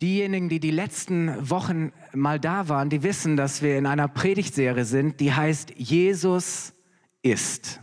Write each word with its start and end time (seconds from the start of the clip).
Diejenigen, 0.00 0.48
die 0.48 0.60
die 0.60 0.70
letzten 0.70 1.50
Wochen 1.50 1.92
mal 2.12 2.40
da 2.40 2.68
waren, 2.68 2.90
die 2.90 3.02
wissen, 3.02 3.36
dass 3.36 3.62
wir 3.62 3.78
in 3.78 3.86
einer 3.86 4.08
Predigtserie 4.08 4.84
sind, 4.84 5.20
die 5.20 5.32
heißt 5.32 5.72
Jesus 5.76 6.72
ist. 7.22 7.80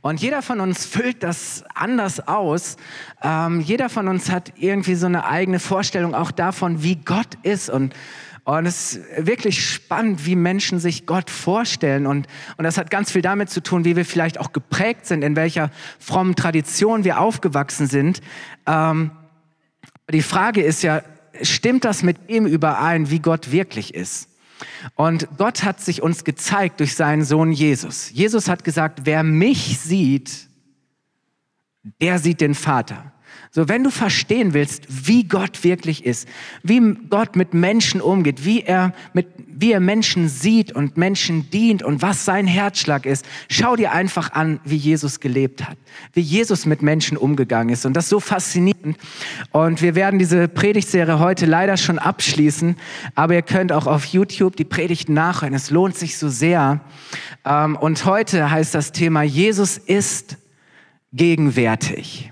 Und 0.00 0.20
jeder 0.20 0.42
von 0.42 0.60
uns 0.60 0.86
füllt 0.86 1.22
das 1.22 1.64
anders 1.74 2.26
aus. 2.26 2.76
Ähm, 3.22 3.60
jeder 3.60 3.88
von 3.88 4.08
uns 4.08 4.30
hat 4.30 4.52
irgendwie 4.56 4.94
so 4.94 5.06
eine 5.06 5.24
eigene 5.26 5.60
Vorstellung 5.60 6.14
auch 6.14 6.30
davon, 6.30 6.82
wie 6.82 6.96
Gott 6.96 7.36
ist. 7.42 7.68
Und, 7.68 7.94
und 8.44 8.66
es 8.66 8.96
ist 8.96 9.26
wirklich 9.26 9.62
spannend, 9.62 10.24
wie 10.24 10.36
Menschen 10.36 10.78
sich 10.78 11.04
Gott 11.04 11.28
vorstellen. 11.28 12.06
Und, 12.06 12.26
und 12.56 12.64
das 12.64 12.78
hat 12.78 12.90
ganz 12.90 13.12
viel 13.12 13.22
damit 13.22 13.50
zu 13.50 13.62
tun, 13.62 13.84
wie 13.84 13.96
wir 13.96 14.06
vielleicht 14.06 14.40
auch 14.40 14.52
geprägt 14.52 15.04
sind, 15.04 15.22
in 15.22 15.36
welcher 15.36 15.70
frommen 15.98 16.34
Tradition 16.34 17.04
wir 17.04 17.20
aufgewachsen 17.20 17.86
sind. 17.86 18.22
Ähm, 18.66 19.10
die 20.10 20.22
Frage 20.22 20.62
ist 20.62 20.82
ja, 20.82 21.02
stimmt 21.42 21.84
das 21.84 22.02
mit 22.02 22.16
ihm 22.28 22.46
überein, 22.46 23.10
wie 23.10 23.20
Gott 23.20 23.52
wirklich 23.52 23.94
ist? 23.94 24.28
Und 24.94 25.28
Gott 25.38 25.64
hat 25.64 25.80
sich 25.80 26.02
uns 26.02 26.24
gezeigt 26.24 26.80
durch 26.80 26.94
seinen 26.94 27.24
Sohn 27.24 27.52
Jesus. 27.52 28.10
Jesus 28.10 28.48
hat 28.48 28.64
gesagt, 28.64 29.00
wer 29.04 29.22
mich 29.22 29.78
sieht, 29.78 30.48
der 32.00 32.18
sieht 32.18 32.40
den 32.40 32.54
Vater. 32.54 33.12
So, 33.52 33.68
wenn 33.68 33.82
du 33.82 33.90
verstehen 33.90 34.54
willst, 34.54 34.84
wie 34.88 35.24
Gott 35.24 35.64
wirklich 35.64 36.06
ist, 36.06 36.28
wie 36.62 36.94
Gott 37.08 37.34
mit 37.34 37.52
Menschen 37.52 38.00
umgeht, 38.00 38.44
wie 38.44 38.62
er 38.62 38.94
mit, 39.12 39.26
wie 39.48 39.72
er 39.72 39.80
Menschen 39.80 40.28
sieht 40.28 40.70
und 40.70 40.96
Menschen 40.96 41.50
dient 41.50 41.82
und 41.82 42.00
was 42.00 42.24
sein 42.24 42.46
Herzschlag 42.46 43.06
ist, 43.06 43.26
schau 43.48 43.74
dir 43.74 43.90
einfach 43.90 44.34
an, 44.34 44.60
wie 44.64 44.76
Jesus 44.76 45.18
gelebt 45.18 45.68
hat, 45.68 45.76
wie 46.12 46.20
Jesus 46.20 46.64
mit 46.64 46.80
Menschen 46.80 47.16
umgegangen 47.16 47.70
ist. 47.70 47.84
Und 47.86 47.94
das 47.94 48.04
ist 48.04 48.10
so 48.10 48.20
faszinierend. 48.20 48.96
Und 49.50 49.82
wir 49.82 49.96
werden 49.96 50.20
diese 50.20 50.46
Predigtserie 50.46 51.18
heute 51.18 51.46
leider 51.46 51.76
schon 51.76 51.98
abschließen, 51.98 52.76
aber 53.16 53.34
ihr 53.34 53.42
könnt 53.42 53.72
auch 53.72 53.88
auf 53.88 54.04
YouTube 54.04 54.54
die 54.54 54.64
Predigten 54.64 55.14
nachhören. 55.14 55.54
Es 55.54 55.70
lohnt 55.70 55.96
sich 55.96 56.18
so 56.18 56.28
sehr. 56.28 56.82
Ähm, 57.44 57.74
und 57.74 58.04
heute 58.04 58.48
heißt 58.48 58.76
das 58.76 58.92
Thema, 58.92 59.24
Jesus 59.24 59.76
ist 59.76 60.36
gegenwärtig. 61.12 62.29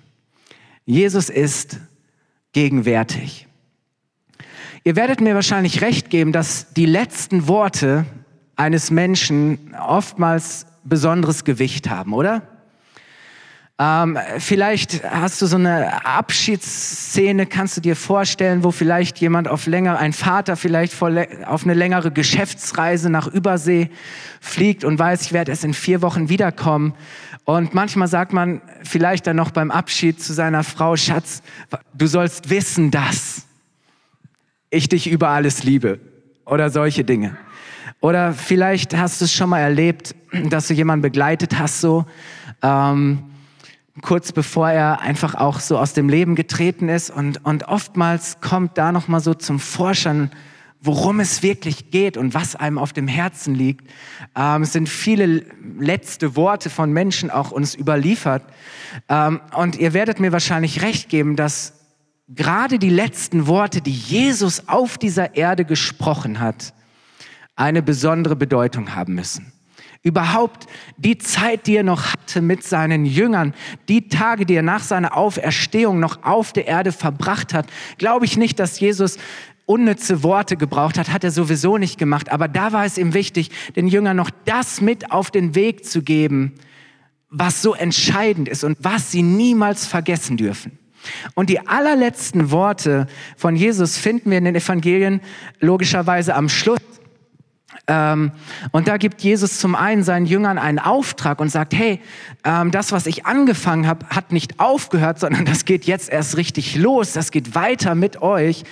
Jesus 0.89 1.29
ist 1.29 1.81
gegenwärtig. 2.55 3.47
Ihr 4.85 4.97
werdet 4.97 5.21
mir 5.21 5.35
wahrscheinlich 5.35 5.83
recht 5.83 6.09
geben, 6.09 6.33
dass 6.33 6.73
die 6.73 6.87
letzten 6.87 7.47
Worte 7.47 8.07
eines 8.57 8.91
Menschen 8.91 9.75
oftmals 9.79 10.65
besonderes 10.85 11.45
Gewicht 11.45 11.91
haben, 11.91 12.15
oder? 12.15 12.41
Ähm, 13.79 14.19
vielleicht 14.39 15.05
hast 15.05 15.43
du 15.43 15.47
so 15.47 15.57
eine 15.57 16.07
Abschiedsszene, 16.07 17.45
kannst 17.45 17.77
du 17.77 17.81
dir 17.83 17.95
vorstellen, 17.95 18.65
wo 18.65 18.71
vielleicht 18.71 19.19
jemand 19.19 19.47
auf 19.47 19.67
länger, 19.67 19.99
ein 19.99 20.15
Vater 20.15 20.57
vielleicht 20.57 21.01
auf 21.03 21.65
eine 21.65 21.75
längere 21.75 22.11
Geschäftsreise 22.11 23.11
nach 23.11 23.29
Übersee 23.29 23.91
fliegt 24.41 24.85
und 24.85 24.99
weiß, 24.99 25.21
ich 25.21 25.33
werde 25.35 25.53
erst 25.53 25.65
in 25.65 25.75
vier 25.75 26.01
Wochen 26.01 26.31
wiederkommen. 26.31 26.95
Und 27.49 27.73
manchmal 27.73 28.09
sagt 28.09 28.35
man 28.35 28.61
vielleicht 28.83 29.27
dann 29.27 29.37
noch 29.37 29.53
beim 29.53 29.71
Abschied 29.71 30.23
zu 30.23 30.35
seiner 30.35 30.63
Frau, 30.63 30.97
Schatz, 30.97 31.43
du 31.95 32.07
sollst 32.07 32.51
wissen, 32.51 32.91
dass 32.91 33.47
ich 34.69 34.91
dich 34.91 35.11
über 35.11 35.31
alles 35.31 35.65
liebe 35.65 35.99
oder 36.45 36.69
solche 36.69 37.05
Dinge. 37.05 37.39
Oder 38.01 38.35
vielleicht 38.35 38.95
hast 38.95 39.23
du 39.23 39.25
es 39.25 39.33
schon 39.33 39.49
mal 39.49 39.61
erlebt, 39.61 40.15
dass 40.51 40.69
du 40.69 40.75
jemanden 40.75 41.01
begleitet 41.01 41.59
hast, 41.59 41.81
so, 41.81 42.05
ähm, 42.61 43.25
kurz 44.03 44.33
bevor 44.33 44.69
er 44.69 45.01
einfach 45.01 45.35
auch 45.35 45.59
so 45.59 45.79
aus 45.79 45.95
dem 45.95 46.11
Leben 46.11 46.35
getreten 46.35 46.91
ist. 46.91 47.09
Und, 47.09 47.43
und 47.47 47.67
oftmals 47.67 48.43
kommt 48.43 48.77
da 48.77 48.93
nochmal 48.93 49.21
so 49.21 49.33
zum 49.33 49.59
Vorschein, 49.59 50.31
worum 50.81 51.21
es 51.21 51.43
wirklich 51.43 51.91
geht 51.91 52.17
und 52.17 52.35
was 52.35 52.55
einem 52.55 52.79
auf 52.79 52.93
dem 52.93 53.09
Herzen 53.09 53.55
liegt. 53.55 53.89
Ähm, 54.37 54.63
es 54.63 54.73
sind 54.73 54.89
viele 54.89 55.45
letzte 55.79 56.37
Worte 56.37 56.71
von 56.71 56.93
Menschen 56.93 57.31
auch 57.31 57.51
uns 57.51 57.75
überliefert. 57.75 58.45
Ähm, 59.09 59.41
und 59.57 59.77
ihr 59.77 59.93
werdet 59.93 60.21
mir 60.21 60.33
wahrscheinlich 60.33 60.83
recht 60.83 61.09
geben, 61.09 61.37
dass 61.37 61.75
gerade 62.29 62.79
die 62.79 62.91
letzten 62.91 63.47
Worte, 63.47 63.81
die 63.81 63.93
Jesus 63.93 64.69
auf 64.69 64.99
dieser 64.99 65.35
Erde 65.37 65.65
gesprochen 65.65 66.41
hat, 66.41 66.75
eine 67.57 67.83
besondere 67.83 68.37
Bedeutung 68.37 68.95
haben 68.95 69.15
müssen. 69.15 69.53
Überhaupt 70.03 70.67
die 70.97 71.19
Zeit, 71.19 71.67
die 71.67 71.77
er 71.77 71.83
noch 71.83 72.13
hatte 72.13 72.41
mit 72.41 72.63
seinen 72.63 73.05
Jüngern, 73.05 73.53
die 73.89 74.09
Tage, 74.09 74.47
die 74.47 74.55
er 74.55 74.63
nach 74.63 74.85
seiner 74.85 75.17
Auferstehung 75.17 75.99
noch 75.99 76.23
auf 76.23 76.53
der 76.53 76.69
Erde 76.69 76.93
verbracht 76.93 77.53
hat, 77.53 77.67
glaube 77.99 78.25
ich 78.25 78.37
nicht, 78.37 78.61
dass 78.61 78.79
Jesus 78.79 79.19
unnütze 79.69 80.23
Worte 80.23 80.57
gebraucht 80.57 80.99
hat, 80.99 81.13
hat 81.13 81.25
er 81.25 81.31
sowieso 81.31 81.77
nicht 81.77 81.99
gemacht. 81.99 82.33
Aber 82.33 82.49
da 82.49 82.73
war 82.73 82.85
es 82.85 82.97
ihm 82.97 83.13
wichtig, 83.13 83.51
den 83.77 83.87
Jüngern 83.87 84.17
noch 84.17 84.31
das 84.47 84.81
mit 84.81 85.13
auf 85.13 85.31
den 85.31 85.55
Weg 85.55 85.85
zu 85.85 86.03
geben, 86.03 86.55
was 87.29 87.61
so 87.61 87.75
entscheidend 87.75 88.49
ist 88.49 88.65
und 88.65 88.79
was 88.81 89.13
sie 89.13 89.23
niemals 89.23 89.87
vergessen 89.87 90.39
dürfen. 90.39 90.79
Und 91.35 91.51
die 91.51 91.67
allerletzten 91.67 92.51
Worte 92.51 93.07
von 93.37 93.57
Jesus 93.57 93.99
finden 93.99 94.31
wir 94.31 94.39
in 94.39 94.45
den 94.45 94.57
Evangelien 94.57 95.21
logischerweise 95.61 96.35
am 96.35 96.49
Schluss. 96.49 96.81
Ähm, 97.87 98.33
und 98.73 98.89
da 98.89 98.97
gibt 98.97 99.23
Jesus 99.23 99.59
zum 99.59 99.75
einen 99.75 100.03
seinen 100.03 100.27
Jüngern 100.27 100.59
einen 100.59 100.79
Auftrag 100.79 101.41
und 101.41 101.51
sagt, 101.51 101.75
hey, 101.75 102.01
ähm, 102.45 102.71
das, 102.71 102.93
was 102.93 103.07
ich 103.07 103.27
angefangen 103.27 103.87
habe, 103.87 104.07
hat 104.09 104.33
nicht 104.33 104.59
aufgehört, 104.59 105.19
sondern 105.21 105.45
das 105.45 105.65
geht 105.65 105.85
jetzt 105.85 106.11
erst 106.11 106.37
richtig 106.37 106.77
los, 106.77 107.13
das 107.13 107.31
geht 107.31 107.55
weiter 107.55 107.95
mit 107.95 108.23
euch. 108.23 108.65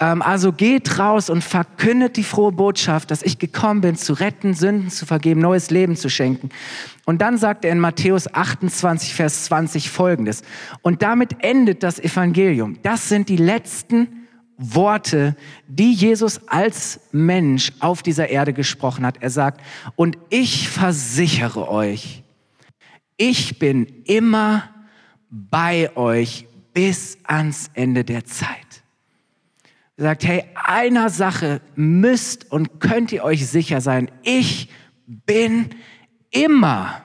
Ähm, 0.00 0.22
also 0.22 0.52
geht 0.52 0.98
raus 0.98 1.30
und 1.30 1.42
verkündet 1.42 2.16
die 2.16 2.24
frohe 2.24 2.52
Botschaft, 2.52 3.10
dass 3.10 3.22
ich 3.22 3.38
gekommen 3.38 3.80
bin, 3.80 3.96
zu 3.96 4.14
retten, 4.14 4.54
Sünden 4.54 4.90
zu 4.90 5.06
vergeben, 5.06 5.40
neues 5.40 5.70
Leben 5.70 5.96
zu 5.96 6.08
schenken. 6.08 6.50
Und 7.06 7.22
dann 7.22 7.38
sagt 7.38 7.64
er 7.64 7.72
in 7.72 7.80
Matthäus 7.80 8.32
28, 8.32 9.14
Vers 9.14 9.44
20 9.44 9.90
folgendes. 9.90 10.42
Und 10.82 11.02
damit 11.02 11.42
endet 11.44 11.82
das 11.82 11.98
Evangelium. 11.98 12.78
Das 12.82 13.08
sind 13.08 13.28
die 13.28 13.36
letzten 13.36 14.19
Worte, 14.60 15.34
die 15.66 15.94
Jesus 15.94 16.46
als 16.46 17.00
Mensch 17.12 17.72
auf 17.80 18.02
dieser 18.02 18.28
Erde 18.28 18.52
gesprochen 18.52 19.06
hat. 19.06 19.22
Er 19.22 19.30
sagt, 19.30 19.62
und 19.96 20.18
ich 20.28 20.68
versichere 20.68 21.68
euch, 21.68 22.22
ich 23.16 23.58
bin 23.58 23.86
immer 24.04 24.68
bei 25.30 25.96
euch 25.96 26.46
bis 26.74 27.18
ans 27.24 27.70
Ende 27.72 28.04
der 28.04 28.26
Zeit. 28.26 28.82
Er 29.96 30.04
sagt, 30.04 30.24
hey, 30.24 30.44
einer 30.54 31.08
Sache 31.08 31.62
müsst 31.74 32.50
und 32.50 32.80
könnt 32.80 33.12
ihr 33.12 33.24
euch 33.24 33.46
sicher 33.46 33.80
sein, 33.80 34.10
ich 34.22 34.68
bin 35.06 35.70
immer 36.30 37.02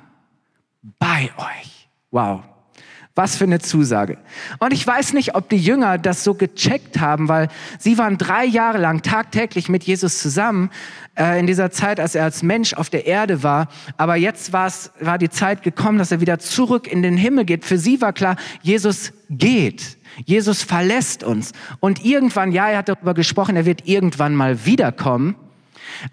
bei 1.00 1.32
euch. 1.38 1.90
Wow. 2.12 2.44
Was 3.16 3.38
für 3.38 3.46
eine 3.46 3.60
Zusage. 3.60 4.18
Und 4.60 4.74
ich 4.74 4.86
weiß 4.86 5.14
nicht, 5.14 5.36
ob 5.36 5.48
die 5.48 5.58
Jünger 5.58 5.98
das 5.98 6.26
so 6.26 6.34
gecheckt 6.34 7.00
haben, 7.00 7.30
weil 7.30 7.48
sie 7.80 7.98
waren 7.98 8.18
drei 8.18 8.44
Jahre 8.44 8.78
lang 8.78 9.04
tagtäglich 9.04 9.70
mit 9.70 9.86
Jesus 9.86 10.20
zusammen 10.20 10.70
äh, 11.18 11.40
in 11.40 11.48
dieser 11.48 11.72
Zeit, 11.72 12.02
als 12.02 12.16
er 12.16 12.26
als 12.26 12.44
Mensch 12.44 12.74
auf 12.74 12.90
der 12.90 13.08
Erde 13.08 13.42
war. 13.42 13.70
Aber 13.96 14.18
jetzt 14.18 14.52
war's, 14.52 14.92
war 15.00 15.18
die 15.18 15.30
Zeit 15.30 15.64
gekommen, 15.64 15.98
dass 15.98 16.12
er 16.12 16.20
wieder 16.20 16.40
zurück 16.40 16.92
in 16.92 17.02
den 17.02 17.16
Himmel 17.16 17.46
geht. 17.46 17.64
Für 17.64 17.78
sie 17.78 18.02
war 18.02 18.12
klar, 18.12 18.36
Jesus 18.62 19.14
geht. 19.30 19.98
Jesus 20.26 20.62
verlässt 20.64 21.24
uns. 21.24 21.54
Und 21.80 22.04
irgendwann, 22.04 22.52
ja, 22.52 22.68
er 22.68 22.80
hat 22.80 22.90
darüber 22.90 23.14
gesprochen, 23.14 23.56
er 23.56 23.66
wird 23.66 23.88
irgendwann 23.88 24.36
mal 24.36 24.66
wiederkommen. 24.66 25.36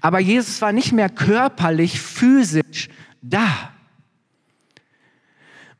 Aber 0.01 0.21
Jesus 0.21 0.62
war 0.62 0.71
nicht 0.71 0.93
mehr 0.93 1.09
körperlich, 1.09 2.01
physisch 2.01 2.89
da. 3.23 3.72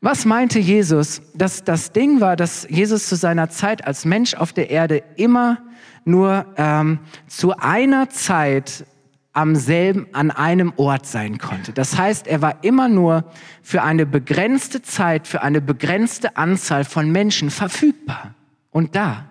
Was 0.03 0.25
meinte 0.25 0.59
Jesus? 0.59 1.21
Dass 1.33 1.63
das 1.63 1.93
Ding 1.93 2.19
war, 2.19 2.35
dass 2.35 2.67
Jesus 2.69 3.07
zu 3.07 3.15
seiner 3.15 3.49
Zeit 3.49 3.87
als 3.87 4.03
Mensch 4.03 4.33
auf 4.33 4.51
der 4.51 4.69
Erde 4.69 5.01
immer 5.15 5.59
nur 6.03 6.45
ähm, 6.57 6.99
zu 7.27 7.55
einer 7.55 8.09
Zeit 8.09 8.85
am 9.31 9.55
selben, 9.55 10.07
an 10.11 10.29
einem 10.29 10.73
Ort 10.75 11.05
sein 11.05 11.37
konnte. 11.37 11.71
Das 11.71 11.97
heißt, 11.97 12.27
er 12.27 12.41
war 12.41 12.65
immer 12.65 12.89
nur 12.89 13.23
für 13.61 13.81
eine 13.81 14.05
begrenzte 14.05 14.81
Zeit, 14.81 15.25
für 15.25 15.41
eine 15.41 15.61
begrenzte 15.61 16.35
Anzahl 16.35 16.83
von 16.83 17.09
Menschen 17.09 17.49
verfügbar 17.49 18.33
und 18.71 18.97
da. 18.97 19.23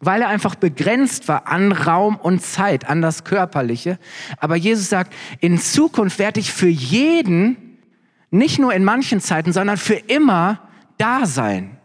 Weil 0.00 0.22
er 0.22 0.28
einfach 0.28 0.54
begrenzt 0.54 1.28
war 1.28 1.46
an 1.46 1.72
Raum 1.72 2.16
und 2.16 2.40
Zeit, 2.40 2.88
an 2.88 3.02
das 3.02 3.24
Körperliche. 3.24 3.98
Aber 4.38 4.56
Jesus 4.56 4.88
sagt, 4.88 5.12
in 5.40 5.58
Zukunft 5.58 6.18
werde 6.18 6.40
ich 6.40 6.54
für 6.54 6.68
jeden 6.68 7.65
nicht 8.36 8.58
nur 8.58 8.72
in 8.72 8.84
manchen 8.84 9.20
Zeiten, 9.20 9.52
sondern 9.52 9.76
für 9.76 9.94
immer 9.94 10.60
da 10.98 11.26
sein. 11.26 11.76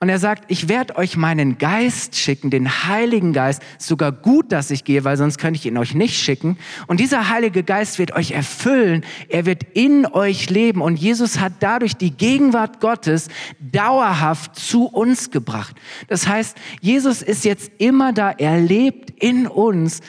Und 0.00 0.08
er 0.10 0.18
sagt, 0.18 0.44
ich 0.48 0.68
werde 0.68 0.96
euch 0.96 1.16
meinen 1.16 1.56
Geist 1.56 2.16
schicken, 2.16 2.50
den 2.50 2.68
Heiligen 2.68 3.32
Geist. 3.32 3.62
Sogar 3.78 4.12
gut, 4.12 4.52
dass 4.52 4.70
ich 4.70 4.84
gehe, 4.84 5.04
weil 5.04 5.16
sonst 5.16 5.38
könnte 5.38 5.58
ich 5.58 5.64
ihn 5.64 5.78
euch 5.78 5.94
nicht 5.94 6.20
schicken. 6.20 6.58
Und 6.86 7.00
dieser 7.00 7.30
Heilige 7.30 7.62
Geist 7.62 7.98
wird 7.98 8.12
euch 8.12 8.32
erfüllen. 8.32 9.04
Er 9.28 9.46
wird 9.46 9.62
in 9.72 10.04
euch 10.06 10.50
leben. 10.50 10.82
Und 10.82 10.96
Jesus 10.96 11.40
hat 11.40 11.54
dadurch 11.60 11.96
die 11.96 12.10
Gegenwart 12.10 12.80
Gottes 12.80 13.28
dauerhaft 13.60 14.56
zu 14.56 14.86
uns 14.88 15.30
gebracht. 15.30 15.76
Das 16.08 16.26
heißt, 16.26 16.56
Jesus 16.80 17.22
ist 17.22 17.44
jetzt 17.44 17.72
immer 17.78 18.12
da. 18.12 18.32
Er 18.32 18.58
lebt 18.60 19.10
in 19.22 19.46
uns 19.46 20.00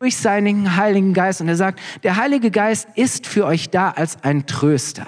durch 0.00 0.16
seinen 0.16 0.74
Heiligen 0.74 1.14
Geist. 1.14 1.40
Und 1.40 1.48
er 1.48 1.56
sagt, 1.56 1.80
der 2.02 2.16
Heilige 2.16 2.50
Geist 2.50 2.88
ist 2.96 3.26
für 3.26 3.44
euch 3.44 3.70
da 3.70 3.90
als 3.90 4.22
ein 4.24 4.46
Tröster. 4.46 5.06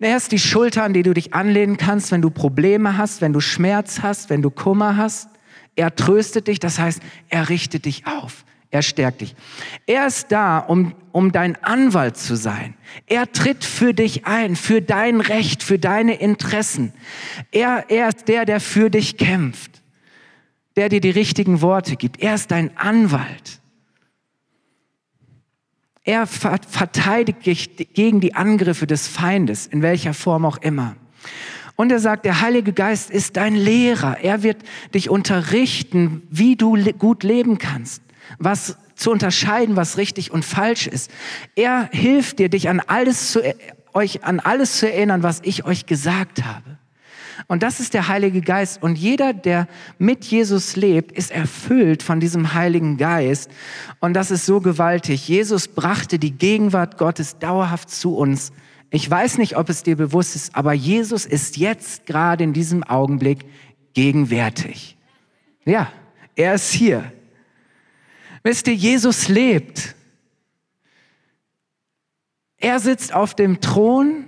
Er 0.00 0.16
ist 0.16 0.30
die 0.30 0.38
Schulter, 0.38 0.84
an 0.84 0.92
die 0.92 1.02
du 1.02 1.12
dich 1.12 1.34
anlehnen 1.34 1.76
kannst, 1.76 2.12
wenn 2.12 2.22
du 2.22 2.30
Probleme 2.30 2.96
hast, 2.96 3.20
wenn 3.20 3.32
du 3.32 3.40
Schmerz 3.40 4.00
hast, 4.02 4.30
wenn 4.30 4.42
du 4.42 4.50
Kummer 4.50 4.96
hast. 4.96 5.28
Er 5.74 5.94
tröstet 5.94 6.46
dich, 6.46 6.60
das 6.60 6.78
heißt, 6.78 7.00
er 7.28 7.48
richtet 7.48 7.84
dich 7.84 8.06
auf. 8.06 8.44
Er 8.70 8.82
stärkt 8.82 9.22
dich. 9.22 9.34
Er 9.86 10.06
ist 10.06 10.30
da, 10.30 10.58
um, 10.58 10.94
um 11.10 11.32
dein 11.32 11.56
Anwalt 11.64 12.16
zu 12.16 12.36
sein. 12.36 12.74
Er 13.06 13.32
tritt 13.32 13.64
für 13.64 13.94
dich 13.94 14.26
ein, 14.26 14.56
für 14.56 14.82
dein 14.82 15.20
Recht, 15.20 15.62
für 15.62 15.78
deine 15.78 16.14
Interessen. 16.14 16.92
Er, 17.50 17.86
er 17.88 18.08
ist 18.08 18.28
der, 18.28 18.44
der 18.44 18.60
für 18.60 18.90
dich 18.90 19.16
kämpft, 19.16 19.82
der 20.76 20.90
dir 20.90 21.00
die 21.00 21.10
richtigen 21.10 21.62
Worte 21.62 21.96
gibt. 21.96 22.20
Er 22.20 22.34
ist 22.34 22.50
dein 22.50 22.76
Anwalt. 22.76 23.57
Er 26.08 26.26
verteidigt 26.26 27.44
dich 27.44 27.92
gegen 27.92 28.20
die 28.20 28.34
Angriffe 28.34 28.86
des 28.86 29.06
Feindes, 29.06 29.66
in 29.66 29.82
welcher 29.82 30.14
Form 30.14 30.46
auch 30.46 30.56
immer. 30.56 30.96
Und 31.76 31.92
er 31.92 31.98
sagt, 31.98 32.24
der 32.24 32.40
Heilige 32.40 32.72
Geist 32.72 33.10
ist 33.10 33.36
dein 33.36 33.54
Lehrer. 33.54 34.16
Er 34.22 34.42
wird 34.42 34.56
dich 34.94 35.10
unterrichten, 35.10 36.22
wie 36.30 36.56
du 36.56 36.82
gut 36.94 37.24
leben 37.24 37.58
kannst, 37.58 38.02
was 38.38 38.78
zu 38.94 39.10
unterscheiden, 39.10 39.76
was 39.76 39.98
richtig 39.98 40.30
und 40.30 40.46
falsch 40.46 40.86
ist. 40.86 41.10
Er 41.56 41.90
hilft 41.92 42.38
dir, 42.38 42.48
dich 42.48 42.70
an 42.70 42.80
alles 42.80 43.30
zu, 43.30 43.42
euch 43.92 44.24
an 44.24 44.40
alles 44.40 44.78
zu 44.78 44.90
erinnern, 44.90 45.22
was 45.22 45.40
ich 45.44 45.66
euch 45.66 45.84
gesagt 45.84 46.42
habe. 46.42 46.77
Und 47.46 47.62
das 47.62 47.80
ist 47.80 47.94
der 47.94 48.08
Heilige 48.08 48.40
Geist. 48.40 48.82
Und 48.82 48.98
jeder, 48.98 49.32
der 49.32 49.68
mit 49.98 50.24
Jesus 50.24 50.76
lebt, 50.76 51.12
ist 51.12 51.30
erfüllt 51.30 52.02
von 52.02 52.20
diesem 52.20 52.54
Heiligen 52.54 52.96
Geist. 52.96 53.50
Und 54.00 54.14
das 54.14 54.30
ist 54.30 54.44
so 54.46 54.60
gewaltig. 54.60 55.28
Jesus 55.28 55.68
brachte 55.68 56.18
die 56.18 56.32
Gegenwart 56.32 56.98
Gottes 56.98 57.38
dauerhaft 57.38 57.90
zu 57.90 58.16
uns. 58.16 58.52
Ich 58.90 59.08
weiß 59.08 59.38
nicht, 59.38 59.56
ob 59.56 59.68
es 59.68 59.82
dir 59.82 59.96
bewusst 59.96 60.34
ist, 60.34 60.56
aber 60.56 60.72
Jesus 60.72 61.26
ist 61.26 61.58
jetzt 61.58 62.06
gerade 62.06 62.44
in 62.44 62.52
diesem 62.52 62.82
Augenblick 62.82 63.44
gegenwärtig. 63.92 64.96
Ja, 65.64 65.92
er 66.34 66.54
ist 66.54 66.72
hier. 66.72 67.12
Wisst 68.42 68.66
ihr, 68.68 68.74
Jesus 68.74 69.28
lebt. 69.28 69.94
Er 72.56 72.80
sitzt 72.80 73.12
auf 73.12 73.34
dem 73.34 73.60
Thron 73.60 74.27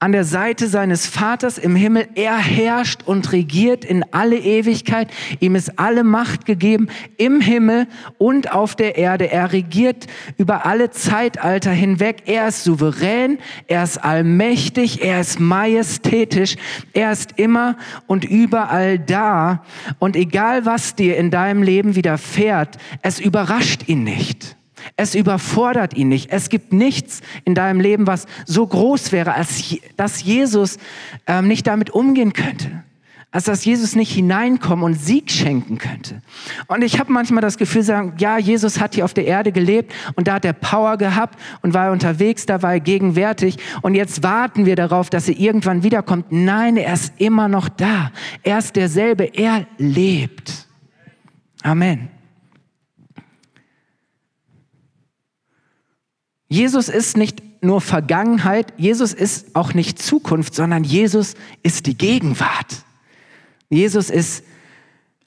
an 0.00 0.12
der 0.12 0.24
Seite 0.24 0.68
seines 0.68 1.06
Vaters 1.06 1.58
im 1.58 1.74
Himmel. 1.74 2.06
Er 2.14 2.38
herrscht 2.38 3.02
und 3.04 3.32
regiert 3.32 3.84
in 3.84 4.04
alle 4.12 4.38
Ewigkeit. 4.38 5.10
Ihm 5.40 5.56
ist 5.56 5.76
alle 5.78 6.04
Macht 6.04 6.46
gegeben 6.46 6.88
im 7.16 7.40
Himmel 7.40 7.88
und 8.16 8.52
auf 8.52 8.76
der 8.76 8.96
Erde. 8.96 9.32
Er 9.32 9.52
regiert 9.52 10.06
über 10.36 10.66
alle 10.66 10.90
Zeitalter 10.90 11.72
hinweg. 11.72 12.22
Er 12.26 12.46
ist 12.46 12.62
souverän, 12.62 13.38
er 13.66 13.82
ist 13.82 13.98
allmächtig, 13.98 15.02
er 15.02 15.20
ist 15.20 15.40
majestätisch, 15.40 16.56
er 16.92 17.10
ist 17.10 17.32
immer 17.36 17.76
und 18.06 18.24
überall 18.24 19.00
da. 19.00 19.64
Und 19.98 20.14
egal 20.14 20.64
was 20.64 20.94
dir 20.94 21.16
in 21.16 21.32
deinem 21.32 21.64
Leben 21.64 21.96
widerfährt, 21.96 22.78
es 23.02 23.18
überrascht 23.18 23.88
ihn 23.88 24.04
nicht. 24.04 24.57
Es 24.96 25.14
überfordert 25.14 25.94
ihn 25.94 26.08
nicht. 26.08 26.30
Es 26.30 26.48
gibt 26.48 26.72
nichts 26.72 27.20
in 27.44 27.54
deinem 27.54 27.80
Leben, 27.80 28.06
was 28.06 28.26
so 28.46 28.66
groß 28.66 29.12
wäre, 29.12 29.34
als 29.34 29.76
dass 29.96 30.22
Jesus 30.22 30.78
ähm, 31.26 31.48
nicht 31.48 31.66
damit 31.66 31.90
umgehen 31.90 32.32
könnte. 32.32 32.84
Als 33.30 33.44
dass 33.44 33.66
Jesus 33.66 33.94
nicht 33.94 34.10
hineinkommen 34.10 34.82
und 34.82 34.94
Sieg 34.94 35.30
schenken 35.30 35.76
könnte. 35.76 36.22
Und 36.66 36.82
ich 36.82 36.98
habe 36.98 37.12
manchmal 37.12 37.42
das 37.42 37.58
Gefühl, 37.58 37.82
sagen, 37.82 38.14
ja, 38.16 38.38
Jesus 38.38 38.80
hat 38.80 38.94
hier 38.94 39.04
auf 39.04 39.12
der 39.12 39.26
Erde 39.26 39.52
gelebt 39.52 39.92
und 40.14 40.28
da 40.28 40.34
hat 40.34 40.46
er 40.46 40.54
Power 40.54 40.96
gehabt 40.96 41.38
und 41.60 41.74
war 41.74 41.92
unterwegs, 41.92 42.46
da 42.46 42.62
war 42.62 42.72
er 42.72 42.80
gegenwärtig 42.80 43.58
und 43.82 43.94
jetzt 43.94 44.22
warten 44.22 44.64
wir 44.64 44.76
darauf, 44.76 45.10
dass 45.10 45.28
er 45.28 45.38
irgendwann 45.38 45.82
wiederkommt. 45.82 46.26
Nein, 46.30 46.78
er 46.78 46.94
ist 46.94 47.12
immer 47.18 47.48
noch 47.48 47.68
da. 47.68 48.12
Er 48.42 48.58
ist 48.58 48.76
derselbe, 48.76 49.24
er 49.24 49.66
lebt. 49.76 50.66
Amen. 51.62 52.08
Jesus 56.48 56.88
ist 56.88 57.16
nicht 57.16 57.42
nur 57.62 57.80
Vergangenheit, 57.80 58.72
Jesus 58.76 59.12
ist 59.12 59.54
auch 59.54 59.74
nicht 59.74 60.00
Zukunft, 60.00 60.54
sondern 60.54 60.84
Jesus 60.84 61.34
ist 61.62 61.86
die 61.86 61.96
Gegenwart. 61.96 62.84
Jesus 63.68 64.08
ist 64.10 64.44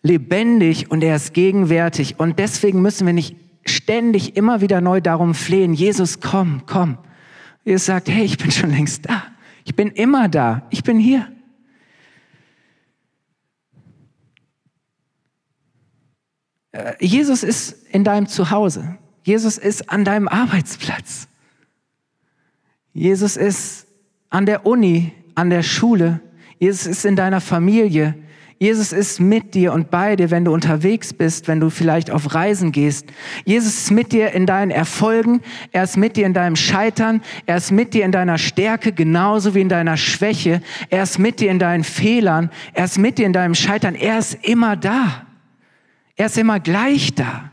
lebendig 0.02 0.90
und 0.90 1.04
er 1.04 1.16
ist 1.16 1.34
gegenwärtig. 1.34 2.20
Und 2.20 2.40
deswegen 2.40 2.82
müssen 2.82 3.06
wir 3.06 3.14
nicht 3.14 3.36
ständig 3.66 4.36
immer 4.36 4.62
wieder 4.62 4.82
neu 4.82 5.02
darum 5.02 5.36
flehen, 5.36 5.74
Jesus, 5.74 6.20
komm, 6.20 6.64
komm. 6.66 6.98
Jesus 7.64 7.86
sagt, 7.86 8.10
hey, 8.10 8.26
ich 8.26 8.38
bin 8.38 8.52
schon 8.52 8.72
längst 8.72 9.08
da. 9.08 9.24
Ich 9.64 9.76
bin 9.76 9.90
immer 9.90 10.28
da. 10.28 10.66
Ich 10.72 10.84
bin 10.84 10.98
hier. 10.98 11.32
Äh, 16.72 16.94
Jesus 17.00 17.44
ist 17.44 17.86
in 17.92 18.04
deinem 18.04 18.28
Zuhause. 18.28 18.98
Jesus 19.24 19.58
ist 19.58 19.90
an 19.90 20.06
deinem 20.06 20.28
Arbeitsplatz. 20.28 21.28
Jesus 22.94 23.38
ist 23.38 23.88
an 24.30 24.46
der 24.46 24.66
Uni, 24.66 25.14
an 25.36 25.50
der 25.50 25.64
Schule. 25.64 26.20
Jesus 26.60 26.86
ist 26.86 27.06
in 27.06 27.16
deiner 27.16 27.42
Familie. 27.42 28.16
Jesus 28.62 28.94
ist 28.94 29.20
mit 29.20 29.56
dir 29.56 29.74
und 29.74 29.90
bei 29.90 30.16
dir, 30.16 30.30
wenn 30.30 30.46
du 30.46 30.54
unterwegs 30.54 31.14
bist, 31.14 31.48
wenn 31.48 31.60
du 31.60 31.72
vielleicht 31.72 32.12
auf 32.12 32.36
Reisen 32.36 32.72
gehst. 32.72 33.08
Jesus 33.44 33.74
ist 33.76 33.92
mit 33.92 34.12
dir 34.12 34.34
in 34.34 34.46
deinen 34.46 34.70
Erfolgen. 34.70 35.42
Er 35.72 35.84
ist 35.84 35.98
mit 35.98 36.16
dir 36.16 36.28
in 36.28 36.36
deinem 36.36 36.56
Scheitern. 36.56 37.24
Er 37.48 37.58
ist 37.58 37.72
mit 37.72 37.96
dir 37.96 38.06
in 38.06 38.12
deiner 38.12 38.38
Stärke, 38.38 38.92
genauso 38.92 39.56
wie 39.56 39.62
in 39.62 39.70
deiner 39.70 39.98
Schwäche. 39.98 40.62
Er 40.92 41.02
ist 41.02 41.18
mit 41.18 41.40
dir 41.40 41.50
in 41.50 41.58
deinen 41.58 41.84
Fehlern. 41.84 42.52
Er 42.74 42.86
ist 42.86 43.00
mit 43.00 43.18
dir 43.18 43.26
in 43.26 43.34
deinem 43.34 43.56
Scheitern. 43.56 43.96
Er 43.96 44.20
ist 44.20 44.38
immer 44.44 44.76
da. 44.76 45.26
Er 46.16 46.28
ist 46.28 46.38
immer 46.38 46.60
gleich 46.60 47.16
da. 47.16 47.52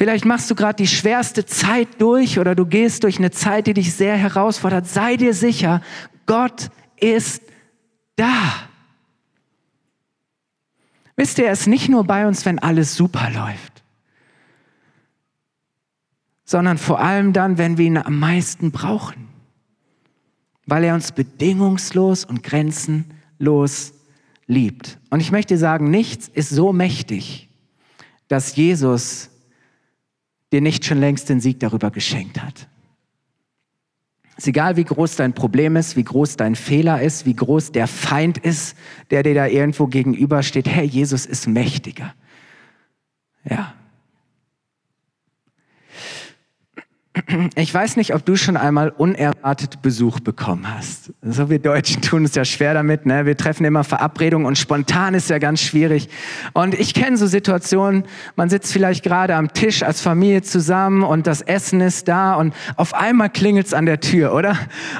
Vielleicht 0.00 0.24
machst 0.24 0.50
du 0.50 0.54
gerade 0.54 0.76
die 0.76 0.86
schwerste 0.86 1.44
Zeit 1.44 2.00
durch 2.00 2.38
oder 2.38 2.54
du 2.54 2.64
gehst 2.64 3.04
durch 3.04 3.18
eine 3.18 3.32
Zeit, 3.32 3.66
die 3.66 3.74
dich 3.74 3.92
sehr 3.92 4.16
herausfordert. 4.16 4.86
Sei 4.86 5.18
dir 5.18 5.34
sicher, 5.34 5.82
Gott 6.24 6.70
ist 6.96 7.42
da. 8.16 8.66
Wisst 11.16 11.36
ihr, 11.36 11.44
er 11.44 11.52
ist 11.52 11.66
nicht 11.66 11.90
nur 11.90 12.04
bei 12.04 12.26
uns, 12.26 12.46
wenn 12.46 12.58
alles 12.58 12.94
super 12.94 13.28
läuft, 13.28 13.82
sondern 16.46 16.78
vor 16.78 17.00
allem 17.00 17.34
dann, 17.34 17.58
wenn 17.58 17.76
wir 17.76 17.84
ihn 17.84 17.98
am 17.98 18.18
meisten 18.18 18.70
brauchen, 18.70 19.28
weil 20.64 20.84
er 20.84 20.94
uns 20.94 21.12
bedingungslos 21.12 22.24
und 22.24 22.42
grenzenlos 22.42 23.92
liebt. 24.46 24.98
Und 25.10 25.20
ich 25.20 25.30
möchte 25.30 25.58
sagen, 25.58 25.90
nichts 25.90 26.26
ist 26.26 26.48
so 26.48 26.72
mächtig, 26.72 27.50
dass 28.28 28.56
Jesus 28.56 29.29
dir 30.52 30.60
nicht 30.60 30.84
schon 30.84 30.98
längst 30.98 31.28
den 31.28 31.40
Sieg 31.40 31.60
darüber 31.60 31.90
geschenkt 31.90 32.42
hat. 32.42 32.68
Es 34.36 34.44
ist 34.44 34.48
egal, 34.48 34.76
wie 34.76 34.84
groß 34.84 35.16
dein 35.16 35.34
Problem 35.34 35.76
ist, 35.76 35.96
wie 35.96 36.04
groß 36.04 36.36
dein 36.36 36.54
Fehler 36.54 37.02
ist, 37.02 37.26
wie 37.26 37.36
groß 37.36 37.72
der 37.72 37.86
Feind 37.86 38.38
ist, 38.38 38.74
der 39.10 39.22
dir 39.22 39.34
da 39.34 39.46
irgendwo 39.46 39.86
gegenübersteht. 39.86 40.66
Hey, 40.66 40.86
Jesus 40.86 41.26
ist 41.26 41.46
mächtiger. 41.46 42.14
Ja. 43.44 43.74
Ich 47.54 47.72
weiß 47.72 47.96
nicht, 47.96 48.14
ob 48.14 48.24
du 48.24 48.36
schon 48.36 48.56
einmal 48.56 48.90
unerwartet 48.90 49.82
Besuch 49.82 50.20
bekommen 50.20 50.66
hast. 50.72 51.12
So 51.22 51.50
wir 51.50 51.58
Deutschen 51.58 52.02
tun 52.02 52.24
es 52.24 52.34
ja 52.34 52.44
schwer 52.44 52.74
damit. 52.74 53.06
Ne? 53.06 53.26
Wir 53.26 53.36
treffen 53.36 53.64
immer 53.64 53.84
Verabredungen 53.84 54.46
und 54.46 54.58
spontan 54.58 55.14
ist 55.14 55.30
ja 55.30 55.38
ganz 55.38 55.60
schwierig. 55.60 56.08
Und 56.52 56.74
ich 56.74 56.94
kenne 56.94 57.16
so 57.16 57.26
Situationen, 57.26 58.04
man 58.36 58.50
sitzt 58.50 58.72
vielleicht 58.72 59.02
gerade 59.02 59.34
am 59.34 59.52
Tisch 59.52 59.82
als 59.82 60.00
Familie 60.00 60.42
zusammen 60.42 61.02
und 61.02 61.26
das 61.26 61.42
Essen 61.42 61.80
ist 61.80 62.08
da 62.08 62.34
und 62.34 62.54
auf 62.76 62.94
einmal 62.94 63.30
klingelt 63.30 63.66
es 63.66 63.74
an 63.74 63.86
der 63.86 64.00
Tür, 64.00 64.34
oder? 64.34 64.56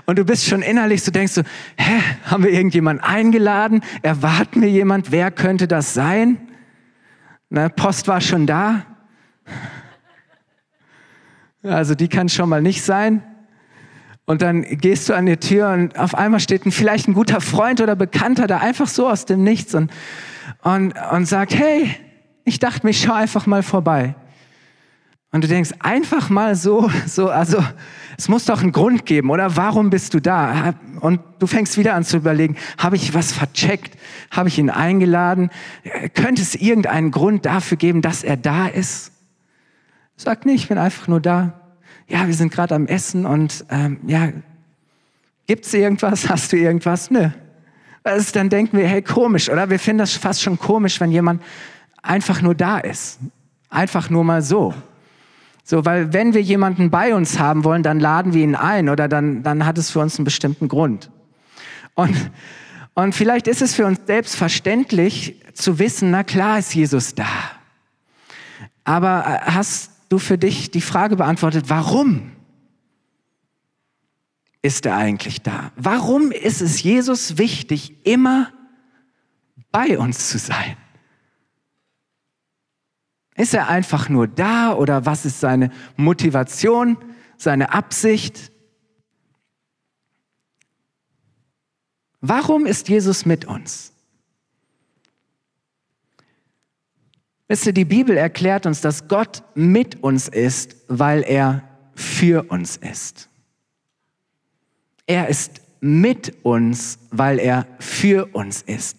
Und 0.07 0.19
du 0.19 0.25
bist 0.25 0.47
schon 0.47 0.63
innerlich 0.63 1.03
so, 1.03 1.11
denkst 1.11 1.35
du, 1.35 1.43
hä, 1.77 2.01
haben 2.25 2.45
wir 2.45 2.51
irgendjemanden 2.51 3.05
eingeladen? 3.05 3.83
Erwarten 4.03 4.63
wir 4.63 4.71
jemand? 4.71 5.13
Wer 5.13 5.31
könnte 5.31 5.69
das 5.69 5.95
sein? 5.95 6.39
Ne? 7.51 7.71
Post 7.71 8.09
war 8.09 8.21
schon 8.21 8.47
da. 8.47 8.87
Also 11.63 11.95
die 11.95 12.09
kann 12.09 12.29
schon 12.29 12.49
mal 12.49 12.63
nicht 12.63 12.83
sein. 12.83 13.23
Und 14.25 14.43
dann 14.43 14.63
gehst 14.63 15.09
du 15.09 15.15
an 15.15 15.27
die 15.27 15.37
Tür 15.37 15.71
und 15.71 15.99
auf 15.99 16.15
einmal 16.15 16.41
steht 16.41 16.65
ein, 16.65 16.73
vielleicht 16.73 17.09
ein 17.09 17.15
guter 17.15 17.41
Freund 17.41 17.81
oder 17.81 17.97
Bekannter 17.97 18.47
da 18.47 18.59
einfach 18.59 18.87
so 18.87 19.09
aus 19.09 19.27
dem 19.27 19.43
Nichts 19.43 19.75
und, 19.75 19.91
und, 20.63 20.95
und 21.13 21.27
sagt, 21.27 21.55
hey, 21.55 21.97
ich 22.45 22.59
dachte, 22.61 22.87
mich 22.87 23.01
schau 23.01 23.13
einfach 23.13 23.47
mal 23.47 23.63
vorbei. 23.63 24.15
Und 25.33 25.45
du 25.45 25.49
denkst, 25.49 25.71
einfach 25.79 26.29
mal 26.29 26.57
so, 26.57 26.91
so, 27.07 27.29
also 27.29 27.65
es 28.19 28.29
muss 28.29 28.45
doch 28.45 28.63
einen 28.63 28.73
Grund 28.73 29.07
geben, 29.07 29.31
oder? 29.31 29.57
Warum 29.57 29.91
bist 29.91 30.15
du 30.15 30.21
da? 30.21 30.75
Und 31.01 31.21
du 31.39 31.47
fängst 31.47 31.79
wieder 31.79 31.95
an 31.95 32.05
zu 32.05 32.17
überlegen, 32.17 32.57
habe 32.79 32.97
ich 32.97 33.15
was 33.15 33.33
vercheckt? 33.33 33.97
Habe 34.31 34.49
ich 34.49 34.59
ihn 34.59 34.71
eingeladen? 34.71 35.51
Könnte 36.15 36.43
es 36.43 36.55
irgendeinen 36.55 37.11
Grund 37.11 37.47
dafür 37.47 37.77
geben, 37.77 38.03
dass 38.03 38.25
er 38.25 38.37
da 38.37 38.67
ist? 38.67 39.13
Sag 40.23 40.45
nicht, 40.45 40.63
ich 40.63 40.69
bin 40.69 40.77
einfach 40.77 41.09
nur 41.09 41.21
da 41.21 41.61
ja, 42.11 42.27
wir 42.27 42.35
sind 42.35 42.53
gerade 42.53 42.75
am 42.75 42.87
Essen 42.87 43.25
und 43.25 43.65
ähm, 43.71 44.01
ja, 44.07 44.31
gibt's 45.47 45.73
irgendwas? 45.73 46.29
Hast 46.29 46.53
du 46.53 46.57
irgendwas? 46.57 47.11
Nö. 47.11 47.31
Also 48.03 48.33
dann 48.33 48.49
denken 48.49 48.77
wir, 48.77 48.87
hey, 48.87 49.01
komisch, 49.01 49.49
oder? 49.49 49.71
Wir 49.71 49.79
finden 49.79 49.99
das 49.99 50.15
fast 50.15 50.43
schon 50.43 50.59
komisch, 50.59 51.01
wenn 51.01 51.13
jemand 51.13 51.43
einfach 52.03 52.43
nur 52.43 52.55
da 52.55 52.79
ist. 52.79 53.21
Einfach 53.69 54.11
nur 54.11 54.25
mal 54.25 54.43
so. 54.43 54.75
So, 55.63 55.85
weil 55.85 56.13
wenn 56.13 56.35
wir 56.35 56.43
jemanden 56.43 56.91
bei 56.91 57.15
uns 57.15 57.39
haben 57.39 57.63
wollen, 57.63 57.85
dann 57.85 58.01
laden 58.01 58.35
wir 58.35 58.43
ihn 58.43 58.57
ein 58.57 58.89
oder 58.89 59.07
dann, 59.07 59.45
dann 59.45 59.65
hat 59.65 59.79
es 59.79 59.91
für 59.91 60.01
uns 60.01 60.19
einen 60.19 60.25
bestimmten 60.25 60.67
Grund. 60.67 61.11
Und, 61.95 62.31
und 62.95 63.15
vielleicht 63.15 63.47
ist 63.47 63.63
es 63.63 63.75
für 63.75 63.87
uns 63.87 64.01
selbstverständlich 64.07 65.37
zu 65.53 65.79
wissen, 65.79 66.11
na 66.11 66.25
klar 66.25 66.59
ist 66.59 66.75
Jesus 66.75 67.15
da. 67.15 67.29
Aber 68.83 69.25
äh, 69.27 69.51
hast 69.51 69.90
du 70.11 70.19
für 70.19 70.37
dich 70.37 70.71
die 70.71 70.83
Frage 70.83 71.17
beantwortet, 71.17 71.71
warum 71.71 72.33
ist 74.61 74.85
er 74.85 74.97
eigentlich 74.97 75.41
da? 75.41 75.73
Warum 75.77 76.33
ist 76.33 76.61
es 76.61 76.83
Jesus 76.83 77.39
wichtig, 77.39 78.07
immer 78.07 78.53
bei 79.71 79.99
uns 79.99 80.29
zu 80.29 80.39
sein? 80.39 80.77
Ist 83.37 83.55
er 83.55 83.69
einfach 83.69 84.11
nur 84.11 84.29
da 84.29 84.75
oder 84.75 85.07
was 85.07 85.25
ist 85.25 85.41
seine 85.41 85.71
Motivation, 85.97 86.99
seine 87.39 87.73
Absicht? 87.73 88.53
Warum 92.21 92.67
ist 92.67 92.89
Jesus 92.91 93.25
mit 93.25 93.47
uns? 93.47 93.90
Wisst 97.51 97.67
ihr, 97.67 97.73
die 97.73 97.85
Bibel 97.85 98.17
erklärt 98.17 98.65
uns, 98.65 98.81
dass 98.81 99.09
Gott 99.09 99.43
mit 99.57 100.05
uns 100.05 100.29
ist, 100.29 100.77
weil 100.87 101.25
er 101.25 101.65
für 101.97 102.45
uns 102.45 102.77
ist. 102.77 103.29
Er 105.05 105.27
ist 105.27 105.61
mit 105.81 106.33
uns, 106.45 107.01
weil 107.11 107.41
er 107.41 107.67
für 107.81 108.27
uns 108.35 108.63
ist. 108.63 108.99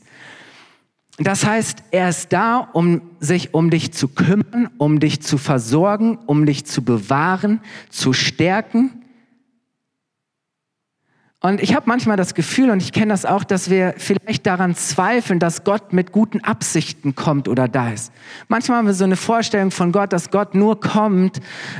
Das 1.17 1.45
heißt, 1.45 1.81
er 1.91 2.09
ist 2.09 2.33
da, 2.33 2.57
um 2.73 3.01
sich 3.21 3.53
um 3.53 3.69
dich 3.69 3.93
zu 3.93 4.09
kümmern, 4.09 4.69
um 4.77 4.99
dich 4.99 5.21
zu 5.21 5.37
versorgen, 5.37 6.17
um 6.25 6.45
dich 6.45 6.65
zu 6.65 6.83
bewahren, 6.83 7.61
zu 7.89 8.11
stärken 8.11 9.00
und 11.43 11.59
ich 11.59 11.73
habe 11.73 11.87
manchmal 11.87 12.17
das 12.17 12.35
Gefühl, 12.35 12.69
und 12.69 12.83
ich 12.83 12.91
kenne 12.91 13.07
das 13.07 13.25
auch, 13.25 13.43
dass 13.43 13.71
wir 13.71 13.95
vielleicht 13.97 14.45
daran 14.45 14.75
zweifeln, 14.75 15.39
dass 15.39 15.63
Gott 15.63 15.91
mit 15.91 16.11
guten 16.11 16.43
Absichten 16.43 17.15
kommt 17.15 17.47
oder 17.47 17.67
da 17.67 17.89
ist. 17.89 18.13
Manchmal 18.47 18.77
haben 18.77 18.85
wir 18.85 18.93
so 18.93 19.05
eine 19.05 19.15
Vorstellung 19.15 19.71
von 19.71 19.91
Gott, 19.91 20.13
dass 20.13 20.29
Gott 20.29 20.53
nur 20.53 20.79
kommt, 20.79 21.39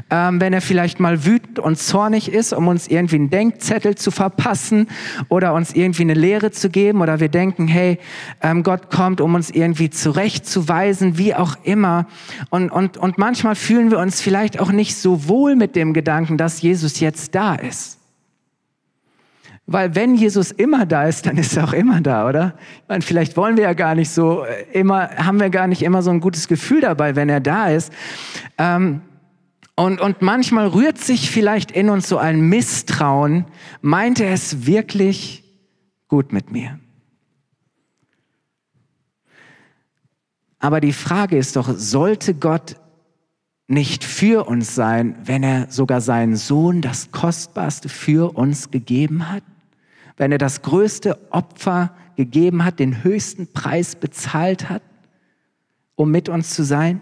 ähm, 0.10 0.41
wenn 0.41 0.51
er 0.51 0.62
vielleicht 0.62 1.00
mal 1.00 1.25
wütend 1.25 1.60
und 1.60 1.77
zornig 1.77 2.32
ist, 2.32 2.53
um 2.53 2.68
uns 2.70 2.88
irgendwie 2.88 3.18
einen 3.18 3.30
Denkzettel 3.30 3.94
zu 3.94 4.10
verpassen 4.10 4.88
oder 5.30 5.53
uns 5.53 5.74
irgendwie 5.75 6.01
eine 6.01 6.15
Lehre 6.15 6.50
zu 6.50 6.72
geben. 6.72 7.01
Oder 7.01 7.20
wir 7.20 7.30
denken, 7.30 7.68
hey, 7.68 8.00
ähm, 8.41 8.63
Gott 8.63 8.89
kommt, 8.89 9.22
um 9.22 9.36
uns 9.36 9.51
irgendwie 9.51 9.91
zurechtzuweisen, 9.91 11.20
wie 11.20 11.36
auch 11.36 11.56
immer. 11.62 12.08
Und, 12.50 12.72
und, 12.72 12.98
und 12.98 13.20
manchmal 13.20 13.53
fühlen 13.53 13.91
wir 13.91 14.00
uns 14.00 14.22
vielleicht 14.22 14.60
auch 14.60 14.72
nicht 14.72 14.96
so 14.96 15.27
wohl 15.27 15.56
mit 15.56 15.75
dem 15.75 15.94
Gedanken, 15.94 16.39
dass 16.39 16.63
Jesus 16.63 17.00
jetzt 17.00 17.36
da 17.36 17.53
ist. 17.53 18.00
Weil 19.71 19.95
wenn 19.95 20.15
Jesus 20.15 20.51
immer 20.51 20.85
da 20.85 21.05
ist, 21.07 21.25
dann 21.25 21.37
ist 21.37 21.55
er 21.55 21.63
auch 21.63 21.73
immer 21.73 22.01
da, 22.01 22.27
oder? 22.27 22.55
Ich 22.83 22.89
meine, 22.89 23.01
vielleicht 23.01 23.37
wollen 23.37 23.55
wir 23.55 23.63
ja 23.63 23.73
gar 23.73 23.95
nicht 23.95 24.09
so 24.09 24.43
äh, 24.43 24.65
immer, 24.73 25.09
haben 25.17 25.39
wir 25.39 25.49
gar 25.49 25.67
nicht 25.67 25.81
immer 25.81 26.01
so 26.01 26.11
ein 26.11 26.19
gutes 26.19 26.47
Gefühl 26.47 26.81
dabei, 26.81 27.15
wenn 27.15 27.29
er 27.29 27.39
da 27.39 27.69
ist. 27.69 27.93
Ähm, 28.57 29.01
und, 29.75 30.01
und 30.01 30.21
manchmal 30.21 30.67
rührt 30.67 30.97
sich 30.97 31.31
vielleicht 31.31 31.71
in 31.71 31.89
uns 31.89 32.09
so 32.09 32.17
ein 32.17 32.41
Misstrauen. 32.41 33.45
Meint 33.81 34.19
er 34.19 34.33
es 34.33 34.65
wirklich 34.65 35.43
gut 36.07 36.33
mit 36.33 36.51
mir? 36.51 36.79
Aber 40.59 40.81
die 40.81 40.93
Frage 40.93 41.37
ist 41.37 41.55
doch, 41.55 41.73
sollte 41.75 42.35
Gott 42.35 42.75
nicht 43.67 44.03
für 44.03 44.47
uns 44.47 44.75
sein, 44.75 45.15
wenn 45.23 45.43
er 45.43 45.71
sogar 45.71 46.01
seinen 46.01 46.35
Sohn, 46.35 46.81
das 46.81 47.11
Kostbarste, 47.11 47.89
für 47.89 48.35
uns 48.35 48.69
gegeben 48.69 49.31
hat? 49.31 49.43
Wenn 50.21 50.31
er 50.31 50.37
das 50.37 50.61
größte 50.61 51.17
Opfer 51.31 51.95
gegeben 52.15 52.63
hat, 52.63 52.77
den 52.77 53.03
höchsten 53.03 53.51
Preis 53.53 53.95
bezahlt 53.95 54.69
hat, 54.69 54.83
um 55.95 56.11
mit 56.11 56.29
uns 56.29 56.53
zu 56.53 56.63
sein? 56.63 57.01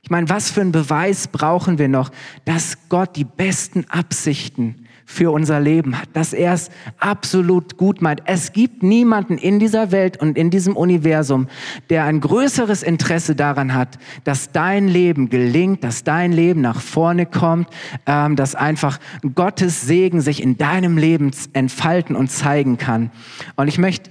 Ich 0.00 0.08
meine, 0.08 0.30
was 0.30 0.50
für 0.50 0.62
einen 0.62 0.72
Beweis 0.72 1.28
brauchen 1.28 1.76
wir 1.76 1.88
noch, 1.88 2.10
dass 2.46 2.88
Gott 2.88 3.16
die 3.16 3.24
besten 3.24 3.84
Absichten 3.90 4.87
für 5.10 5.30
unser 5.30 5.58
Leben 5.58 5.98
hat, 5.98 6.10
dass 6.12 6.34
er 6.34 6.52
es 6.52 6.68
absolut 6.98 7.78
gut 7.78 8.02
meint. 8.02 8.20
Es 8.26 8.52
gibt 8.52 8.82
niemanden 8.82 9.38
in 9.38 9.58
dieser 9.58 9.90
Welt 9.90 10.18
und 10.20 10.36
in 10.36 10.50
diesem 10.50 10.76
Universum, 10.76 11.48
der 11.88 12.04
ein 12.04 12.20
größeres 12.20 12.82
Interesse 12.82 13.34
daran 13.34 13.72
hat, 13.72 13.98
dass 14.24 14.52
dein 14.52 14.86
Leben 14.86 15.30
gelingt, 15.30 15.82
dass 15.82 16.04
dein 16.04 16.30
Leben 16.30 16.60
nach 16.60 16.82
vorne 16.82 17.24
kommt, 17.24 17.70
ähm, 18.04 18.36
dass 18.36 18.54
einfach 18.54 19.00
Gottes 19.34 19.80
Segen 19.80 20.20
sich 20.20 20.42
in 20.42 20.58
deinem 20.58 20.98
Leben 20.98 21.30
entfalten 21.54 22.14
und 22.14 22.30
zeigen 22.30 22.76
kann. 22.76 23.10
Und 23.56 23.68
ich 23.68 23.78
möchte 23.78 24.10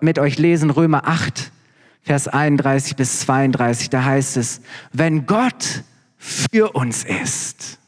mit 0.00 0.20
euch 0.20 0.38
lesen 0.38 0.70
Römer 0.70 1.08
8, 1.08 1.50
Vers 2.02 2.28
31 2.28 2.94
bis 2.94 3.18
32. 3.18 3.90
Da 3.90 4.04
heißt 4.04 4.36
es, 4.36 4.60
wenn 4.92 5.26
Gott 5.26 5.82
für 6.16 6.70
uns 6.70 7.02
ist, 7.02 7.79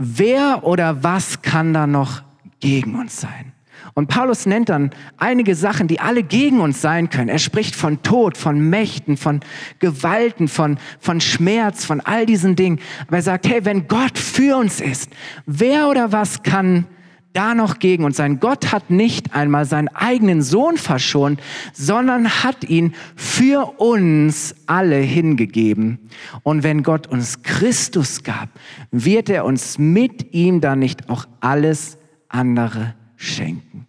wer 0.00 0.64
oder 0.64 1.04
was 1.04 1.42
kann 1.42 1.74
da 1.74 1.86
noch 1.86 2.22
gegen 2.58 2.98
uns 2.98 3.20
sein? 3.20 3.52
Und 3.94 4.08
Paulus 4.08 4.46
nennt 4.46 4.68
dann 4.68 4.90
einige 5.18 5.54
Sachen, 5.54 5.88
die 5.88 6.00
alle 6.00 6.22
gegen 6.22 6.60
uns 6.60 6.80
sein 6.80 7.10
können. 7.10 7.28
Er 7.28 7.38
spricht 7.38 7.74
von 7.74 8.02
Tod, 8.02 8.38
von 8.38 8.70
Mächten, 8.70 9.16
von 9.16 9.40
Gewalten, 9.78 10.48
von, 10.48 10.78
von 11.00 11.20
Schmerz, 11.20 11.84
von 11.84 12.00
all 12.00 12.24
diesen 12.24 12.56
Dingen. 12.56 12.78
Aber 13.08 13.16
er 13.16 13.22
sagt, 13.22 13.48
hey, 13.48 13.64
wenn 13.64 13.88
Gott 13.88 14.18
für 14.18 14.56
uns 14.56 14.80
ist, 14.80 15.10
wer 15.44 15.88
oder 15.88 16.12
was 16.12 16.42
kann 16.42 16.86
da 17.32 17.54
noch 17.54 17.78
gegen 17.78 18.04
uns 18.04 18.16
sein? 18.16 18.40
Gott 18.40 18.72
hat 18.72 18.90
nicht 18.90 19.34
einmal 19.34 19.64
seinen 19.64 19.88
eigenen 19.88 20.42
Sohn 20.42 20.76
verschont, 20.76 21.40
sondern 21.72 22.42
hat 22.42 22.64
ihn 22.64 22.94
für 23.16 23.80
uns 23.80 24.54
alle 24.66 24.96
hingegeben. 24.96 25.98
Und 26.42 26.62
wenn 26.62 26.82
Gott 26.82 27.06
uns 27.06 27.42
Christus 27.42 28.22
gab, 28.22 28.48
wird 28.90 29.28
er 29.28 29.44
uns 29.44 29.78
mit 29.78 30.34
ihm 30.34 30.60
dann 30.60 30.80
nicht 30.80 31.08
auch 31.08 31.26
alles 31.40 31.98
andere 32.28 32.94
schenken. 33.16 33.86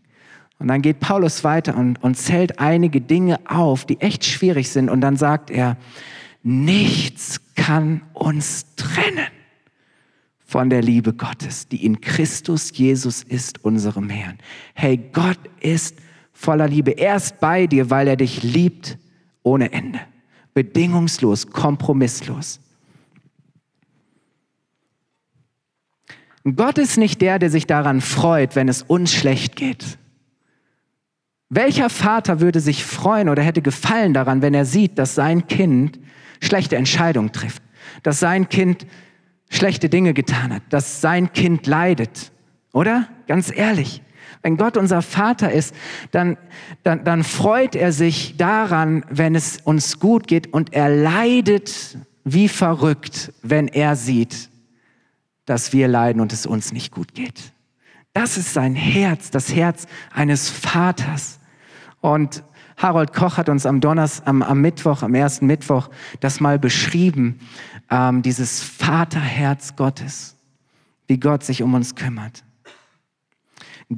Und 0.60 0.68
dann 0.68 0.84
geht 0.84 1.00
Paulus 1.00 1.44
weiter 1.44 1.76
und, 1.76 2.04
und 2.04 2.16
zählt 2.16 2.60
einige 2.60 3.02
Dinge 3.02 3.40
auf, 3.46 3.86
die 3.86 4.00
echt 4.00 4.26
schwierig 4.26 4.70
sind. 4.70 4.90
Und 4.90 5.02
dann 5.02 5.18
sagt 5.18 5.50
er, 5.50 5.76
nichts 6.44 7.42
kann 7.56 8.02
uns 8.14 8.68
trennen 8.76 9.41
von 10.52 10.70
der 10.70 10.82
Liebe 10.82 11.14
Gottes, 11.14 11.70
die 11.70 11.86
in 11.86 12.02
Christus 12.02 12.78
Jesus 12.78 13.24
ist, 13.24 13.64
unserem 13.64 14.10
Herrn. 14.10 14.38
Hey, 14.74 14.98
Gott 14.98 15.40
ist 15.62 15.96
voller 16.34 16.68
Liebe. 16.68 16.92
Er 16.92 17.16
ist 17.16 17.40
bei 17.40 17.68
dir, 17.68 17.90
weil 17.90 18.10
er 18.10 18.18
dich 18.18 18.44
liebt 18.44 18.98
ohne 19.44 19.72
Ende. 19.72 20.02
Bedingungslos, 20.54 21.48
kompromisslos. 21.48 22.60
Gott 26.44 26.78
ist 26.80 26.98
nicht 26.98 27.22
der, 27.22 27.40
der 27.40 27.50
sich 27.50 27.66
daran 27.66 28.02
freut, 28.02 28.58
wenn 28.58 28.68
es 28.68 28.82
uns 28.82 29.14
schlecht 29.14 29.56
geht. 29.56 29.98
Welcher 31.48 31.90
Vater 31.90 32.42
würde 32.42 32.60
sich 32.60 32.84
freuen 32.84 33.30
oder 33.30 33.42
hätte 33.42 33.62
Gefallen 33.62 34.14
daran, 34.14 34.42
wenn 34.42 34.54
er 34.54 34.66
sieht, 34.66 35.00
dass 35.00 35.16
sein 35.16 35.48
Kind 35.48 35.98
schlechte 36.42 36.76
Entscheidungen 36.76 37.32
trifft, 37.32 37.64
dass 38.04 38.20
sein 38.20 38.50
Kind 38.50 38.86
schlechte 39.52 39.90
Dinge 39.90 40.14
getan 40.14 40.54
hat, 40.54 40.64
dass 40.70 41.02
sein 41.02 41.34
Kind 41.34 41.68
leidet, 41.68 42.32
oder? 42.74 43.08
Ganz 43.28 43.56
ehrlich. 43.56 44.02
Wenn 44.42 44.58
Gott 44.58 44.78
unser 44.78 45.04
Vater 45.04 45.52
ist, 45.52 45.76
dann, 46.10 46.38
dann, 46.84 47.04
dann 47.04 47.24
freut 47.24 47.76
er 47.76 47.92
sich 47.92 48.38
daran, 48.38 49.06
wenn 49.10 49.36
es 49.36 49.58
uns 49.58 50.00
gut 50.00 50.28
geht 50.28 50.52
und 50.52 50.74
er 50.74 50.90
leidet 50.90 51.98
wie 52.24 52.48
verrückt, 52.48 53.34
wenn 53.44 53.68
er 53.68 53.96
sieht, 53.96 54.50
dass 55.46 55.74
wir 55.74 55.88
leiden 55.88 56.22
und 56.22 56.34
es 56.34 56.46
uns 56.46 56.72
nicht 56.72 56.92
gut 56.92 57.14
geht. 57.14 57.54
Das 58.14 58.38
ist 58.38 58.54
sein 58.54 58.74
Herz, 58.74 59.32
das 59.32 59.54
Herz 59.54 59.86
eines 60.14 60.50
Vaters. 60.50 61.40
Und 62.00 62.44
Harold 62.78 63.14
Koch 63.14 63.38
hat 63.38 63.48
uns 63.48 63.66
am 63.66 63.80
Donners, 63.80 64.26
am, 64.26 64.42
am 64.42 64.60
Mittwoch, 64.60 65.04
am 65.04 65.14
ersten 65.14 65.46
Mittwoch, 65.46 65.90
das 66.20 66.40
mal 66.40 66.58
beschrieben, 66.58 67.40
ähm, 67.92 68.24
dieses 68.24 68.64
Vaterherz 68.64 69.76
Gottes, 69.76 70.36
wie 71.08 71.20
Gott 71.20 71.44
sich 71.44 71.62
um 71.62 71.74
uns 71.74 71.96
kümmert. 71.96 72.44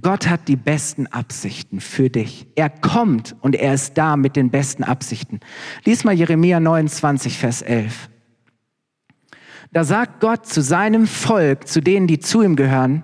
Gott 0.01 0.27
hat 0.27 0.47
die 0.47 0.55
besten 0.55 1.05
Absichten 1.05 1.79
für 1.79 2.09
dich. 2.09 2.47
Er 2.55 2.71
kommt 2.71 3.35
und 3.41 3.55
er 3.55 3.75
ist 3.75 3.95
da 3.95 4.17
mit 4.17 4.35
den 4.35 4.49
besten 4.49 4.83
Absichten. 4.83 5.39
Lies 5.85 6.03
mal 6.03 6.15
Jeremia 6.15 6.59
29, 6.59 7.37
Vers 7.37 7.61
11. 7.61 8.09
Da 9.71 9.83
sagt 9.83 10.19
Gott 10.19 10.47
zu 10.47 10.61
seinem 10.61 11.05
Volk, 11.05 11.67
zu 11.67 11.79
denen, 11.79 12.07
die 12.07 12.19
zu 12.19 12.41
ihm 12.41 12.55
gehören, 12.55 13.03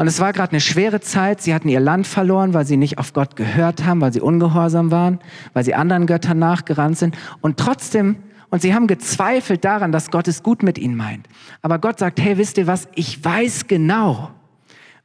und 0.00 0.06
es 0.06 0.20
war 0.20 0.32
gerade 0.32 0.52
eine 0.52 0.60
schwere 0.60 1.00
Zeit. 1.00 1.42
Sie 1.42 1.52
hatten 1.52 1.68
ihr 1.68 1.80
Land 1.80 2.06
verloren, 2.06 2.54
weil 2.54 2.64
sie 2.64 2.76
nicht 2.76 2.98
auf 2.98 3.12
Gott 3.12 3.34
gehört 3.34 3.84
haben, 3.84 4.00
weil 4.00 4.12
sie 4.12 4.20
ungehorsam 4.20 4.92
waren, 4.92 5.18
weil 5.54 5.64
sie 5.64 5.74
anderen 5.74 6.06
Göttern 6.06 6.38
nachgerannt 6.38 6.96
sind. 6.96 7.18
Und 7.40 7.56
trotzdem, 7.56 8.14
und 8.50 8.62
sie 8.62 8.74
haben 8.74 8.86
gezweifelt 8.86 9.64
daran, 9.64 9.92
dass 9.92 10.10
Gott 10.10 10.28
es 10.28 10.42
gut 10.42 10.62
mit 10.62 10.78
ihnen 10.78 10.96
meint. 10.96 11.28
Aber 11.62 11.78
Gott 11.78 11.98
sagt, 11.98 12.20
hey, 12.20 12.38
wisst 12.38 12.58
ihr 12.58 12.66
was? 12.66 12.88
Ich 12.94 13.22
weiß 13.24 13.66
genau, 13.66 14.30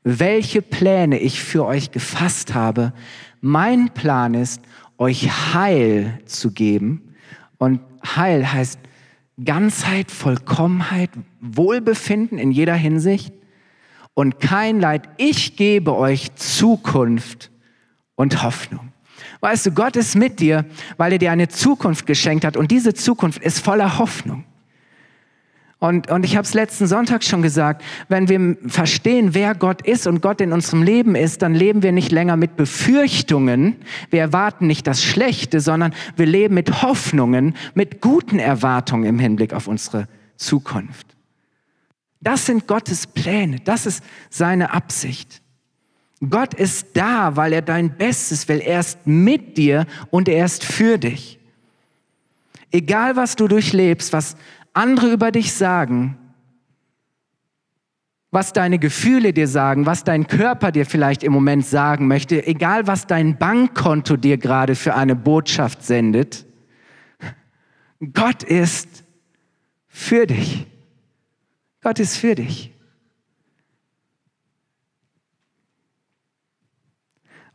welche 0.03 0.61
Pläne 0.61 1.19
ich 1.19 1.41
für 1.41 1.65
euch 1.65 1.91
gefasst 1.91 2.53
habe. 2.53 2.93
Mein 3.41 3.89
Plan 3.89 4.33
ist, 4.33 4.61
euch 4.97 5.53
Heil 5.53 6.19
zu 6.25 6.51
geben. 6.51 7.15
Und 7.57 7.81
Heil 8.15 8.51
heißt 8.51 8.79
Ganzheit, 9.43 10.11
Vollkommenheit, 10.11 11.09
Wohlbefinden 11.41 12.37
in 12.37 12.51
jeder 12.51 12.75
Hinsicht 12.75 13.33
und 14.13 14.39
kein 14.39 14.79
Leid. 14.79 15.09
Ich 15.17 15.57
gebe 15.57 15.95
euch 15.95 16.35
Zukunft 16.35 17.51
und 18.15 18.43
Hoffnung. 18.43 18.92
Weißt 19.43 19.65
du, 19.65 19.71
Gott 19.71 19.97
ist 19.97 20.15
mit 20.15 20.39
dir, 20.39 20.63
weil 20.95 21.11
er 21.11 21.17
dir 21.17 21.29
eine 21.33 21.49
Zukunft 21.49 22.05
geschenkt 22.05 22.45
hat 22.45 22.55
und 22.55 22.71
diese 22.71 22.93
Zukunft 22.93 23.43
ist 23.43 23.59
voller 23.59 23.99
Hoffnung. 23.99 24.45
Und, 25.79 26.09
und 26.09 26.23
ich 26.23 26.37
habe 26.37 26.45
es 26.45 26.53
letzten 26.53 26.87
Sonntag 26.87 27.25
schon 27.25 27.41
gesagt, 27.41 27.83
wenn 28.07 28.29
wir 28.29 28.55
verstehen, 28.67 29.33
wer 29.33 29.53
Gott 29.53 29.85
ist 29.85 30.07
und 30.07 30.21
Gott 30.21 30.39
in 30.39 30.53
unserem 30.53 30.81
Leben 30.81 31.15
ist, 31.15 31.41
dann 31.41 31.55
leben 31.55 31.83
wir 31.83 31.91
nicht 31.91 32.13
länger 32.13 32.37
mit 32.37 32.55
Befürchtungen. 32.55 33.75
Wir 34.09 34.21
erwarten 34.21 34.65
nicht 34.65 34.87
das 34.87 35.03
Schlechte, 35.03 35.59
sondern 35.59 35.93
wir 36.15 36.25
leben 36.25 36.53
mit 36.53 36.81
Hoffnungen, 36.81 37.57
mit 37.73 37.99
guten 37.99 38.39
Erwartungen 38.39 39.03
im 39.03 39.19
Hinblick 39.19 39.51
auf 39.51 39.67
unsere 39.67 40.07
Zukunft. 40.37 41.17
Das 42.21 42.45
sind 42.45 42.65
Gottes 42.65 43.07
Pläne, 43.07 43.59
das 43.59 43.85
ist 43.85 44.05
seine 44.29 44.73
Absicht. 44.73 45.42
Gott 46.29 46.53
ist 46.53 46.87
da, 46.93 47.35
weil 47.35 47.53
er 47.53 47.61
dein 47.61 47.97
Bestes 47.97 48.47
will. 48.47 48.59
Er 48.59 48.79
ist 48.79 49.05
mit 49.05 49.57
dir 49.57 49.85
und 50.09 50.29
er 50.29 50.45
ist 50.45 50.63
für 50.63 50.97
dich. 50.97 51.39
Egal 52.71 53.15
was 53.15 53.35
du 53.35 53.47
durchlebst, 53.47 54.13
was 54.13 54.35
andere 54.73 55.11
über 55.11 55.31
dich 55.31 55.53
sagen, 55.53 56.17
was 58.31 58.51
deine 58.51 58.79
Gefühle 58.79 59.31
dir 59.31 59.47
sagen, 59.47 59.85
was 59.85 60.03
dein 60.03 60.25
Körper 60.25 60.71
dir 60.71 60.87
vielleicht 60.87 61.23
im 61.23 61.33
Moment 61.33 61.65
sagen 61.65 62.07
möchte, 62.07 62.45
egal 62.47 62.87
was 62.87 63.05
dein 63.05 63.37
Bankkonto 63.37 64.17
dir 64.17 64.37
gerade 64.37 64.75
für 64.75 64.95
eine 64.95 65.15
Botschaft 65.15 65.83
sendet, 65.83 66.45
Gott 68.13 68.43
ist 68.43 69.03
für 69.87 70.25
dich. 70.25 70.65
Gott 71.81 71.99
ist 71.99 72.17
für 72.17 72.33
dich. 72.35 72.72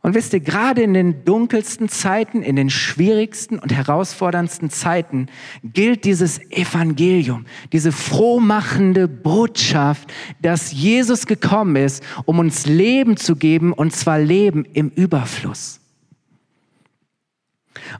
Und 0.01 0.15
wisst 0.15 0.31
ihr, 0.31 0.39
gerade 0.39 0.81
in 0.81 0.93
den 0.93 1.25
dunkelsten 1.25 1.89
Zeiten, 1.89 2.41
in 2.41 2.55
den 2.55 2.69
schwierigsten 2.69 3.59
und 3.59 3.73
herausforderndsten 3.73 4.69
Zeiten 4.69 5.27
gilt 5.63 6.05
dieses 6.05 6.39
Evangelium, 6.51 7.45
diese 7.73 7.91
frohmachende 7.91 9.09
Botschaft, 9.09 10.11
dass 10.41 10.71
Jesus 10.71 11.25
gekommen 11.25 11.75
ist, 11.75 12.01
um 12.23 12.39
uns 12.39 12.65
Leben 12.65 13.17
zu 13.17 13.35
geben, 13.35 13.73
und 13.73 13.93
zwar 13.93 14.19
Leben 14.19 14.63
im 14.73 14.89
Überfluss. 14.89 15.81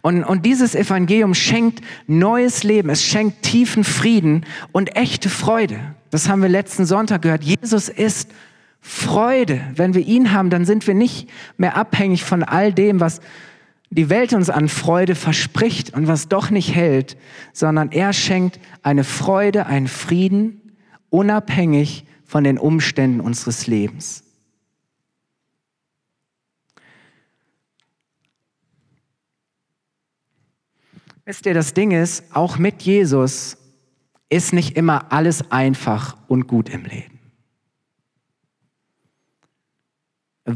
Und, 0.02 0.24
und 0.24 0.46
dieses 0.46 0.76
Evangelium 0.76 1.34
schenkt 1.34 1.84
neues 2.08 2.64
Leben, 2.64 2.90
es 2.90 3.04
schenkt 3.04 3.44
tiefen 3.44 3.84
Frieden 3.84 4.46
und 4.72 4.96
echte 4.96 5.30
Freude. 5.30 5.96
Das 6.12 6.30
haben 6.30 6.42
wir 6.42 6.50
letzten 6.50 6.86
Sonntag 6.86 7.24
gehört. 7.24 7.44
Jesus 7.44 7.90
ist 7.90 8.30
Freude. 8.80 9.62
Wenn 9.76 9.94
wir 9.94 10.06
ihn 10.06 10.32
haben, 10.32 10.50
dann 10.50 10.66
sind 10.66 10.88
wir 10.88 10.94
nicht 10.94 11.30
mehr 11.58 11.76
abhängig 11.76 12.24
von 12.24 12.44
all 12.44 12.74
dem, 12.74 13.00
was 13.00 13.22
die 13.90 14.10
Welt 14.10 14.34
uns 14.34 14.50
an 14.50 14.70
Freude 14.70 15.16
verspricht 15.16 15.94
und 15.94 16.08
was 16.08 16.28
doch 16.28 16.50
nicht 16.52 16.76
hält, 16.76 17.18
sondern 17.54 17.92
er 17.92 18.14
schenkt 18.14 18.60
eine 18.84 19.04
Freude, 19.04 19.66
einen 19.66 19.88
Frieden, 19.88 20.74
unabhängig 21.10 22.06
von 22.24 22.44
den 22.44 22.60
Umständen 22.60 23.20
unseres 23.20 23.66
Lebens. 23.66 24.24
Wisst 31.26 31.46
ihr, 31.46 31.54
das 31.54 31.74
Ding 31.74 31.92
ist, 31.92 32.36
auch 32.36 32.58
mit 32.58 32.82
Jesus 32.84 33.58
ist 34.30 34.54
nicht 34.54 34.76
immer 34.78 35.12
alles 35.12 35.52
einfach 35.52 36.18
und 36.28 36.48
gut 36.48 36.70
im 36.70 36.86
Leben. 36.86 37.09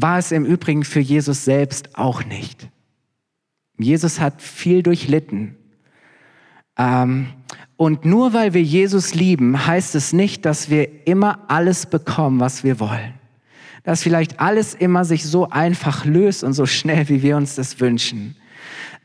War 0.02 0.18
es 0.18 0.32
im 0.32 0.44
Übrigen 0.44 0.84
für 0.84 1.00
Jesus 1.00 1.44
selbst 1.44 1.96
auch 1.96 2.24
nicht. 2.24 2.68
Jesus 3.78 4.20
hat 4.20 4.40
viel 4.40 4.82
durchlitten. 4.82 5.56
Ähm, 6.76 7.28
und 7.76 8.04
nur 8.04 8.32
weil 8.32 8.54
wir 8.54 8.62
Jesus 8.62 9.14
lieben, 9.14 9.66
heißt 9.66 9.94
es 9.94 10.12
nicht, 10.12 10.44
dass 10.44 10.70
wir 10.70 11.06
immer 11.06 11.40
alles 11.48 11.86
bekommen, 11.86 12.40
was 12.40 12.64
wir 12.64 12.78
wollen. 12.80 13.14
Dass 13.82 14.02
vielleicht 14.02 14.40
alles 14.40 14.74
immer 14.74 15.04
sich 15.04 15.24
so 15.24 15.50
einfach 15.50 16.04
löst 16.04 16.44
und 16.44 16.52
so 16.52 16.66
schnell, 16.66 17.08
wie 17.08 17.22
wir 17.22 17.36
uns 17.36 17.56
das 17.56 17.80
wünschen. 17.80 18.36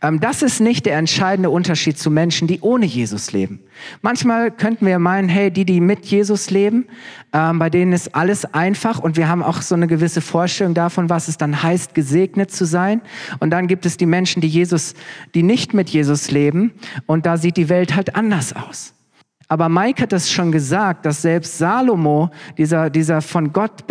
Ähm, 0.01 0.19
das 0.19 0.41
ist 0.41 0.59
nicht 0.61 0.85
der 0.85 0.97
entscheidende 0.97 1.49
Unterschied 1.49 1.97
zu 1.97 2.09
Menschen, 2.09 2.47
die 2.47 2.61
ohne 2.61 2.85
Jesus 2.85 3.31
leben. 3.33 3.59
Manchmal 4.01 4.51
könnten 4.51 4.85
wir 4.85 4.99
meinen, 4.99 5.29
hey, 5.29 5.51
die, 5.51 5.65
die 5.65 5.81
mit 5.81 6.05
Jesus 6.05 6.49
leben, 6.49 6.85
ähm, 7.33 7.59
bei 7.59 7.69
denen 7.69 7.93
ist 7.93 8.15
alles 8.15 8.45
einfach 8.45 8.99
und 8.99 9.17
wir 9.17 9.27
haben 9.27 9.43
auch 9.43 9.61
so 9.61 9.75
eine 9.75 9.87
gewisse 9.87 10.21
Vorstellung 10.21 10.73
davon, 10.73 11.09
was 11.09 11.27
es 11.27 11.37
dann 11.37 11.61
heißt, 11.61 11.93
gesegnet 11.93 12.51
zu 12.51 12.65
sein. 12.65 13.01
Und 13.39 13.51
dann 13.51 13.67
gibt 13.67 13.85
es 13.85 13.97
die 13.97 14.05
Menschen, 14.05 14.41
die 14.41 14.47
Jesus, 14.47 14.93
die 15.33 15.43
nicht 15.43 15.73
mit 15.73 15.89
Jesus 15.89 16.31
leben 16.31 16.71
und 17.05 17.25
da 17.25 17.37
sieht 17.37 17.57
die 17.57 17.69
Welt 17.69 17.95
halt 17.95 18.15
anders 18.15 18.55
aus. 18.55 18.93
Aber 19.51 19.67
Mike 19.67 20.03
hat 20.03 20.11
das 20.11 20.31
schon 20.31 20.51
gesagt, 20.51 21.07
dass 21.07 21.23
selbst 21.23 21.57
Salomo, 21.57 22.29
dieser, 22.59 22.91
dieser 22.91 23.19
von 23.21 23.51
Gott 23.51 23.83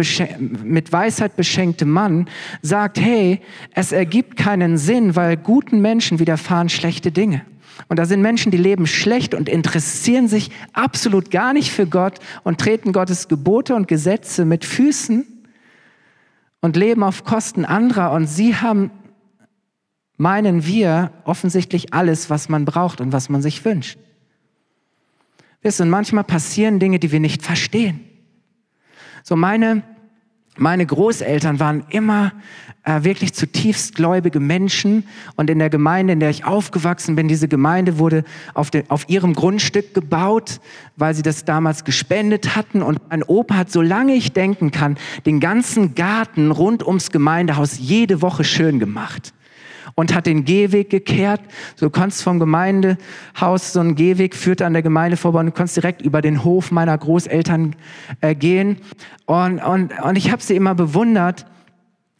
mit 0.62 0.92
Weisheit 0.92 1.34
beschenkte 1.34 1.84
Mann, 1.84 2.28
sagt, 2.62 3.00
hey, 3.00 3.40
es 3.74 3.90
ergibt 3.90 4.36
keinen 4.36 4.78
Sinn, 4.78 5.16
weil 5.16 5.36
guten 5.36 5.80
Menschen 5.80 6.20
widerfahren 6.20 6.68
schlechte 6.68 7.10
Dinge. 7.10 7.42
Und 7.88 7.98
da 7.98 8.04
sind 8.04 8.22
Menschen, 8.22 8.52
die 8.52 8.58
leben 8.58 8.86
schlecht 8.86 9.34
und 9.34 9.48
interessieren 9.48 10.28
sich 10.28 10.52
absolut 10.74 11.32
gar 11.32 11.52
nicht 11.52 11.72
für 11.72 11.88
Gott 11.88 12.20
und 12.44 12.60
treten 12.60 12.92
Gottes 12.92 13.26
Gebote 13.26 13.74
und 13.74 13.88
Gesetze 13.88 14.44
mit 14.44 14.64
Füßen 14.64 15.26
und 16.60 16.76
leben 16.76 17.02
auf 17.02 17.24
Kosten 17.24 17.64
anderer. 17.64 18.12
Und 18.12 18.28
sie 18.28 18.54
haben, 18.54 18.92
meinen 20.16 20.64
wir, 20.64 21.10
offensichtlich 21.24 21.94
alles, 21.94 22.30
was 22.30 22.48
man 22.48 22.64
braucht 22.64 23.00
und 23.00 23.12
was 23.12 23.28
man 23.28 23.42
sich 23.42 23.64
wünscht. 23.64 23.98
Wisst 25.62 25.80
und 25.80 25.90
manchmal 25.90 26.24
passieren 26.24 26.78
Dinge, 26.78 26.98
die 26.98 27.10
wir 27.10 27.20
nicht 27.20 27.42
verstehen. 27.42 28.00
So 29.22 29.34
meine, 29.36 29.82
meine 30.56 30.86
Großeltern 30.86 31.60
waren 31.60 31.84
immer 31.90 32.32
äh, 32.84 33.02
wirklich 33.02 33.34
zutiefst 33.34 33.94
gläubige 33.94 34.40
Menschen. 34.40 35.04
Und 35.36 35.50
in 35.50 35.58
der 35.58 35.68
Gemeinde, 35.68 36.12
in 36.12 36.20
der 36.20 36.30
ich 36.30 36.44
aufgewachsen 36.44 37.16
bin, 37.16 37.28
diese 37.28 37.48
Gemeinde 37.48 37.98
wurde 37.98 38.24
auf, 38.54 38.70
de, 38.70 38.84
auf 38.88 39.08
ihrem 39.08 39.34
Grundstück 39.34 39.94
gebaut, 39.94 40.60
weil 40.96 41.14
sie 41.14 41.22
das 41.22 41.44
damals 41.44 41.84
gespendet 41.84 42.56
hatten. 42.56 42.82
Und 42.82 43.00
mein 43.10 43.24
Opa 43.24 43.56
hat, 43.56 43.70
solange 43.70 44.14
ich 44.14 44.32
denken 44.32 44.70
kann, 44.70 44.96
den 45.26 45.40
ganzen 45.40 45.94
Garten 45.94 46.50
rund 46.50 46.86
ums 46.86 47.10
Gemeindehaus 47.10 47.78
jede 47.78 48.22
Woche 48.22 48.44
schön 48.44 48.78
gemacht 48.78 49.34
und 49.98 50.14
hat 50.14 50.26
den 50.26 50.44
Gehweg 50.44 50.90
gekehrt. 50.90 51.40
So 51.74 51.86
du 51.86 51.90
konntest 51.90 52.22
vom 52.22 52.38
Gemeindehaus, 52.38 53.72
so 53.72 53.80
ein 53.80 53.96
Gehweg 53.96 54.36
führte 54.36 54.64
an 54.64 54.72
der 54.72 54.82
Gemeinde 54.82 55.16
vorbei 55.16 55.40
und 55.40 55.46
du 55.46 55.52
konntest 55.52 55.76
direkt 55.76 56.02
über 56.02 56.22
den 56.22 56.44
Hof 56.44 56.70
meiner 56.70 56.96
Großeltern 56.96 57.74
äh, 58.20 58.36
gehen. 58.36 58.76
Und, 59.26 59.58
und, 59.58 59.92
und 60.00 60.16
ich 60.16 60.30
habe 60.30 60.40
sie 60.40 60.54
immer 60.54 60.76
bewundert. 60.76 61.46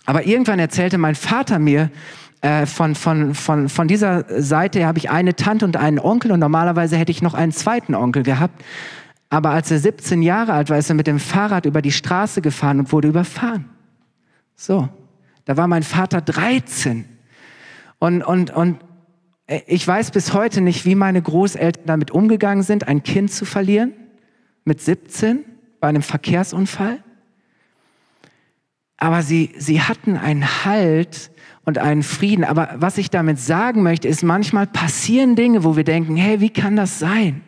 Aber 0.06 0.26
irgendwann 0.26 0.58
erzählte 0.58 0.98
mein 0.98 1.14
Vater 1.14 1.60
mir, 1.60 1.92
äh, 2.40 2.66
von, 2.66 2.96
von, 2.96 3.36
von, 3.36 3.68
von 3.68 3.86
dieser 3.86 4.24
Seite 4.42 4.84
habe 4.84 4.98
ich 4.98 5.10
eine 5.10 5.36
Tante 5.36 5.64
und 5.64 5.76
einen 5.76 6.00
Onkel 6.00 6.32
und 6.32 6.40
normalerweise 6.40 6.96
hätte 6.96 7.12
ich 7.12 7.22
noch 7.22 7.34
einen 7.34 7.52
zweiten 7.52 7.94
Onkel 7.94 8.24
gehabt. 8.24 8.60
Aber 9.30 9.50
als 9.50 9.70
er 9.70 9.78
17 9.78 10.22
Jahre 10.22 10.52
alt 10.52 10.68
war, 10.68 10.78
ist 10.78 10.88
er 10.88 10.96
mit 10.96 11.06
dem 11.06 11.20
Fahrrad 11.20 11.64
über 11.64 11.80
die 11.80 11.92
Straße 11.92 12.42
gefahren 12.42 12.80
und 12.80 12.90
wurde 12.90 13.06
überfahren. 13.06 13.66
So, 14.56 14.88
da 15.44 15.56
war 15.56 15.68
mein 15.68 15.84
Vater 15.84 16.20
13. 16.20 17.04
Und, 17.98 18.22
und, 18.22 18.50
und 18.50 18.78
ich 19.66 19.86
weiß 19.86 20.10
bis 20.10 20.34
heute 20.34 20.60
nicht, 20.60 20.84
wie 20.84 20.94
meine 20.94 21.22
Großeltern 21.22 21.84
damit 21.86 22.10
umgegangen 22.10 22.62
sind, 22.62 22.86
ein 22.86 23.02
Kind 23.02 23.32
zu 23.32 23.44
verlieren 23.44 23.92
mit 24.64 24.80
17 24.80 25.44
bei 25.80 25.88
einem 25.88 26.02
Verkehrsunfall. 26.02 27.02
Aber 28.98 29.22
sie, 29.22 29.54
sie 29.56 29.80
hatten 29.80 30.16
einen 30.16 30.64
Halt 30.64 31.30
und 31.64 31.78
einen 31.78 32.02
Frieden. 32.02 32.44
Aber 32.44 32.74
was 32.76 32.98
ich 32.98 33.10
damit 33.10 33.38
sagen 33.38 33.82
möchte, 33.82 34.08
ist, 34.08 34.22
manchmal 34.22 34.66
passieren 34.66 35.36
Dinge, 35.36 35.64
wo 35.64 35.76
wir 35.76 35.84
denken, 35.84 36.16
hey, 36.16 36.40
wie 36.40 36.50
kann 36.50 36.76
das 36.76 36.98
sein? 36.98 37.42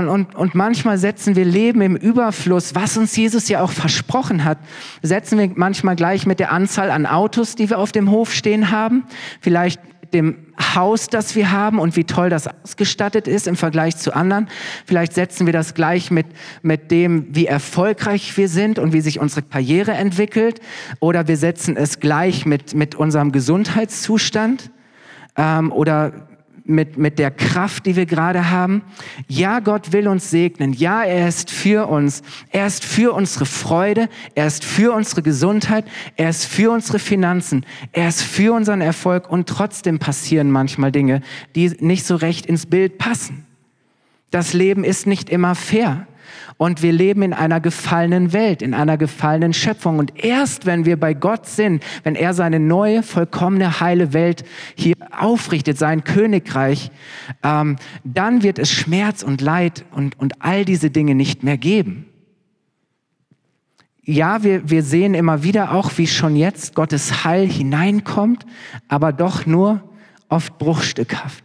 Und, 0.00 0.08
und, 0.08 0.34
und 0.34 0.54
manchmal 0.54 0.96
setzen 0.96 1.36
wir 1.36 1.44
Leben 1.44 1.82
im 1.82 1.94
Überfluss, 1.94 2.74
was 2.74 2.96
uns 2.96 3.14
Jesus 3.16 3.48
ja 3.48 3.60
auch 3.60 3.70
versprochen 3.70 4.44
hat, 4.44 4.58
setzen 5.02 5.38
wir 5.38 5.50
manchmal 5.54 5.94
gleich 5.94 6.26
mit 6.26 6.40
der 6.40 6.52
Anzahl 6.52 6.90
an 6.90 7.04
Autos, 7.04 7.54
die 7.54 7.68
wir 7.68 7.78
auf 7.78 7.92
dem 7.92 8.10
Hof 8.10 8.32
stehen 8.32 8.70
haben, 8.70 9.04
vielleicht 9.42 9.80
dem 10.14 10.46
Haus, 10.74 11.08
das 11.08 11.36
wir 11.36 11.52
haben 11.52 11.78
und 11.78 11.96
wie 11.96 12.04
toll 12.04 12.30
das 12.30 12.48
ausgestattet 12.48 13.28
ist 13.28 13.46
im 13.46 13.56
Vergleich 13.56 13.96
zu 13.96 14.14
anderen. 14.14 14.48
Vielleicht 14.86 15.12
setzen 15.12 15.46
wir 15.46 15.52
das 15.52 15.74
gleich 15.74 16.10
mit, 16.10 16.26
mit 16.62 16.90
dem, 16.90 17.26
wie 17.30 17.46
erfolgreich 17.46 18.36
wir 18.36 18.48
sind 18.48 18.78
und 18.78 18.92
wie 18.92 19.02
sich 19.02 19.20
unsere 19.20 19.42
Karriere 19.42 19.92
entwickelt. 19.92 20.60
Oder 20.98 21.28
wir 21.28 21.36
setzen 21.36 21.76
es 21.76 22.00
gleich 22.00 22.46
mit, 22.46 22.74
mit 22.74 22.94
unserem 22.94 23.32
Gesundheitszustand. 23.32 24.70
Ähm, 25.36 25.70
oder 25.70 26.29
mit, 26.64 26.98
mit 26.98 27.18
der 27.18 27.30
Kraft, 27.30 27.86
die 27.86 27.96
wir 27.96 28.06
gerade 28.06 28.50
haben. 28.50 28.82
Ja, 29.28 29.60
Gott 29.60 29.92
will 29.92 30.08
uns 30.08 30.30
segnen. 30.30 30.72
Ja, 30.72 31.02
er 31.02 31.28
ist 31.28 31.50
für 31.50 31.88
uns. 31.88 32.22
Er 32.50 32.66
ist 32.66 32.84
für 32.84 33.12
unsere 33.12 33.46
Freude. 33.46 34.08
Er 34.34 34.46
ist 34.46 34.64
für 34.64 34.92
unsere 34.92 35.22
Gesundheit. 35.22 35.84
Er 36.16 36.30
ist 36.30 36.44
für 36.44 36.70
unsere 36.70 36.98
Finanzen. 36.98 37.66
Er 37.92 38.08
ist 38.08 38.22
für 38.22 38.52
unseren 38.52 38.80
Erfolg. 38.80 39.30
Und 39.30 39.48
trotzdem 39.48 39.98
passieren 39.98 40.50
manchmal 40.50 40.92
Dinge, 40.92 41.22
die 41.54 41.68
nicht 41.80 42.06
so 42.06 42.16
recht 42.16 42.46
ins 42.46 42.66
Bild 42.66 42.98
passen. 42.98 43.46
Das 44.30 44.52
Leben 44.52 44.84
ist 44.84 45.06
nicht 45.06 45.28
immer 45.30 45.54
fair. 45.54 46.06
Und 46.60 46.82
wir 46.82 46.92
leben 46.92 47.22
in 47.22 47.32
einer 47.32 47.58
gefallenen 47.58 48.34
Welt, 48.34 48.60
in 48.60 48.74
einer 48.74 48.98
gefallenen 48.98 49.54
Schöpfung. 49.54 49.98
Und 49.98 50.22
erst 50.22 50.66
wenn 50.66 50.84
wir 50.84 51.00
bei 51.00 51.14
Gott 51.14 51.46
sind, 51.46 51.82
wenn 52.02 52.14
er 52.14 52.34
seine 52.34 52.60
neue, 52.60 53.02
vollkommene, 53.02 53.80
heile 53.80 54.12
Welt 54.12 54.44
hier 54.74 54.94
aufrichtet, 55.18 55.78
sein 55.78 56.04
Königreich, 56.04 56.90
ähm, 57.42 57.76
dann 58.04 58.42
wird 58.42 58.58
es 58.58 58.70
Schmerz 58.70 59.22
und 59.22 59.40
Leid 59.40 59.86
und, 59.92 60.20
und 60.20 60.42
all 60.42 60.66
diese 60.66 60.90
Dinge 60.90 61.14
nicht 61.14 61.42
mehr 61.44 61.56
geben. 61.56 62.04
Ja, 64.02 64.42
wir, 64.42 64.68
wir 64.68 64.82
sehen 64.82 65.14
immer 65.14 65.42
wieder 65.42 65.72
auch, 65.72 65.92
wie 65.96 66.06
schon 66.06 66.36
jetzt 66.36 66.74
Gottes 66.74 67.24
Heil 67.24 67.48
hineinkommt, 67.48 68.44
aber 68.86 69.14
doch 69.14 69.46
nur 69.46 69.80
oft 70.28 70.58
bruchstückhaft. 70.58 71.42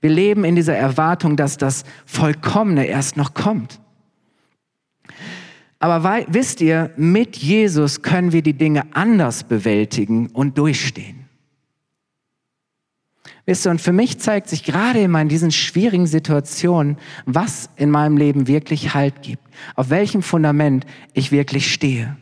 Wir 0.00 0.10
leben 0.10 0.42
in 0.42 0.56
dieser 0.56 0.76
Erwartung, 0.76 1.36
dass 1.36 1.58
das 1.58 1.84
Vollkommene 2.06 2.86
erst 2.86 3.16
noch 3.16 3.32
kommt. 3.32 3.78
Aber 5.78 6.24
wisst 6.28 6.60
ihr, 6.60 6.90
mit 6.96 7.36
Jesus 7.36 8.02
können 8.02 8.32
wir 8.32 8.42
die 8.42 8.54
Dinge 8.54 8.84
anders 8.94 9.44
bewältigen 9.44 10.28
und 10.28 10.56
durchstehen. 10.56 11.26
Wisst 13.44 13.66
ihr, 13.66 13.70
und 13.70 13.80
für 13.80 13.92
mich 13.92 14.18
zeigt 14.18 14.48
sich 14.48 14.64
gerade 14.64 15.00
immer 15.00 15.20
in 15.20 15.28
diesen 15.28 15.52
schwierigen 15.52 16.06
Situationen, 16.06 16.96
was 17.26 17.70
in 17.76 17.90
meinem 17.90 18.16
Leben 18.16 18.48
wirklich 18.48 18.94
Halt 18.94 19.22
gibt, 19.22 19.42
auf 19.76 19.90
welchem 19.90 20.22
Fundament 20.22 20.84
ich 21.14 21.30
wirklich 21.30 21.72
stehe. 21.72 22.16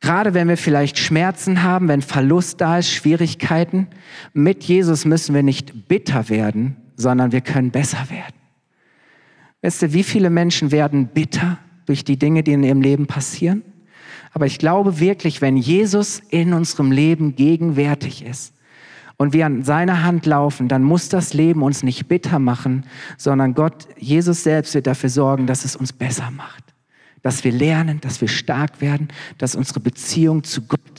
Gerade 0.00 0.34
wenn 0.34 0.48
wir 0.48 0.58
vielleicht 0.58 0.98
Schmerzen 0.98 1.62
haben, 1.62 1.88
wenn 1.88 2.02
Verlust 2.02 2.60
da 2.60 2.78
ist, 2.78 2.90
Schwierigkeiten, 2.90 3.88
mit 4.34 4.62
Jesus 4.62 5.06
müssen 5.06 5.34
wir 5.34 5.42
nicht 5.42 5.88
bitter 5.88 6.28
werden, 6.28 6.76
sondern 6.94 7.32
wir 7.32 7.40
können 7.40 7.70
besser 7.70 8.10
werden. 8.10 8.43
Weißt 9.64 9.80
du, 9.80 9.92
wie 9.94 10.02
viele 10.02 10.28
Menschen 10.28 10.72
werden 10.72 11.06
bitter 11.06 11.58
durch 11.86 12.04
die 12.04 12.18
Dinge, 12.18 12.42
die 12.42 12.52
in 12.52 12.62
ihrem 12.64 12.82
Leben 12.82 13.06
passieren? 13.06 13.62
Aber 14.34 14.44
ich 14.44 14.58
glaube 14.58 15.00
wirklich, 15.00 15.40
wenn 15.40 15.56
Jesus 15.56 16.20
in 16.28 16.52
unserem 16.52 16.92
Leben 16.92 17.34
gegenwärtig 17.34 18.26
ist 18.26 18.52
und 19.16 19.32
wir 19.32 19.46
an 19.46 19.62
seiner 19.62 20.02
Hand 20.02 20.26
laufen, 20.26 20.68
dann 20.68 20.82
muss 20.82 21.08
das 21.08 21.32
Leben 21.32 21.62
uns 21.62 21.82
nicht 21.82 22.08
bitter 22.08 22.38
machen, 22.38 22.84
sondern 23.16 23.54
Gott, 23.54 23.88
Jesus 23.96 24.42
selbst 24.42 24.74
wird 24.74 24.86
dafür 24.86 25.08
sorgen, 25.08 25.46
dass 25.46 25.64
es 25.64 25.76
uns 25.76 25.94
besser 25.94 26.30
macht. 26.30 26.62
Dass 27.22 27.42
wir 27.42 27.52
lernen, 27.52 28.02
dass 28.02 28.20
wir 28.20 28.28
stark 28.28 28.82
werden, 28.82 29.08
dass 29.38 29.54
unsere 29.54 29.80
Beziehung 29.80 30.44
zu 30.44 30.60
Gott 30.66 30.93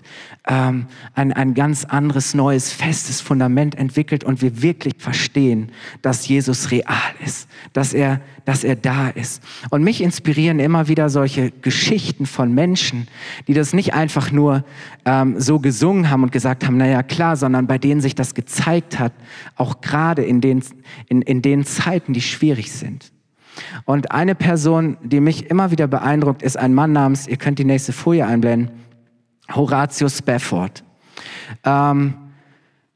ähm, 0.48 0.88
ein, 1.14 1.34
ein 1.34 1.54
ganz 1.54 1.86
anderes, 1.86 2.34
neues, 2.34 2.72
festes 2.72 3.22
Fundament 3.22 3.76
entwickelt 3.76 4.24
und 4.24 4.42
wir 4.42 4.62
wirklich 4.62 4.96
verstehen, 5.00 5.72
dass 6.02 6.28
Jesus 6.28 6.72
real 6.72 6.96
ist, 7.24 7.48
dass 7.74 7.94
er, 7.94 8.22
dass 8.46 8.64
er 8.64 8.76
da 8.76 9.10
ist. 9.10 9.42
Und 9.72 9.84
mich 9.84 10.02
inspirieren 10.02 10.60
immer 10.60 10.88
wieder 10.88 11.10
solche 11.10 11.52
Geschichten 11.52 12.26
von 12.26 12.54
Menschen, 12.54 13.08
die 13.48 13.54
das 13.54 13.74
nicht 13.74 13.94
einfach 13.94 14.32
nur 14.32 14.64
ähm, 15.06 15.40
so 15.40 15.60
gesungen 15.60 16.10
haben 16.10 16.24
und 16.24 16.32
gesagt 16.32 16.66
haben, 16.66 16.78
naja 16.78 17.02
klar, 17.02 17.36
sondern 17.36 17.66
bei 17.66 17.78
denen 17.78 18.02
sich 18.02 18.16
das 18.16 18.36
gezeigt 18.36 19.00
hat, 19.00 19.14
auch 19.56 19.82
gerade 19.82 20.24
in 20.24 20.42
den, 20.42 20.64
in, 21.08 21.22
in 21.22 21.42
den 21.42 21.66
Zeiten, 21.66 22.14
die 22.14 22.22
schwierig 22.22 22.72
sind. 22.72 23.12
Und 23.86 24.12
eine 24.12 24.36
Person, 24.36 24.98
die 25.02 25.22
mich 25.22 25.50
immer 25.50 25.72
wieder 25.72 25.88
beeindruckt, 25.88 26.44
ist 26.44 26.58
ein 26.58 26.74
Mann 26.74 26.92
namens, 26.92 27.26
ihr 27.28 27.38
könnt 27.38 27.58
die 27.58 27.66
nächste 27.66 27.94
Folie 27.94 28.28
einblenden, 28.28 28.70
Horatio 29.54 30.10
Spafford. 30.10 30.84
Ähm, 31.64 32.16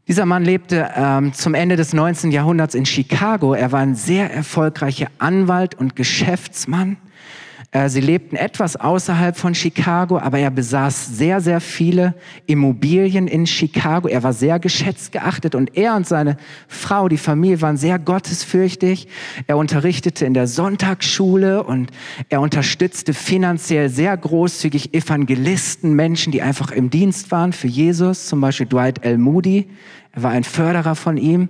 dieser 0.08 0.26
Mann 0.26 0.44
lebte 0.44 0.90
ähm, 0.96 1.34
zum 1.34 1.54
Ende 1.54 1.76
des 1.76 1.94
19. 1.94 2.32
Jahrhunderts 2.32 2.74
in 2.74 2.86
Chicago. 2.86 3.54
Er 3.54 3.72
war 3.72 3.82
ein 3.82 3.96
sehr 3.96 4.34
erfolgreicher 4.34 5.08
Anwalt 5.20 5.76
und 5.76 5.96
Geschäftsmann. 5.96 6.98
Äh, 7.72 7.88
sie 7.90 8.02
lebten 8.02 8.36
etwas 8.36 8.76
außerhalb 8.76 9.38
von 9.38 9.54
Chicago, 9.54 10.18
aber 10.18 10.40
er 10.40 10.50
besaß 10.50 11.18
sehr, 11.18 11.40
sehr 11.40 11.62
viele 11.62 12.16
Immobilien 12.48 13.28
in 13.28 13.46
Chicago. 13.46 14.08
Er 14.08 14.24
war 14.24 14.34
sehr 14.34 14.58
geschätzt 14.58 15.12
geachtet 15.12 15.54
und 15.54 15.78
er 15.78 15.96
und 15.96 16.08
seine 16.08 16.38
Frau, 16.68 17.08
die 17.08 17.18
Familie, 17.18 17.62
waren 17.62 17.78
sehr 17.78 18.00
gottesfürchtig. 18.00 19.08
Er 19.46 19.58
unterrichtete 19.58 20.26
in 20.26 20.34
der 20.34 20.48
Sonntagsschule 20.48 21.62
und 21.62 21.92
er 22.30 22.42
unterstützte 22.42 23.14
finanziell 23.14 23.90
sehr 23.90 24.18
großzügig 24.18 24.96
Evangelisten, 24.96 25.94
Menschen, 25.94 26.32
die 26.32 26.42
einfach 26.42 26.72
im 26.72 26.90
Dienst 26.90 27.30
waren 27.30 27.54
für 27.54 27.68
Jesus, 27.68 28.26
zum 28.26 28.42
Beispiel 28.42 28.66
Dwight 28.66 29.06
L. 29.06 29.20
Moody. 29.20 29.68
Er 30.20 30.24
war 30.24 30.32
ein 30.32 30.44
Förderer 30.44 30.96
von 30.96 31.16
ihm. 31.16 31.48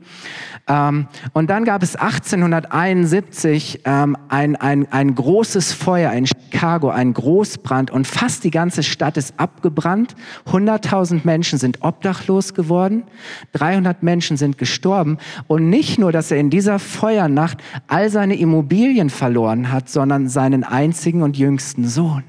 Ähm, 0.68 1.08
und 1.34 1.50
dann 1.50 1.66
gab 1.66 1.82
es 1.82 1.96
1871 1.96 3.82
ähm, 3.86 4.16
ein, 4.28 4.56
ein, 4.58 4.88
ein 4.92 5.16
großes 5.16 5.74
Feuer 5.74 6.12
in 6.12 6.28
Chicago, 6.28 6.92
ein 6.92 7.14
Großbrand 7.14 7.90
und 7.90 8.06
fast 8.06 8.44
die 8.44 8.52
ganze 8.52 8.84
Stadt 8.84 9.18
ist 9.18 9.40
abgebrannt. 9.40 10.16
100.000 10.46 11.22
Menschen 11.24 11.58
sind 11.58 11.82
obdachlos 11.82 12.54
geworden, 12.54 13.06
300 13.54 14.04
Menschen 14.04 14.38
sind 14.38 14.60
gestorben. 14.60 15.18
Und 15.48 15.72
nicht 15.72 15.98
nur, 15.98 16.12
dass 16.12 16.30
er 16.30 16.38
in 16.38 16.52
dieser 16.52 16.78
Feuernacht 16.78 17.58
all 17.88 18.12
seine 18.12 18.36
Immobilien 18.36 19.10
verloren 19.10 19.72
hat, 19.72 19.90
sondern 19.90 20.30
seinen 20.30 20.64
einzigen 20.64 21.24
und 21.24 21.38
jüngsten 21.40 21.88
Sohn. 21.88 22.24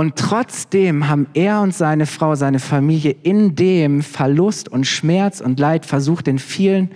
Und 0.00 0.16
trotzdem 0.16 1.10
haben 1.10 1.26
er 1.34 1.60
und 1.60 1.74
seine 1.74 2.06
Frau, 2.06 2.34
seine 2.34 2.58
Familie 2.58 3.14
in 3.22 3.54
dem 3.54 4.00
Verlust 4.00 4.66
und 4.66 4.86
Schmerz 4.86 5.42
und 5.42 5.60
Leid 5.60 5.84
versucht, 5.84 6.26
den 6.26 6.38
vielen 6.38 6.88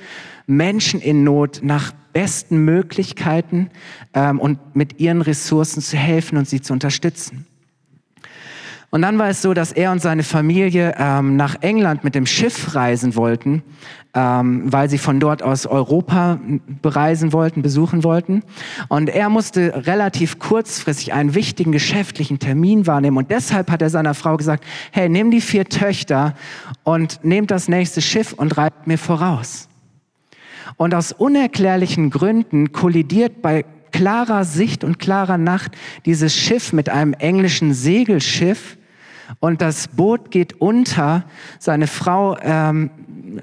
Menschen 0.46 1.02
in 1.02 1.22
Not 1.22 1.60
nach 1.62 1.92
besten 2.14 2.64
Möglichkeiten 2.64 3.68
ähm, 4.14 4.40
und 4.40 4.74
mit 4.74 5.00
ihren 5.00 5.20
Ressourcen 5.20 5.82
zu 5.82 5.98
helfen 5.98 6.38
und 6.38 6.48
sie 6.48 6.62
zu 6.62 6.72
unterstützen. 6.72 7.46
Und 8.94 9.02
dann 9.02 9.18
war 9.18 9.28
es 9.28 9.42
so, 9.42 9.54
dass 9.54 9.72
er 9.72 9.90
und 9.90 10.00
seine 10.00 10.22
Familie 10.22 10.94
ähm, 10.96 11.34
nach 11.34 11.56
England 11.62 12.04
mit 12.04 12.14
dem 12.14 12.26
Schiff 12.26 12.76
reisen 12.76 13.16
wollten, 13.16 13.64
ähm, 14.14 14.72
weil 14.72 14.88
sie 14.88 14.98
von 14.98 15.18
dort 15.18 15.42
aus 15.42 15.66
Europa 15.66 16.38
bereisen 16.80 17.32
wollten, 17.32 17.60
besuchen 17.60 18.04
wollten. 18.04 18.44
Und 18.88 19.08
er 19.08 19.30
musste 19.30 19.84
relativ 19.84 20.38
kurzfristig 20.38 21.12
einen 21.12 21.34
wichtigen 21.34 21.72
geschäftlichen 21.72 22.38
Termin 22.38 22.86
wahrnehmen. 22.86 23.16
Und 23.16 23.32
deshalb 23.32 23.68
hat 23.68 23.82
er 23.82 23.90
seiner 23.90 24.14
Frau 24.14 24.36
gesagt, 24.36 24.62
hey, 24.92 25.08
nimm 25.08 25.32
die 25.32 25.40
vier 25.40 25.64
Töchter 25.64 26.34
und 26.84 27.18
nehmt 27.24 27.50
das 27.50 27.66
nächste 27.66 28.00
Schiff 28.00 28.32
und 28.32 28.56
reibt 28.56 28.86
mir 28.86 28.98
voraus. 28.98 29.68
Und 30.76 30.94
aus 30.94 31.10
unerklärlichen 31.10 32.10
Gründen 32.10 32.70
kollidiert 32.70 33.42
bei 33.42 33.64
klarer 33.90 34.44
Sicht 34.44 34.84
und 34.84 35.00
klarer 35.00 35.36
Nacht 35.36 35.72
dieses 36.06 36.36
Schiff 36.36 36.72
mit 36.72 36.88
einem 36.88 37.12
englischen 37.14 37.74
Segelschiff 37.74 38.76
und 39.40 39.60
das 39.60 39.88
Boot 39.88 40.30
geht 40.30 40.60
unter. 40.60 41.24
Seine 41.58 41.86
Frau 41.86 42.36
ähm, 42.40 42.90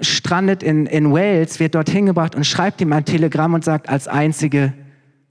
strandet 0.00 0.62
in, 0.62 0.86
in 0.86 1.12
Wales, 1.12 1.60
wird 1.60 1.74
dorthin 1.74 2.06
gebracht 2.06 2.34
und 2.34 2.44
schreibt 2.44 2.80
ihm 2.80 2.92
ein 2.92 3.04
Telegramm 3.04 3.54
und 3.54 3.64
sagt, 3.64 3.88
als 3.88 4.08
einzige 4.08 4.72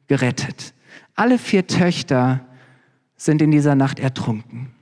gerettet. 0.07 0.73
Alle 1.15 1.37
vier 1.37 1.67
Töchter 1.67 2.41
sind 3.15 3.41
in 3.41 3.51
dieser 3.51 3.75
Nacht 3.75 3.99
ertrunken. 3.99 4.73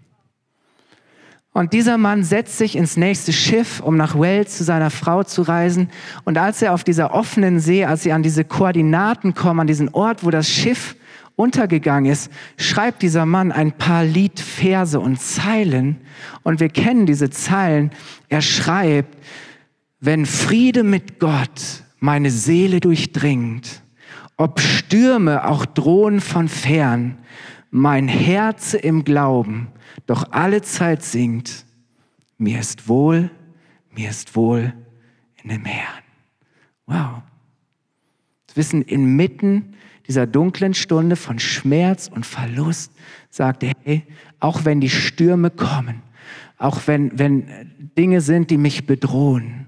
Und 1.52 1.74
dieser 1.74 1.98
Mann 1.98 2.24
setzt 2.24 2.58
sich 2.58 2.76
ins 2.76 2.96
nächste 2.96 3.34
Schiff, 3.34 3.82
um 3.82 3.98
nach 3.98 4.18
Wales 4.18 4.58
zu 4.58 4.64
seiner 4.64 4.92
Frau 4.92 5.24
zu 5.24 5.42
reisen. 5.42 5.90
Und 6.24 6.38
als 6.38 6.62
er 6.62 6.74
auf 6.74 6.84
dieser 6.84 7.14
offenen 7.14 7.60
See, 7.60 7.84
als 7.86 8.04
sie 8.04 8.14
an 8.14 8.24
diese 8.24 8.46
Koordinaten 8.46 9.34
kommen, 9.34 9.62
an 9.62 9.68
diesen 9.68 9.90
Ort, 9.90 10.24
wo 10.24 10.30
das 10.30 10.48
Schiff 10.48 10.96
untergegangen 11.40 12.12
ist, 12.12 12.30
schreibt 12.58 13.02
dieser 13.02 13.26
Mann 13.26 13.54
ein 13.54 13.72
paar 13.72 14.04
Liedverse 14.04 15.00
und 15.00 15.22
Zeilen. 15.22 16.02
Und 16.44 16.60
wir 16.60 16.68
kennen 16.68 17.06
diese 17.06 17.30
Zeilen. 17.30 17.92
Er 18.28 18.42
schreibt, 18.42 19.18
wenn 20.02 20.26
Friede 20.26 20.84
mit 20.84 21.20
Gott 21.20 21.84
meine 22.00 22.30
Seele 22.30 22.82
durchdringt, 22.82 23.84
ob 24.36 24.60
Stürme 24.60 25.48
auch 25.48 25.66
drohen 25.66 26.20
von 26.20 26.50
fern, 26.50 27.18
mein 27.72 28.10
Herz 28.10 28.74
im 28.74 29.06
Glauben 29.06 29.70
doch 30.08 30.32
alle 30.32 30.62
Zeit 30.62 31.04
singt, 31.04 31.66
mir 32.38 32.60
ist 32.60 32.90
wohl, 32.90 33.30
mir 33.96 34.10
ist 34.10 34.36
wohl 34.36 34.74
in 35.42 35.50
dem 35.50 35.66
Herrn. 35.66 36.04
Wow. 36.86 37.22
Das 38.48 38.58
Wissen, 38.58 38.82
inmitten 38.82 39.76
dieser 40.10 40.26
dunklen 40.26 40.74
Stunde 40.74 41.16
von 41.16 41.38
Schmerz 41.38 42.10
und 42.14 42.26
Verlust 42.26 42.92
sagt 43.30 43.64
er, 43.64 43.74
hey, 43.84 44.04
auch 44.40 44.66
wenn 44.66 44.82
die 44.82 44.90
Stürme 44.90 45.52
kommen, 45.52 46.02
auch 46.58 46.82
wenn, 46.88 47.18
wenn 47.18 47.46
Dinge 47.96 48.20
sind, 48.20 48.50
die 48.50 48.58
mich 48.58 48.88
bedrohen, 48.88 49.68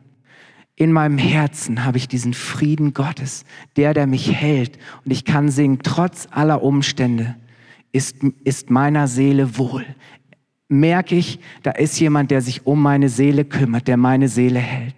in 0.76 0.92
meinem 0.92 1.20
Herzen 1.20 1.86
habe 1.86 2.00
ich 2.00 2.08
diesen 2.08 2.34
Frieden 2.34 2.96
Gottes, 2.96 3.46
der, 3.78 3.94
der 3.94 4.08
mich 4.08 4.34
hält. 4.34 4.80
Und 5.06 5.12
ich 5.12 5.26
kann 5.26 5.50
singen, 5.50 5.80
trotz 5.84 6.28
aller 6.32 6.64
Umstände 6.64 7.36
ist, 7.92 8.16
ist 8.44 8.72
meiner 8.72 9.08
Seele 9.08 9.60
wohl. 9.60 9.86
Merke 10.70 11.16
ich, 11.16 11.40
da 11.62 11.70
ist 11.72 12.00
jemand, 12.00 12.32
der 12.32 12.42
sich 12.42 12.66
um 12.66 12.82
meine 12.82 13.10
Seele 13.10 13.46
kümmert, 13.46 13.88
der 13.88 13.98
meine 13.98 14.28
Seele 14.28 14.60
hält. 14.60 14.96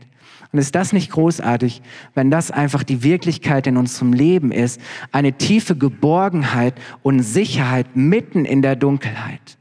Und 0.54 0.60
ist 0.60 0.76
das 0.76 0.94
nicht 0.94 1.12
großartig, 1.12 1.82
wenn 2.14 2.30
das 2.30 2.52
einfach 2.52 2.84
die 2.84 3.02
Wirklichkeit 3.02 3.66
in 3.66 3.76
unserem 3.76 4.14
Leben 4.14 4.52
ist? 4.52 4.80
Eine 5.12 5.34
tiefe 5.34 5.76
Geborgenheit 5.76 6.76
und 7.02 7.24
Sicherheit 7.24 7.96
mitten 7.96 8.46
in 8.46 8.62
der 8.62 8.76
Dunkelheit. 8.76 9.58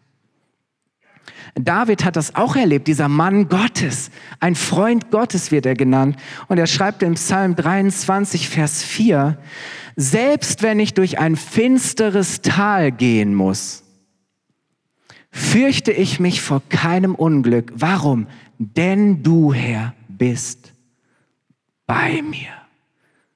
David 1.55 2.05
hat 2.05 2.17
das 2.17 2.35
auch 2.35 2.57
erlebt, 2.57 2.89
dieser 2.89 3.09
Mann 3.09 3.49
Gottes, 3.49 4.11
ein 4.39 4.55
Freund 4.55 5.11
Gottes 5.11 5.51
wird 5.51 5.65
er 5.65 5.75
genannt. 5.75 6.17
Und 6.49 6.59
er 6.59 6.67
schreibt 6.67 7.03
im 7.03 7.15
Psalm 7.15 7.57
23, 7.57 8.51
Vers 8.51 8.83
4, 8.83 9.39
selbst 9.97 10.63
wenn 10.63 10.79
ich 10.79 10.93
durch 10.93 11.19
ein 11.19 11.37
finsteres 11.37 12.43
Tal 12.43 12.93
gehen 12.93 13.35
muss, 13.35 13.83
fürchte 15.31 15.93
ich 15.93 16.21
mich 16.21 16.43
vor 16.43 16.61
keinem 16.69 17.15
Unglück. 17.15 17.73
Warum? 17.75 18.27
Denn 18.59 19.23
du, 19.23 19.55
Herr, 19.55 19.95
bist 20.09 20.62
bei 21.93 22.23
mir. 22.23 22.49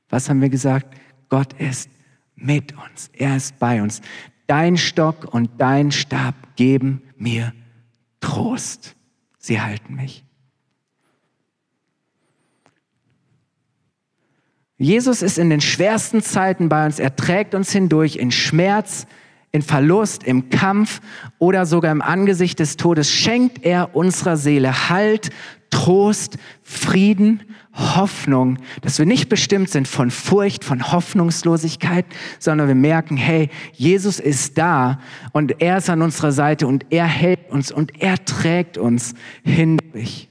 Was 0.08 0.30
haben 0.30 0.40
wir 0.40 0.48
gesagt? 0.48 0.86
Gott 1.28 1.52
ist 1.60 1.90
mit 2.36 2.72
uns. 2.72 3.10
Er 3.12 3.36
ist 3.36 3.58
bei 3.58 3.82
uns. 3.82 4.00
Dein 4.46 4.78
Stock 4.78 5.34
und 5.34 5.50
dein 5.58 5.92
Stab 5.92 6.34
geben 6.56 7.02
mir 7.18 7.52
Trost. 8.20 8.96
Sie 9.36 9.60
halten 9.60 9.94
mich. 9.94 10.24
Jesus 14.78 15.20
ist 15.20 15.36
in 15.36 15.50
den 15.50 15.60
schwersten 15.60 16.22
Zeiten 16.22 16.70
bei 16.70 16.86
uns. 16.86 16.98
Er 16.98 17.14
trägt 17.14 17.54
uns 17.54 17.72
hindurch 17.72 18.16
in 18.16 18.30
Schmerz, 18.30 19.06
in 19.52 19.60
Verlust, 19.60 20.24
im 20.24 20.48
Kampf 20.48 21.02
oder 21.38 21.66
sogar 21.66 21.92
im 21.92 22.00
Angesicht 22.00 22.58
des 22.58 22.78
Todes. 22.78 23.10
Schenkt 23.10 23.66
er 23.66 23.94
unserer 23.94 24.38
Seele 24.38 24.88
Halt, 24.88 25.28
Trost, 25.70 26.38
Frieden, 26.62 27.42
Hoffnung, 27.76 28.58
dass 28.80 28.98
wir 28.98 29.06
nicht 29.06 29.28
bestimmt 29.28 29.68
sind 29.68 29.86
von 29.86 30.10
Furcht, 30.10 30.64
von 30.64 30.92
Hoffnungslosigkeit, 30.92 32.06
sondern 32.38 32.68
wir 32.68 32.74
merken, 32.74 33.16
hey, 33.16 33.50
Jesus 33.72 34.18
ist 34.18 34.56
da 34.56 34.98
und 35.32 35.60
er 35.60 35.78
ist 35.78 35.90
an 35.90 36.02
unserer 36.02 36.32
Seite 36.32 36.66
und 36.66 36.86
er 36.90 37.06
hält 37.06 37.50
uns 37.50 37.70
und 37.70 38.02
er 38.02 38.24
trägt 38.24 38.78
uns 38.78 39.14
hindurch. 39.44 40.28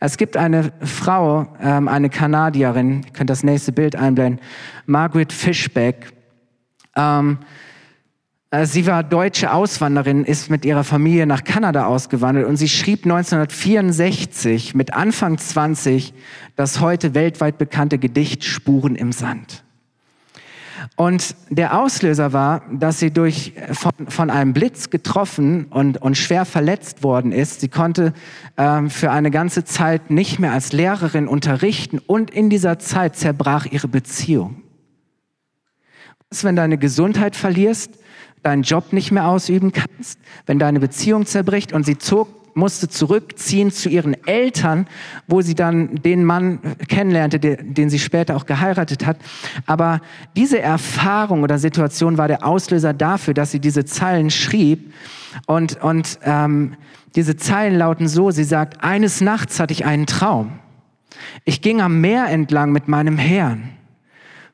Es 0.00 0.16
gibt 0.16 0.36
eine 0.36 0.72
Frau, 0.80 1.46
ähm, 1.60 1.88
eine 1.88 2.10
Kanadierin, 2.10 3.02
ihr 3.04 3.12
könnt 3.12 3.30
das 3.30 3.42
nächste 3.44 3.72
Bild 3.72 3.96
einblenden, 3.96 4.44
Margaret 4.86 5.32
Fishback. 5.32 6.12
Ähm, 6.96 7.38
äh, 7.40 7.67
sie 8.64 8.86
war 8.86 9.02
deutsche 9.02 9.52
Auswanderin, 9.52 10.24
ist 10.24 10.50
mit 10.50 10.64
ihrer 10.64 10.84
Familie 10.84 11.26
nach 11.26 11.44
Kanada 11.44 11.86
ausgewandert 11.86 12.46
und 12.46 12.56
sie 12.56 12.68
schrieb 12.68 13.04
1964 13.04 14.74
mit 14.74 14.94
Anfang 14.94 15.36
20 15.36 16.14
das 16.56 16.80
heute 16.80 17.14
weltweit 17.14 17.58
bekannte 17.58 17.98
Gedicht 17.98 18.44
Spuren 18.44 18.96
im 18.96 19.12
Sand. 19.12 19.64
Und 20.96 21.34
der 21.50 21.78
Auslöser 21.78 22.32
war, 22.32 22.62
dass 22.72 23.00
sie 23.00 23.10
durch, 23.10 23.52
von, 23.72 23.92
von 24.08 24.30
einem 24.30 24.52
Blitz 24.52 24.90
getroffen 24.90 25.66
und, 25.66 26.00
und 26.00 26.16
schwer 26.16 26.44
verletzt 26.44 27.02
worden 27.02 27.32
ist. 27.32 27.60
Sie 27.60 27.68
konnte 27.68 28.12
ähm, 28.56 28.88
für 28.88 29.10
eine 29.10 29.30
ganze 29.30 29.64
Zeit 29.64 30.10
nicht 30.10 30.38
mehr 30.38 30.52
als 30.52 30.72
Lehrerin 30.72 31.28
unterrichten 31.28 31.98
und 31.98 32.30
in 32.30 32.48
dieser 32.48 32.78
Zeit 32.78 33.16
zerbrach 33.16 33.66
ihre 33.66 33.88
Beziehung. 33.88 34.62
Was, 36.30 36.44
wenn 36.44 36.56
deine 36.56 36.78
Gesundheit 36.78 37.36
verlierst, 37.36 37.98
deinen 38.42 38.62
Job 38.62 38.92
nicht 38.92 39.10
mehr 39.10 39.26
ausüben 39.26 39.72
kannst, 39.72 40.18
wenn 40.46 40.58
deine 40.58 40.80
Beziehung 40.80 41.26
zerbricht 41.26 41.72
und 41.72 41.84
sie 41.84 41.98
zog 41.98 42.38
musste 42.58 42.88
zurückziehen 42.88 43.70
zu 43.70 43.88
ihren 43.88 44.14
Eltern, 44.26 44.86
wo 45.28 45.40
sie 45.40 45.54
dann 45.54 45.94
den 45.96 46.24
Mann 46.24 46.58
kennenlernte, 46.88 47.38
den 47.38 47.88
sie 47.88 47.98
später 47.98 48.36
auch 48.36 48.46
geheiratet 48.46 49.06
hat. 49.06 49.16
Aber 49.64 50.00
diese 50.36 50.60
Erfahrung 50.60 51.44
oder 51.44 51.58
Situation 51.58 52.18
war 52.18 52.28
der 52.28 52.44
Auslöser 52.44 52.92
dafür, 52.92 53.32
dass 53.32 53.52
sie 53.52 53.60
diese 53.60 53.84
Zeilen 53.84 54.30
schrieb. 54.30 54.92
Und, 55.46 55.82
und 55.82 56.18
ähm, 56.24 56.74
diese 57.14 57.36
Zeilen 57.36 57.78
lauten 57.78 58.08
so, 58.08 58.30
sie 58.30 58.44
sagt, 58.44 58.82
eines 58.82 59.20
Nachts 59.20 59.60
hatte 59.60 59.72
ich 59.72 59.86
einen 59.86 60.06
Traum. 60.06 60.58
Ich 61.44 61.62
ging 61.62 61.80
am 61.80 62.00
Meer 62.00 62.26
entlang 62.26 62.72
mit 62.72 62.88
meinem 62.88 63.18
Herrn. 63.18 63.70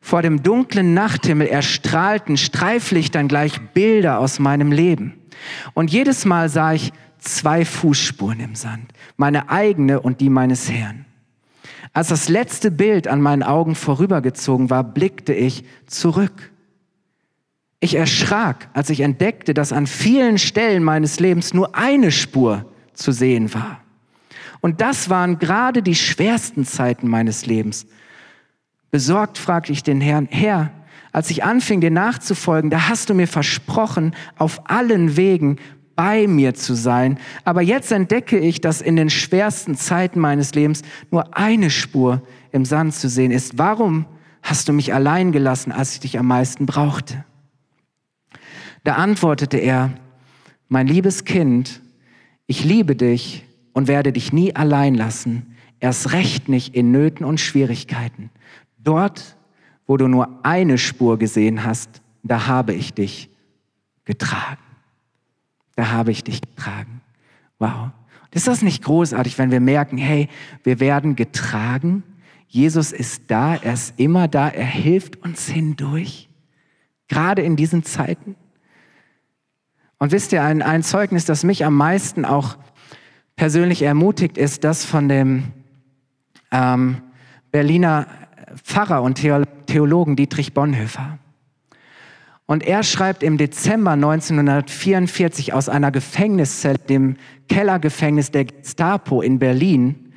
Vor 0.05 0.21
dem 0.21 0.43
dunklen 0.43 0.93
Nachthimmel 0.93 1.47
erstrahlten 1.47 2.37
Streiflichtern 2.37 3.27
gleich 3.27 3.59
Bilder 3.73 4.19
aus 4.19 4.39
meinem 4.39 4.71
Leben. 4.71 5.15
Und 5.73 5.91
jedes 5.91 6.27
Mal 6.27 6.51
sah 6.51 6.75
ich 6.75 6.93
zwei 7.19 7.65
Fußspuren 7.65 8.39
im 8.39 8.55
Sand, 8.55 8.93
meine 9.17 9.49
eigene 9.49 10.03
und 10.03 10.21
die 10.21 10.29
meines 10.29 10.71
Herrn. 10.71 11.07
Als 11.95 12.09
das 12.09 12.29
letzte 12.29 12.71
Bild 12.71 13.09
an 13.09 13.23
meinen 13.23 13.43
Augen 13.43 13.75
vorübergezogen 13.75 14.69
war, 14.69 14.85
blickte 14.85 15.33
ich 15.33 15.65
zurück. 15.87 16.53
Ich 17.81 17.95
erschrak, 17.95 18.69
als 18.75 18.91
ich 18.91 19.01
entdeckte, 19.01 19.55
dass 19.55 19.73
an 19.73 19.87
vielen 19.87 20.37
Stellen 20.37 20.85
meines 20.85 21.19
Lebens 21.19 21.55
nur 21.55 21.75
eine 21.75 22.13
Spur 22.13 22.67
zu 22.93 23.11
sehen 23.11 23.55
war. 23.55 23.81
Und 24.61 24.83
das 24.83 25.09
waren 25.09 25.39
gerade 25.39 25.83
die 25.83 25.95
schwersten 25.95 26.67
Zeiten 26.67 27.09
meines 27.09 27.47
Lebens, 27.47 27.87
Besorgt 28.95 29.39
fragte 29.39 29.73
ich 29.73 29.83
den 29.83 30.01
Herrn, 30.01 30.29
Herr, 30.31 30.71
als 31.11 31.29
ich 31.29 31.43
anfing, 31.43 31.81
dir 31.81 31.91
nachzufolgen, 31.91 32.71
da 32.71 32.89
hast 32.89 33.11
du 33.11 33.15
mir 33.15 33.27
versprochen, 33.27 34.15
auf 34.39 34.71
allen 34.71 35.17
Wegen 35.17 35.57
bei 35.97 36.29
mir 36.29 36.55
zu 36.55 36.75
sein. 36.75 37.19
Aber 37.43 37.61
jetzt 37.61 37.91
entdecke 37.91 38.39
ich, 38.39 38.61
dass 38.61 38.81
in 38.81 38.95
den 38.95 39.11
schwersten 39.11 39.75
Zeiten 39.75 40.21
meines 40.21 40.55
Lebens 40.55 40.83
nur 41.11 41.37
eine 41.37 41.71
Spur 41.71 42.23
im 42.53 42.65
Sand 42.65 42.95
zu 42.95 43.09
sehen 43.09 43.33
ist. 43.33 43.59
Warum 43.59 44.07
hast 44.45 44.69
du 44.69 44.73
mich 44.73 44.95
allein 44.95 45.33
gelassen, 45.33 45.73
als 45.73 45.95
ich 45.95 45.99
dich 45.99 46.17
am 46.17 46.29
meisten 46.29 46.65
brauchte? 46.65 47.25
Da 48.85 48.95
antwortete 48.95 49.57
er, 49.57 49.91
mein 50.69 50.87
liebes 50.87 51.25
Kind, 51.25 51.83
ich 52.47 52.63
liebe 52.63 52.95
dich 52.95 53.45
und 53.73 53.89
werde 53.89 54.13
dich 54.13 54.33
nie 54.33 54.55
allein 54.55 54.95
lassen, 54.95 55.57
erst 55.81 56.13
recht 56.13 56.49
nicht 56.49 56.77
in 56.77 56.93
Nöten 56.93 57.27
und 57.27 57.41
Schwierigkeiten. 57.41 58.31
Dort, 58.85 59.37
wo 59.87 59.97
du 59.97 60.09
nur 60.09 60.41
eine 60.45 60.79
Spur 60.79 61.19
gesehen 61.19 61.65
hast, 61.65 62.03
da 62.23 62.47
habe 62.47 62.75
ich 62.75 62.95
dich 62.95 63.31
getragen. 64.05 64.63
Da 65.77 65.91
habe 65.91 66.11
ich 66.11 66.23
dich 66.25 66.41
getragen. 66.41 67.01
Wow. 67.59 67.91
Ist 68.31 68.49
das 68.49 68.63
nicht 68.63 68.83
großartig, 68.83 69.39
wenn 69.39 69.51
wir 69.51 69.61
merken, 69.61 69.97
hey, 69.97 70.29
wir 70.63 70.81
werden 70.81 71.17
getragen? 71.17 72.03
Jesus 72.49 72.93
ist 72.93 73.31
da, 73.31 73.57
er 73.57 73.75
ist 73.75 73.95
immer 73.99 74.29
da, 74.29 74.49
er 74.49 74.67
hilft 74.67 75.23
uns 75.23 75.49
hindurch, 75.49 76.29
gerade 77.09 77.43
in 77.43 77.57
diesen 77.57 77.85
Zeiten. 77.85 78.37
Und 79.99 80.13
wisst 80.13 80.33
ihr, 80.33 80.43
ein, 80.43 80.63
ein 80.63 80.83
Zeugnis, 80.83 81.25
das 81.25 81.45
mich 81.45 81.65
am 81.65 81.77
meisten 81.77 82.25
auch 82.25 82.57
persönlich 83.37 83.83
ermutigt, 83.83 84.37
ist 84.37 84.65
das 84.65 84.85
von 84.85 85.09
dem 85.09 85.45
ähm, 86.51 86.99
Berliner 87.51 88.07
Pfarrer 88.63 89.03
und 89.03 89.21
Theologen 89.67 90.17
Dietrich 90.17 90.55
Bonhoeffer. 90.55 91.19
Und 92.47 92.63
er 92.63 92.83
schreibt 92.83 93.23
im 93.23 93.39
Dezember 93.39 93.93
1944 93.93 95.55
aus 95.55 95.69
einer 95.69 95.91
Gefängniszelle, 95.91 96.79
dem 96.79 97.17
Kellergefängnis 97.49 98.31
der 98.31 98.45
Gestapo 98.45 99.23
in 99.23 99.39
Berlin, 99.39 100.13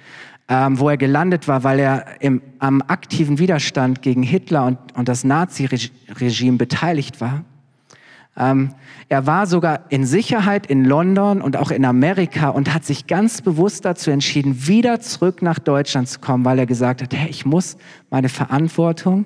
ähm, 0.49 0.79
wo 0.79 0.89
er 0.89 0.97
gelandet 0.97 1.47
war, 1.47 1.63
weil 1.63 1.79
er 1.79 2.21
im, 2.21 2.41
am 2.59 2.81
aktiven 2.81 3.39
Widerstand 3.39 4.01
gegen 4.01 4.23
Hitler 4.23 4.65
und, 4.65 4.77
und 4.95 5.07
das 5.07 5.23
Nazi-Regime 5.23 6.57
beteiligt 6.57 7.21
war. 7.21 7.45
Ähm, 8.37 8.73
er 9.09 9.25
war 9.25 9.47
sogar 9.47 9.85
in 9.89 10.05
Sicherheit 10.05 10.67
in 10.67 10.85
London 10.85 11.41
und 11.41 11.57
auch 11.57 11.71
in 11.71 11.85
Amerika 11.85 12.49
und 12.49 12.73
hat 12.73 12.85
sich 12.85 13.07
ganz 13.07 13.41
bewusst 13.41 13.85
dazu 13.85 14.11
entschieden, 14.11 14.67
wieder 14.67 14.99
zurück 14.99 15.41
nach 15.41 15.59
Deutschland 15.59 16.07
zu 16.07 16.19
kommen, 16.19 16.45
weil 16.45 16.59
er 16.59 16.65
gesagt 16.65 17.01
hat, 17.01 17.15
hey, 17.15 17.29
ich 17.29 17.45
muss 17.45 17.77
meine 18.09 18.29
Verantwortung 18.29 19.25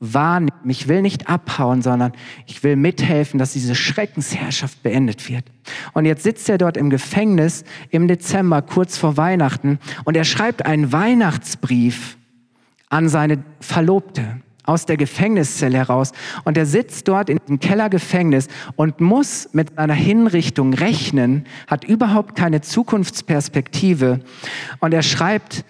wahrnehmen. 0.00 0.70
Ich 0.70 0.88
will 0.88 1.02
nicht 1.02 1.28
abhauen, 1.28 1.82
sondern 1.82 2.12
ich 2.46 2.62
will 2.62 2.76
mithelfen, 2.76 3.38
dass 3.38 3.52
diese 3.52 3.74
Schreckensherrschaft 3.74 4.82
beendet 4.82 5.28
wird. 5.28 5.44
Und 5.92 6.04
jetzt 6.04 6.22
sitzt 6.22 6.48
er 6.48 6.58
dort 6.58 6.76
im 6.76 6.90
Gefängnis 6.90 7.64
im 7.90 8.08
Dezember, 8.08 8.62
kurz 8.62 8.96
vor 8.96 9.16
Weihnachten, 9.16 9.78
und 10.04 10.16
er 10.16 10.24
schreibt 10.24 10.66
einen 10.66 10.92
Weihnachtsbrief 10.92 12.16
an 12.90 13.08
seine 13.08 13.42
Verlobte 13.60 14.40
aus 14.68 14.86
der 14.86 14.96
Gefängniszelle 14.96 15.78
heraus. 15.78 16.12
Und 16.44 16.56
er 16.58 16.66
sitzt 16.66 17.08
dort 17.08 17.30
in 17.30 17.38
dem 17.48 17.60
Kellergefängnis 17.60 18.48
und 18.76 19.00
muss 19.00 19.48
mit 19.52 19.76
seiner 19.76 19.94
Hinrichtung 19.94 20.74
rechnen, 20.74 21.46
hat 21.66 21.84
überhaupt 21.84 22.36
keine 22.36 22.60
Zukunftsperspektive. 22.60 24.20
Und 24.80 24.92
er 24.92 25.02
schreibt 25.02 25.64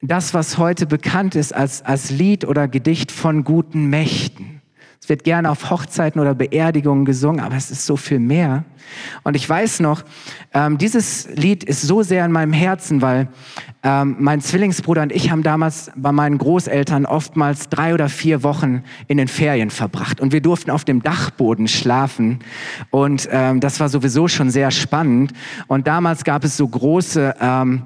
das, 0.00 0.34
was 0.34 0.58
heute 0.58 0.86
bekannt 0.86 1.36
ist 1.36 1.54
als, 1.54 1.82
als 1.82 2.10
Lied 2.10 2.44
oder 2.44 2.66
Gedicht 2.66 3.12
von 3.12 3.44
guten 3.44 3.86
Mächten. 3.86 4.61
Es 5.02 5.08
wird 5.08 5.24
gerne 5.24 5.50
auf 5.50 5.68
Hochzeiten 5.68 6.20
oder 6.20 6.32
Beerdigungen 6.32 7.04
gesungen, 7.04 7.40
aber 7.40 7.56
es 7.56 7.72
ist 7.72 7.86
so 7.86 7.96
viel 7.96 8.20
mehr. 8.20 8.62
Und 9.24 9.34
ich 9.34 9.48
weiß 9.48 9.80
noch, 9.80 10.04
ähm, 10.54 10.78
dieses 10.78 11.28
Lied 11.34 11.64
ist 11.64 11.82
so 11.82 12.04
sehr 12.04 12.24
in 12.24 12.30
meinem 12.30 12.52
Herzen, 12.52 13.02
weil 13.02 13.26
ähm, 13.82 14.14
mein 14.20 14.40
Zwillingsbruder 14.40 15.02
und 15.02 15.10
ich 15.10 15.32
haben 15.32 15.42
damals 15.42 15.90
bei 15.96 16.12
meinen 16.12 16.38
Großeltern 16.38 17.04
oftmals 17.04 17.68
drei 17.68 17.94
oder 17.94 18.08
vier 18.08 18.44
Wochen 18.44 18.84
in 19.08 19.18
den 19.18 19.26
Ferien 19.26 19.70
verbracht. 19.70 20.20
Und 20.20 20.32
wir 20.32 20.40
durften 20.40 20.70
auf 20.70 20.84
dem 20.84 21.02
Dachboden 21.02 21.66
schlafen. 21.66 22.38
Und 22.90 23.28
ähm, 23.32 23.58
das 23.58 23.80
war 23.80 23.88
sowieso 23.88 24.28
schon 24.28 24.50
sehr 24.50 24.70
spannend. 24.70 25.32
Und 25.66 25.88
damals 25.88 26.22
gab 26.22 26.44
es 26.44 26.56
so 26.56 26.68
große... 26.68 27.34
Ähm, 27.40 27.82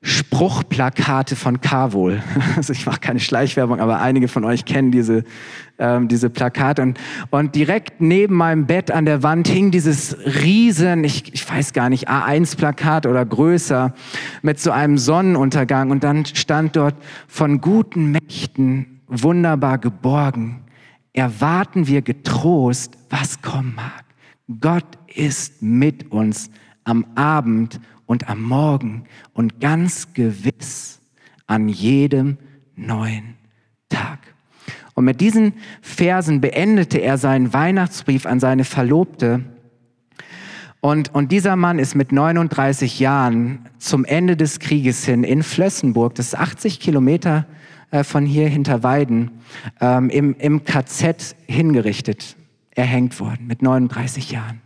Spruchplakate 0.00 1.34
von 1.34 1.60
Carvol. 1.60 2.22
Also 2.56 2.72
ich 2.72 2.86
mache 2.86 3.00
keine 3.00 3.20
Schleichwerbung, 3.20 3.80
aber 3.80 4.00
einige 4.00 4.28
von 4.28 4.44
euch 4.44 4.64
kennen 4.64 4.90
diese, 4.90 5.24
ähm, 5.78 6.08
diese 6.08 6.30
Plakate. 6.30 6.82
Und, 6.82 6.98
und 7.30 7.54
direkt 7.54 8.00
neben 8.00 8.34
meinem 8.34 8.66
Bett 8.66 8.90
an 8.90 9.04
der 9.04 9.22
Wand 9.22 9.48
hing 9.48 9.70
dieses 9.70 10.16
riesen, 10.42 11.04
ich, 11.04 11.32
ich 11.34 11.48
weiß 11.48 11.72
gar 11.72 11.88
nicht, 11.88 12.08
A1-Plakat 12.08 13.06
oder 13.06 13.24
größer, 13.24 13.94
mit 14.42 14.60
so 14.60 14.70
einem 14.70 14.98
Sonnenuntergang. 14.98 15.90
Und 15.90 16.04
dann 16.04 16.24
stand 16.26 16.76
dort, 16.76 16.94
von 17.26 17.60
guten 17.60 18.12
Mächten 18.12 19.00
wunderbar 19.08 19.78
geborgen, 19.78 20.64
erwarten 21.12 21.86
wir 21.88 22.02
getrost, 22.02 22.96
was 23.10 23.42
kommen 23.42 23.74
mag. 23.74 24.04
Gott 24.60 24.98
ist 25.06 25.60
mit 25.60 26.10
uns 26.12 26.50
am 26.84 27.04
Abend 27.16 27.80
und 28.08 28.28
am 28.28 28.42
Morgen 28.42 29.04
und 29.34 29.60
ganz 29.60 30.14
gewiss 30.14 31.00
an 31.46 31.68
jedem 31.68 32.38
neuen 32.74 33.34
Tag. 33.90 34.18
Und 34.94 35.04
mit 35.04 35.20
diesen 35.20 35.52
Versen 35.82 36.40
beendete 36.40 36.98
er 36.98 37.18
seinen 37.18 37.52
Weihnachtsbrief 37.52 38.26
an 38.26 38.40
seine 38.40 38.64
Verlobte. 38.64 39.44
Und, 40.80 41.14
und 41.14 41.30
dieser 41.30 41.54
Mann 41.54 41.78
ist 41.78 41.94
mit 41.94 42.10
39 42.10 42.98
Jahren 42.98 43.68
zum 43.78 44.04
Ende 44.04 44.36
des 44.36 44.58
Krieges 44.58 45.04
hin 45.04 45.22
in 45.22 45.42
Flössenburg, 45.42 46.14
das 46.14 46.28
ist 46.28 46.38
80 46.38 46.80
Kilometer 46.80 47.46
äh, 47.90 48.04
von 48.04 48.24
hier 48.24 48.48
hinter 48.48 48.82
Weiden, 48.82 49.32
ähm, 49.80 50.08
im, 50.08 50.34
im 50.38 50.64
KZ 50.64 51.36
hingerichtet, 51.46 52.36
erhängt 52.70 53.20
worden 53.20 53.46
mit 53.46 53.60
39 53.60 54.30
Jahren. 54.30 54.62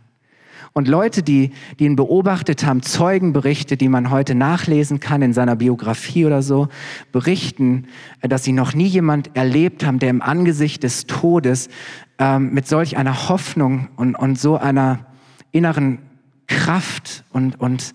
Und 0.71 0.87
Leute, 0.87 1.23
die, 1.23 1.51
die 1.79 1.85
ihn 1.85 1.95
beobachtet 1.95 2.65
haben, 2.65 2.81
Zeugenberichte, 2.81 3.77
die 3.77 3.89
man 3.89 4.09
heute 4.09 4.35
nachlesen 4.35 4.99
kann 4.99 5.21
in 5.21 5.33
seiner 5.33 5.55
Biografie 5.55 6.25
oder 6.25 6.41
so, 6.41 6.69
berichten, 7.11 7.87
äh, 8.21 8.29
dass 8.29 8.43
sie 8.43 8.53
noch 8.53 8.73
nie 8.73 8.87
jemand 8.87 9.35
erlebt 9.35 9.85
haben, 9.85 9.99
der 9.99 10.09
im 10.09 10.21
Angesicht 10.21 10.83
des 10.83 11.05
Todes 11.05 11.69
ähm, 12.17 12.53
mit 12.53 12.67
solch 12.67 12.97
einer 12.97 13.29
Hoffnung 13.29 13.89
und, 13.97 14.15
und 14.15 14.39
so 14.39 14.57
einer 14.57 15.05
inneren 15.51 15.99
Kraft 16.47 17.23
und, 17.31 17.59
und, 17.59 17.93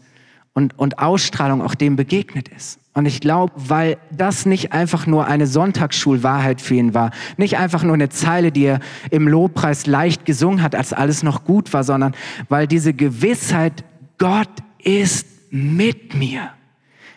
und, 0.53 0.79
und 0.79 0.99
Ausstrahlung 0.99 1.63
auch 1.63 1.75
dem 1.75 1.97
begegnet 1.97 2.49
ist. 2.49 2.79
Und 2.99 3.07
ich 3.07 3.21
glaube, 3.21 3.53
weil 3.55 3.97
das 4.11 4.45
nicht 4.45 4.73
einfach 4.73 5.07
nur 5.07 5.29
eine 5.29 5.47
Sonntagsschulwahrheit 5.47 6.61
für 6.61 6.75
ihn 6.75 6.95
war, 6.95 7.13
nicht 7.37 7.57
einfach 7.57 7.85
nur 7.85 7.95
eine 7.95 8.09
Zeile, 8.09 8.51
die 8.51 8.65
er 8.65 8.81
im 9.13 9.29
Lobpreis 9.29 9.87
leicht 9.87 10.25
gesungen 10.25 10.63
hat, 10.63 10.75
als 10.75 10.93
alles 10.93 11.23
noch 11.23 11.45
gut 11.45 11.73
war, 11.73 11.85
sondern 11.85 12.17
weil 12.49 12.67
diese 12.67 12.93
Gewissheit, 12.95 13.85
Gott 14.19 14.51
ist 14.83 15.29
mit 15.53 16.17
mir, 16.17 16.51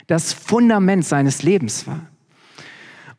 das 0.05 0.33
Fundament 0.33 1.03
seines 1.03 1.41
Lebens 1.41 1.87
war. 1.87 2.10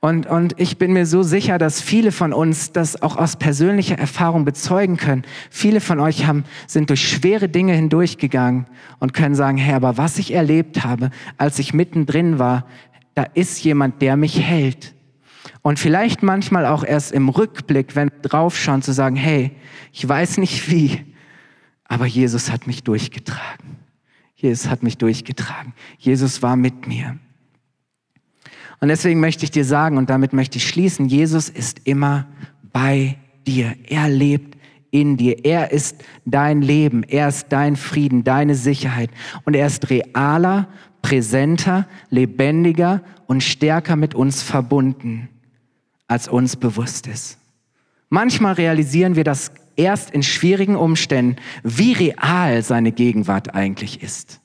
Und, 0.04 0.26
und 0.26 0.58
ich 0.58 0.78
bin 0.78 0.92
mir 0.92 1.06
so 1.06 1.22
sicher, 1.22 1.58
dass 1.58 1.80
viele 1.80 2.10
von 2.10 2.32
uns 2.32 2.72
das 2.72 3.00
auch 3.02 3.16
aus 3.16 3.36
persönlicher 3.36 3.96
Erfahrung 3.96 4.44
bezeugen 4.44 4.96
können. 4.96 5.22
Viele 5.48 5.80
von 5.80 6.00
euch 6.00 6.26
haben, 6.26 6.42
sind 6.66 6.90
durch 6.90 7.08
schwere 7.08 7.48
Dinge 7.48 7.74
hindurchgegangen 7.74 8.66
und 8.98 9.14
können 9.14 9.36
sagen, 9.36 9.58
Herr, 9.58 9.76
aber 9.76 9.98
was 9.98 10.18
ich 10.18 10.34
erlebt 10.34 10.82
habe, 10.82 11.10
als 11.38 11.60
ich 11.60 11.72
mittendrin 11.72 12.40
war, 12.40 12.66
da 13.14 13.22
ist 13.34 13.62
jemand, 13.62 14.02
der 14.02 14.16
mich 14.16 14.40
hält. 14.40 14.92
Und 15.62 15.78
vielleicht 15.78 16.24
manchmal 16.24 16.66
auch 16.66 16.82
erst 16.82 17.12
im 17.12 17.28
Rückblick, 17.28 17.94
wenn 17.94 18.10
draufschauen, 18.22 18.82
zu 18.82 18.92
sagen, 18.92 19.14
hey, 19.14 19.52
ich 19.92 20.08
weiß 20.08 20.38
nicht 20.38 20.68
wie, 20.68 21.04
aber 21.84 22.06
Jesus 22.06 22.50
hat 22.50 22.66
mich 22.66 22.82
durchgetragen. 22.82 23.76
Jesus 24.34 24.68
hat 24.68 24.82
mich 24.82 24.98
durchgetragen. 24.98 25.74
Jesus 25.96 26.42
war 26.42 26.56
mit 26.56 26.88
mir. 26.88 27.20
Und 28.82 28.88
deswegen 28.88 29.20
möchte 29.20 29.44
ich 29.44 29.52
dir 29.52 29.64
sagen, 29.64 29.96
und 29.96 30.10
damit 30.10 30.32
möchte 30.32 30.58
ich 30.58 30.66
schließen, 30.66 31.06
Jesus 31.06 31.48
ist 31.48 31.82
immer 31.84 32.26
bei 32.72 33.16
dir. 33.46 33.76
Er 33.88 34.08
lebt 34.08 34.58
in 34.90 35.16
dir. 35.16 35.44
Er 35.44 35.70
ist 35.70 36.02
dein 36.24 36.62
Leben. 36.62 37.04
Er 37.04 37.28
ist 37.28 37.46
dein 37.50 37.76
Frieden, 37.76 38.24
deine 38.24 38.56
Sicherheit. 38.56 39.10
Und 39.44 39.54
er 39.54 39.68
ist 39.68 39.88
realer, 39.88 40.66
präsenter, 41.00 41.86
lebendiger 42.10 43.02
und 43.28 43.44
stärker 43.44 43.94
mit 43.94 44.16
uns 44.16 44.42
verbunden, 44.42 45.28
als 46.08 46.26
uns 46.26 46.56
bewusst 46.56 47.06
ist. 47.06 47.38
Manchmal 48.08 48.54
realisieren 48.54 49.14
wir 49.14 49.22
das 49.22 49.52
erst 49.76 50.10
in 50.10 50.24
schwierigen 50.24 50.74
Umständen, 50.74 51.36
wie 51.62 51.92
real 51.92 52.64
seine 52.64 52.90
Gegenwart 52.90 53.54
eigentlich 53.54 54.02
ist. 54.02 54.41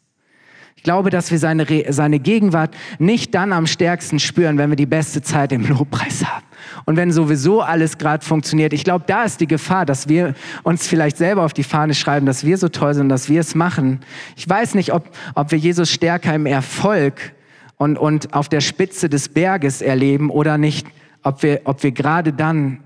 Ich 0.77 0.83
glaube, 0.83 1.09
dass 1.09 1.31
wir 1.31 1.39
seine, 1.39 1.65
seine 1.89 2.19
Gegenwart 2.19 2.73
nicht 2.97 3.35
dann 3.35 3.51
am 3.51 3.67
stärksten 3.67 4.19
spüren, 4.19 4.57
wenn 4.57 4.69
wir 4.69 4.77
die 4.77 4.85
beste 4.85 5.21
Zeit 5.21 5.51
im 5.51 5.67
Lobpreis 5.67 6.23
haben. 6.23 6.45
Und 6.85 6.95
wenn 6.95 7.11
sowieso 7.11 7.61
alles 7.61 7.97
gerade 7.97 8.23
funktioniert. 8.23 8.71
Ich 8.73 8.83
glaube, 8.83 9.03
da 9.07 9.23
ist 9.23 9.41
die 9.41 9.47
Gefahr, 9.47 9.85
dass 9.85 10.07
wir 10.07 10.35
uns 10.63 10.87
vielleicht 10.87 11.17
selber 11.17 11.43
auf 11.43 11.53
die 11.53 11.63
Fahne 11.63 11.93
schreiben, 11.93 12.25
dass 12.25 12.45
wir 12.45 12.57
so 12.57 12.69
toll 12.69 12.93
sind, 12.93 13.09
dass 13.09 13.27
wir 13.27 13.41
es 13.41 13.55
machen. 13.55 14.01
Ich 14.35 14.47
weiß 14.47 14.75
nicht, 14.75 14.93
ob, 14.93 15.09
ob 15.35 15.51
wir 15.51 15.57
Jesus 15.57 15.89
stärker 15.89 16.33
im 16.33 16.45
Erfolg 16.45 17.33
und, 17.77 17.97
und 17.97 18.33
auf 18.33 18.47
der 18.47 18.61
Spitze 18.61 19.09
des 19.09 19.29
Berges 19.29 19.81
erleben 19.81 20.29
oder 20.29 20.57
nicht, 20.57 20.87
ob 21.23 21.43
wir, 21.43 21.61
ob 21.65 21.83
wir 21.83 21.91
gerade 21.91 22.33
dann 22.33 22.79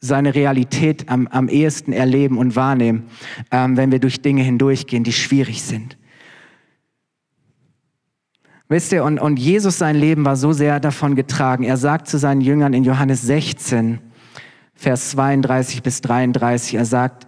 seine 0.00 0.34
Realität 0.34 1.08
am, 1.08 1.26
am 1.28 1.48
ehesten 1.48 1.92
erleben 1.92 2.38
und 2.38 2.56
wahrnehmen, 2.56 3.04
ähm, 3.50 3.76
wenn 3.76 3.92
wir 3.92 3.98
durch 3.98 4.22
Dinge 4.22 4.42
hindurchgehen, 4.42 5.04
die 5.04 5.12
schwierig 5.12 5.62
sind. 5.62 5.97
Wisst 8.68 8.92
ihr, 8.92 9.04
und, 9.04 9.18
und 9.18 9.38
Jesus 9.38 9.78
sein 9.78 9.96
Leben 9.96 10.24
war 10.26 10.36
so 10.36 10.52
sehr 10.52 10.78
davon 10.78 11.14
getragen. 11.14 11.64
Er 11.64 11.78
sagt 11.78 12.06
zu 12.06 12.18
seinen 12.18 12.42
Jüngern 12.42 12.74
in 12.74 12.84
Johannes 12.84 13.22
16, 13.22 13.98
Vers 14.74 15.10
32 15.10 15.82
bis 15.82 16.02
33, 16.02 16.74
er 16.74 16.84
sagt, 16.84 17.26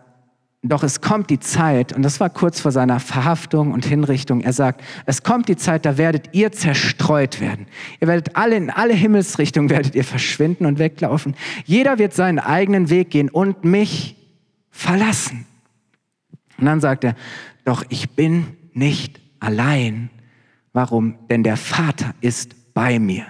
doch 0.63 0.83
es 0.83 1.01
kommt 1.01 1.31
die 1.31 1.41
Zeit, 1.41 1.95
und 1.95 2.03
das 2.03 2.21
war 2.21 2.29
kurz 2.29 2.61
vor 2.61 2.71
seiner 2.71 3.01
Verhaftung 3.01 3.73
und 3.73 3.87
Hinrichtung, 3.87 4.43
er 4.43 4.53
sagt, 4.53 4.83
es 5.07 5.23
kommt 5.23 5.49
die 5.49 5.57
Zeit, 5.57 5.87
da 5.87 5.97
werdet 5.97 6.35
ihr 6.35 6.53
zerstreut 6.53 7.41
werden. 7.41 7.67
Ihr 7.99 8.09
werdet 8.09 8.37
alle 8.37 8.57
in 8.57 8.69
alle 8.69 8.93
Himmelsrichtungen 8.93 9.71
werdet 9.71 9.95
ihr 9.95 10.05
verschwinden 10.05 10.67
und 10.67 10.79
weglaufen. 10.79 11.35
Jeder 11.65 11.99
wird 11.99 12.13
seinen 12.13 12.39
eigenen 12.39 12.91
Weg 12.91 13.11
gehen 13.11 13.31
und 13.31 13.65
mich 13.65 14.17
verlassen. 14.71 15.47
Und 16.59 16.67
dann 16.67 16.81
sagt 16.81 17.05
er, 17.05 17.15
doch 17.65 17.83
ich 17.89 18.11
bin 18.11 18.47
nicht 18.75 19.19
allein. 19.41 20.11
Warum? 20.73 21.19
Denn 21.29 21.43
der 21.43 21.57
Vater 21.57 22.15
ist 22.21 22.75
bei 22.75 22.99
mir. 22.99 23.27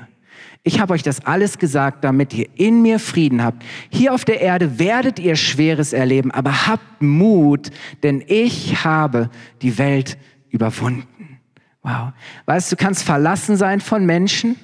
Ich 0.63 0.79
habe 0.79 0.93
euch 0.93 1.03
das 1.03 1.25
alles 1.25 1.59
gesagt, 1.59 2.05
damit 2.05 2.35
ihr 2.35 2.47
in 2.55 2.83
mir 2.83 2.99
Frieden 2.99 3.43
habt. 3.43 3.65
Hier 3.89 4.13
auf 4.13 4.27
der 4.27 4.43
Erde 4.43 4.79
werdet 4.79 5.19
ihr 5.19 5.37
Schweres 5.37 5.95
erleben, 5.95 6.31
aber 6.31 6.67
habt 6.67 7.01
Mut, 7.01 7.71
denn 8.03 8.23
ich 8.27 8.85
habe 8.85 9.31
die 9.63 9.79
Welt 9.79 10.19
überwunden. 10.51 11.39
Wow. 11.83 12.13
Weißt 12.45 12.71
du, 12.71 12.77
du 12.77 12.83
kannst 12.83 13.05
verlassen 13.05 13.57
sein 13.57 13.81
von 13.81 14.05
Menschen. 14.05 14.57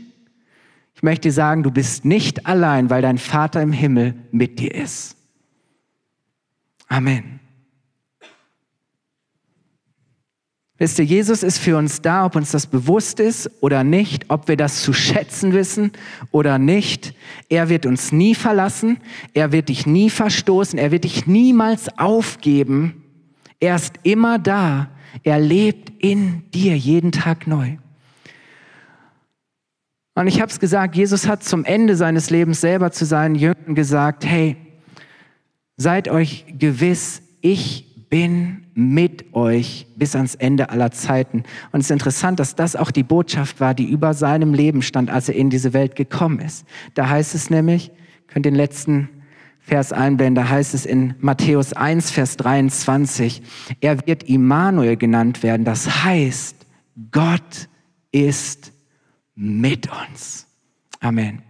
Ich 0.94 1.02
möchte 1.02 1.28
dir 1.28 1.32
sagen, 1.32 1.62
du 1.62 1.70
bist 1.70 2.04
nicht 2.04 2.46
allein, 2.46 2.90
weil 2.90 3.00
dein 3.00 3.18
Vater 3.18 3.62
im 3.62 3.72
Himmel 3.72 4.14
mit 4.32 4.58
dir 4.58 4.74
ist. 4.74 5.16
Amen. 6.88 7.40
Wisst 10.78 10.98
ihr, 10.98 11.06
Jesus 11.06 11.42
ist 11.42 11.58
für 11.58 11.78
uns 11.78 12.02
da, 12.02 12.26
ob 12.26 12.36
uns 12.36 12.50
das 12.50 12.66
bewusst 12.66 13.18
ist 13.18 13.50
oder 13.62 13.82
nicht, 13.82 14.28
ob 14.28 14.46
wir 14.46 14.58
das 14.58 14.82
zu 14.82 14.92
schätzen 14.92 15.54
wissen 15.54 15.92
oder 16.32 16.58
nicht. 16.58 17.14
Er 17.48 17.70
wird 17.70 17.86
uns 17.86 18.12
nie 18.12 18.34
verlassen, 18.34 18.98
er 19.32 19.52
wird 19.52 19.70
dich 19.70 19.86
nie 19.86 20.10
verstoßen, 20.10 20.78
er 20.78 20.90
wird 20.90 21.04
dich 21.04 21.26
niemals 21.26 21.98
aufgeben. 21.98 23.02
Er 23.58 23.76
ist 23.76 23.94
immer 24.02 24.38
da, 24.38 24.90
er 25.22 25.40
lebt 25.40 25.92
in 26.04 26.42
dir 26.50 26.76
jeden 26.76 27.10
Tag 27.10 27.46
neu. 27.46 27.76
Und 30.14 30.26
ich 30.26 30.40
habe 30.42 30.50
es 30.50 30.60
gesagt, 30.60 30.94
Jesus 30.94 31.26
hat 31.26 31.42
zum 31.42 31.64
Ende 31.64 31.96
seines 31.96 32.28
Lebens 32.28 32.60
selber 32.60 32.92
zu 32.92 33.06
seinen 33.06 33.34
Jüngern 33.34 33.74
gesagt, 33.74 34.26
hey, 34.26 34.56
seid 35.78 36.08
euch 36.08 36.44
gewiss, 36.58 37.22
ich 37.40 37.85
bin 38.08 38.66
mit 38.74 39.34
euch 39.34 39.86
bis 39.96 40.14
ans 40.14 40.34
Ende 40.34 40.70
aller 40.70 40.90
Zeiten. 40.92 41.42
Und 41.72 41.80
es 41.80 41.86
ist 41.86 41.90
interessant, 41.90 42.38
dass 42.40 42.54
das 42.54 42.76
auch 42.76 42.90
die 42.90 43.02
Botschaft 43.02 43.60
war, 43.60 43.74
die 43.74 43.90
über 43.90 44.14
seinem 44.14 44.54
Leben 44.54 44.82
stand, 44.82 45.10
als 45.10 45.28
er 45.28 45.34
in 45.34 45.50
diese 45.50 45.72
Welt 45.72 45.96
gekommen 45.96 46.40
ist. 46.40 46.66
Da 46.94 47.08
heißt 47.08 47.34
es 47.34 47.50
nämlich, 47.50 47.90
könnt 48.26 48.46
den 48.46 48.54
letzten 48.54 49.08
Vers 49.60 49.92
einblenden, 49.92 50.36
da 50.44 50.48
heißt 50.48 50.74
es 50.74 50.86
in 50.86 51.14
Matthäus 51.18 51.72
1, 51.72 52.12
Vers 52.12 52.36
23, 52.36 53.42
er 53.80 54.06
wird 54.06 54.22
Immanuel 54.22 54.96
genannt 54.96 55.42
werden. 55.42 55.64
Das 55.64 56.04
heißt, 56.04 56.54
Gott 57.10 57.68
ist 58.12 58.72
mit 59.34 59.88
uns. 59.90 60.46
Amen. 61.00 61.42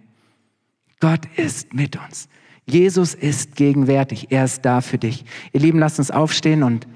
Gott 1.00 1.26
ist 1.36 1.74
mit 1.74 1.96
uns. 1.96 2.28
Jesus 2.68 3.14
ist 3.14 3.54
gegenwärtig, 3.54 4.26
er 4.30 4.44
ist 4.44 4.64
da 4.64 4.80
für 4.80 4.98
dich. 4.98 5.24
Ihr 5.52 5.60
Lieben, 5.60 5.78
lasst 5.78 6.00
uns 6.00 6.10
aufstehen 6.10 6.64
und 6.64 6.86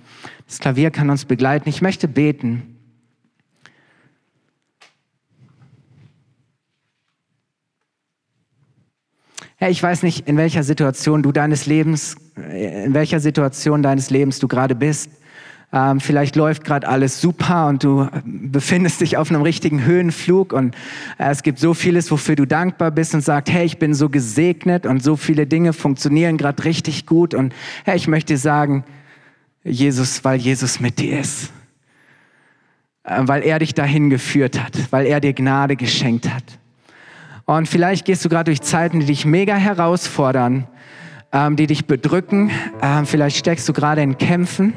das 0.46 0.58
Klavier 0.58 0.90
kann 0.90 1.10
uns 1.10 1.24
begleiten. 1.24 1.68
Ich 1.68 1.80
möchte 1.80 2.08
beten. 2.08 2.76
Herr, 9.56 9.70
ich 9.70 9.80
weiß 9.82 10.02
nicht, 10.02 10.26
in 10.26 10.36
welcher 10.36 10.64
Situation 10.64 11.22
du 11.22 11.30
deines 11.32 11.66
Lebens, 11.66 12.16
in 12.34 12.94
welcher 12.94 13.20
Situation 13.20 13.82
deines 13.82 14.10
Lebens 14.10 14.38
du 14.38 14.48
gerade 14.48 14.74
bist. 14.74 15.10
Ähm, 15.72 16.00
vielleicht 16.00 16.34
läuft 16.34 16.64
gerade 16.64 16.88
alles 16.88 17.20
super 17.20 17.68
und 17.68 17.84
du 17.84 18.08
befindest 18.24 19.00
dich 19.00 19.16
auf 19.16 19.30
einem 19.30 19.42
richtigen 19.42 19.84
Höhenflug 19.84 20.52
und 20.52 20.74
äh, 21.16 21.30
es 21.30 21.44
gibt 21.44 21.60
so 21.60 21.74
vieles, 21.74 22.10
wofür 22.10 22.34
du 22.34 22.44
dankbar 22.44 22.90
bist 22.90 23.14
und 23.14 23.20
sagst, 23.20 23.52
hey, 23.52 23.64
ich 23.64 23.78
bin 23.78 23.94
so 23.94 24.08
gesegnet 24.08 24.84
und 24.84 25.00
so 25.02 25.14
viele 25.14 25.46
Dinge 25.46 25.72
funktionieren 25.72 26.38
gerade 26.38 26.64
richtig 26.64 27.06
gut 27.06 27.34
und 27.34 27.54
hey, 27.84 27.96
ich 27.96 28.08
möchte 28.08 28.36
sagen, 28.36 28.82
Jesus, 29.62 30.24
weil 30.24 30.40
Jesus 30.40 30.80
mit 30.80 30.98
dir 30.98 31.20
ist, 31.20 31.52
äh, 33.04 33.20
weil 33.20 33.42
er 33.44 33.60
dich 33.60 33.72
dahin 33.72 34.10
geführt 34.10 34.60
hat, 34.60 34.76
weil 34.90 35.06
er 35.06 35.20
dir 35.20 35.34
Gnade 35.34 35.76
geschenkt 35.76 36.34
hat. 36.34 36.44
Und 37.44 37.68
vielleicht 37.68 38.04
gehst 38.06 38.24
du 38.24 38.28
gerade 38.28 38.50
durch 38.50 38.60
Zeiten, 38.62 39.00
die 39.00 39.06
dich 39.06 39.24
mega 39.24 39.54
herausfordern, 39.54 40.66
ähm, 41.32 41.54
die 41.54 41.68
dich 41.68 41.86
bedrücken. 41.86 42.50
Ähm, 42.82 43.06
vielleicht 43.06 43.36
steckst 43.36 43.68
du 43.68 43.72
gerade 43.72 44.02
in 44.02 44.18
Kämpfen. 44.18 44.72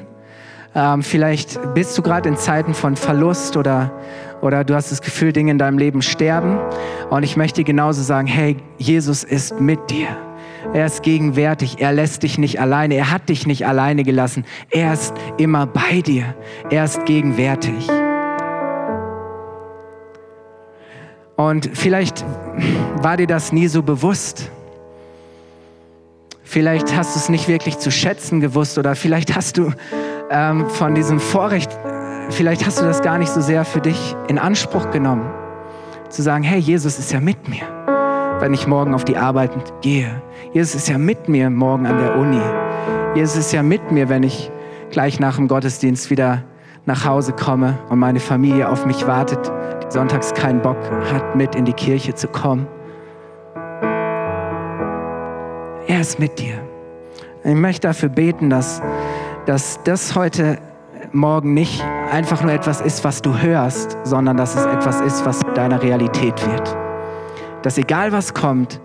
Ähm, 0.76 1.04
vielleicht 1.04 1.60
bist 1.76 1.98
du 1.98 2.02
gerade 2.02 2.30
in 2.30 2.38
Zeiten 2.38 2.74
von 2.74 2.96
Verlust 2.96 3.58
oder, 3.58 3.92
oder 4.42 4.64
du 4.64 4.74
hast 4.74 4.92
das 4.92 5.02
Gefühl, 5.02 5.32
Dinge 5.32 5.52
in 5.52 5.58
deinem 5.58 5.78
Leben 5.78 6.02
sterben. 6.02 6.58
Und 7.10 7.24
ich 7.24 7.38
möchte 7.38 7.64
genauso 7.64 8.02
sagen, 8.02 8.28
hey, 8.28 8.58
Jesus 8.78 9.24
ist 9.24 9.60
mit 9.60 9.90
dir. 9.90 10.08
Er 10.74 10.86
ist 10.86 11.04
gegenwärtig. 11.04 11.80
Er 11.80 11.92
lässt 11.92 12.24
dich 12.24 12.38
nicht 12.38 12.60
alleine. 12.60 12.96
Er 12.96 13.12
hat 13.12 13.30
dich 13.30 13.46
nicht 13.46 13.68
alleine 13.68 14.04
gelassen. 14.04 14.46
Er 14.72 14.94
ist 14.94 15.14
immer 15.38 15.68
bei 15.68 16.02
dir. 16.02 16.34
Er 16.70 16.86
ist 16.86 17.06
gegenwärtig. 17.06 17.88
Und 21.36 21.70
vielleicht 21.74 22.26
war 23.02 23.18
dir 23.18 23.28
das 23.28 23.52
nie 23.52 23.68
so 23.68 23.84
bewusst. 23.84 24.50
Vielleicht 26.44 26.96
hast 26.96 27.16
du 27.16 27.20
es 27.20 27.30
nicht 27.30 27.48
wirklich 27.48 27.80
zu 27.80 27.92
schätzen 27.92 28.40
gewusst 28.40 28.78
oder 28.78 28.96
vielleicht 28.96 29.36
hast 29.36 29.58
du 29.58 29.72
ähm, 30.30 30.70
von 30.70 30.96
diesem 30.96 31.20
Vorrecht, 31.20 31.78
vielleicht 32.30 32.66
hast 32.66 32.82
du 32.82 32.86
das 32.86 33.02
gar 33.02 33.18
nicht 33.18 33.32
so 33.32 33.42
sehr 33.42 33.66
für 33.66 33.82
dich 33.82 34.16
in 34.28 34.40
Anspruch 34.40 34.92
genommen. 34.92 35.30
Zu 36.10 36.22
sagen, 36.22 36.44
hey, 36.44 36.60
Jesus 36.60 37.00
ist 37.00 37.12
ja 37.12 37.20
mit 37.20 37.48
mir, 37.50 37.64
wenn 38.40 38.54
ich 38.54 38.68
morgen 38.68 38.94
auf 38.94 39.06
die 39.06 39.18
Arbeit 39.18 39.52
gehe. 39.82 40.22
Jesus 40.54 40.76
ist 40.76 40.88
ja 40.88 40.98
mit 40.98 41.28
mir 41.28 41.50
morgen 41.50 41.86
an 41.86 41.98
der 41.98 42.16
Uni. 42.18 42.42
Jesus 43.16 43.38
ist 43.38 43.52
ja 43.54 43.64
mit 43.64 43.92
mir, 43.92 44.10
wenn 44.10 44.24
ich 44.24 44.52
gleich 44.92 45.20
nach 45.20 45.38
dem 45.38 45.48
Gottesdienst 45.48 46.10
wieder 46.10 46.44
nach 46.86 47.06
Hause 47.06 47.34
komme 47.34 47.78
und 47.90 48.00
meine 48.00 48.20
Familie 48.20 48.70
auf 48.70 48.86
mich 48.86 49.08
wartet, 49.08 49.52
die 49.84 49.92
sonntags 49.92 50.34
keinen 50.34 50.62
Bock 50.62 50.78
hat, 51.12 51.36
mit 51.36 51.56
in 51.56 51.66
die 51.66 51.74
Kirche 51.74 52.14
zu 52.14 52.28
kommen. 52.28 52.68
Er 55.88 56.02
ist 56.02 56.20
mit 56.20 56.40
dir. 56.40 56.56
Ich 57.44 57.56
möchte 57.56 57.88
dafür 57.88 58.10
beten, 58.10 58.50
dass 58.50 58.82
dass 59.46 59.80
das 59.84 60.16
heute 60.16 60.60
Morgen 61.12 61.54
nicht 61.54 61.84
einfach 62.12 62.42
nur 62.42 62.52
etwas 62.52 62.80
ist, 62.80 63.04
was 63.04 63.22
du 63.22 63.38
hörst, 63.38 63.98
sondern 64.04 64.38
dass 64.38 64.56
es 64.56 64.66
etwas 64.66 65.02
ist, 65.02 65.26
was 65.26 65.42
deiner 65.56 65.82
Realität 65.82 66.46
wird. 66.50 66.76
Dass 67.62 67.78
egal 67.78 68.12
was 68.12 68.34
kommt, 68.34 68.80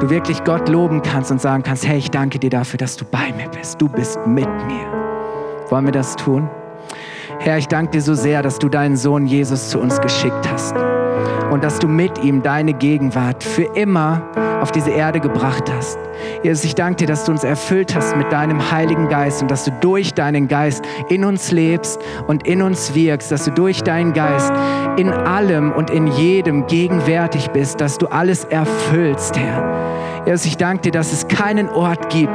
du 0.00 0.10
wirklich 0.10 0.44
Gott 0.44 0.68
loben 0.68 1.02
kannst 1.02 1.30
und 1.30 1.40
sagen 1.40 1.62
kannst, 1.62 1.86
hey, 1.86 1.98
ich 1.98 2.10
danke 2.10 2.38
dir 2.38 2.50
dafür, 2.50 2.78
dass 2.78 2.96
du 2.96 3.04
bei 3.04 3.32
mir 3.36 3.48
bist. 3.48 3.80
Du 3.80 3.88
bist 3.88 4.18
mit 4.26 4.48
mir. 4.66 4.86
Wollen 5.68 5.84
wir 5.84 5.92
das 5.92 6.16
tun? 6.16 6.48
Herr, 7.40 7.56
ich 7.56 7.68
danke 7.68 7.92
dir 7.92 8.02
so 8.02 8.14
sehr, 8.14 8.42
dass 8.42 8.58
du 8.58 8.68
deinen 8.68 8.96
Sohn 8.96 9.26
Jesus 9.26 9.70
zu 9.70 9.78
uns 9.78 10.00
geschickt 10.00 10.50
hast 10.52 10.74
und 11.50 11.62
dass 11.62 11.78
du 11.78 11.86
mit 11.86 12.22
ihm 12.24 12.42
deine 12.42 12.74
Gegenwart 12.74 13.44
für 13.44 13.62
immer 13.76 14.22
auf 14.60 14.72
diese 14.72 14.90
Erde 14.90 15.20
gebracht 15.20 15.70
hast. 15.72 15.98
Jesus, 16.42 16.64
ich 16.64 16.74
danke 16.74 16.96
dir, 16.96 17.06
dass 17.06 17.24
du 17.24 17.30
uns 17.30 17.44
erfüllt 17.44 17.94
hast 17.94 18.16
mit 18.16 18.32
deinem 18.32 18.72
Heiligen 18.72 19.08
Geist 19.08 19.40
und 19.40 19.50
dass 19.50 19.64
du 19.64 19.70
durch 19.80 20.14
deinen 20.14 20.48
Geist 20.48 20.84
in 21.08 21.24
uns 21.24 21.52
lebst 21.52 22.00
und 22.26 22.44
in 22.46 22.60
uns 22.60 22.94
wirkst, 22.94 23.30
dass 23.30 23.44
du 23.44 23.52
durch 23.52 23.82
deinen 23.82 24.14
Geist 24.14 24.52
in 24.96 25.10
allem 25.10 25.70
und 25.72 25.90
in 25.90 26.08
jedem 26.08 26.66
gegenwärtig 26.66 27.50
bist, 27.50 27.80
dass 27.80 27.98
du 27.98 28.08
alles 28.08 28.44
erfüllst, 28.44 29.38
Herr. 29.38 30.26
Jesus, 30.26 30.46
ich 30.46 30.56
danke 30.56 30.82
dir, 30.82 30.92
dass 30.92 31.12
es 31.12 31.28
keinen 31.28 31.68
Ort 31.68 32.10
gibt, 32.10 32.32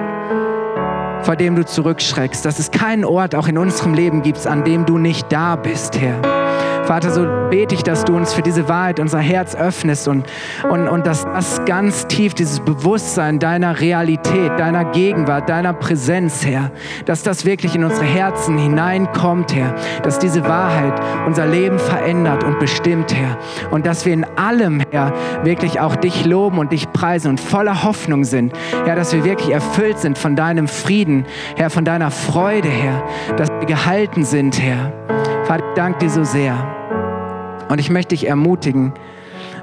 vor 1.24 1.36
dem 1.36 1.56
du 1.56 1.66
zurückschreckst, 1.66 2.44
dass 2.44 2.60
es 2.60 2.72
keinen 2.72 3.06
Ort 3.06 3.36
auch 3.36 3.48
in 3.48 3.58
unserem 3.58 3.94
Leben 3.94 4.22
gibt, 4.22 4.46
an 4.46 4.64
dem 4.64 4.86
du 4.86 4.98
nicht 4.98 5.32
da 5.32 5.56
bist, 5.56 6.00
Herr. 6.00 6.43
Vater, 6.86 7.12
so 7.12 7.26
bete 7.50 7.76
ich, 7.76 7.84
dass 7.84 8.04
du 8.04 8.16
uns 8.16 8.34
für 8.34 8.42
diese 8.42 8.68
Wahrheit 8.68 9.00
unser 9.00 9.20
Herz 9.20 9.56
öffnest 9.56 10.08
und, 10.08 10.26
und, 10.70 10.90
und 10.90 11.08
dass 11.08 11.24
das 11.24 11.64
ganz 11.66 12.08
tief, 12.08 12.34
dieses 12.34 12.60
Bewusstsein 12.60 13.40
deiner 13.40 13.80
Realität, 13.80 14.52
deiner 14.60 14.84
Gegenwart, 14.86 15.48
deiner 15.48 15.72
Präsenz, 15.72 16.46
Herr, 16.46 16.72
dass 17.06 17.24
das 17.24 17.46
wirklich 17.46 17.76
in 17.76 17.86
unsere 17.86 18.06
Herzen 18.06 18.58
hineinkommt, 18.58 19.56
Herr, 19.56 19.74
dass 20.04 20.20
diese 20.20 20.44
Wahrheit 20.44 21.00
unser 21.26 21.46
Leben 21.46 21.80
verändert 21.80 22.44
und 22.44 22.60
bestimmt, 22.60 23.14
Herr, 23.16 23.38
und 23.72 23.86
dass 23.86 24.06
wir 24.06 24.14
in 24.14 24.26
allem, 24.36 24.82
Herr, 24.92 25.14
wirklich 25.44 25.80
auch 25.80 25.96
dich 25.96 26.26
loben 26.26 26.58
und 26.58 26.74
dich 26.74 26.92
preisen 26.92 27.30
und 27.30 27.40
voller 27.40 27.84
Hoffnung 27.84 28.26
sind, 28.26 28.54
Herr, 28.86 28.96
dass 28.98 29.14
wir 29.14 29.24
wirklich 29.24 29.52
erfüllt 29.52 30.00
sind 30.00 30.18
von 30.18 30.36
deinem 30.36 30.68
Frieden, 30.68 31.26
Herr, 31.56 31.70
von 31.70 31.86
deiner 31.86 32.12
Freude, 32.12 32.68
Herr, 32.68 33.04
dass 33.38 33.50
wir 33.50 33.68
gehalten 33.68 34.26
sind, 34.26 34.62
Herr. 34.62 34.92
Vater, 35.46 35.66
ich 35.68 35.74
danke 35.76 36.00
dir 36.00 36.10
so 36.10 36.24
sehr. 36.24 36.56
Und 37.68 37.80
ich 37.80 37.90
möchte 37.90 38.16
dich 38.16 38.28
ermutigen, 38.28 38.94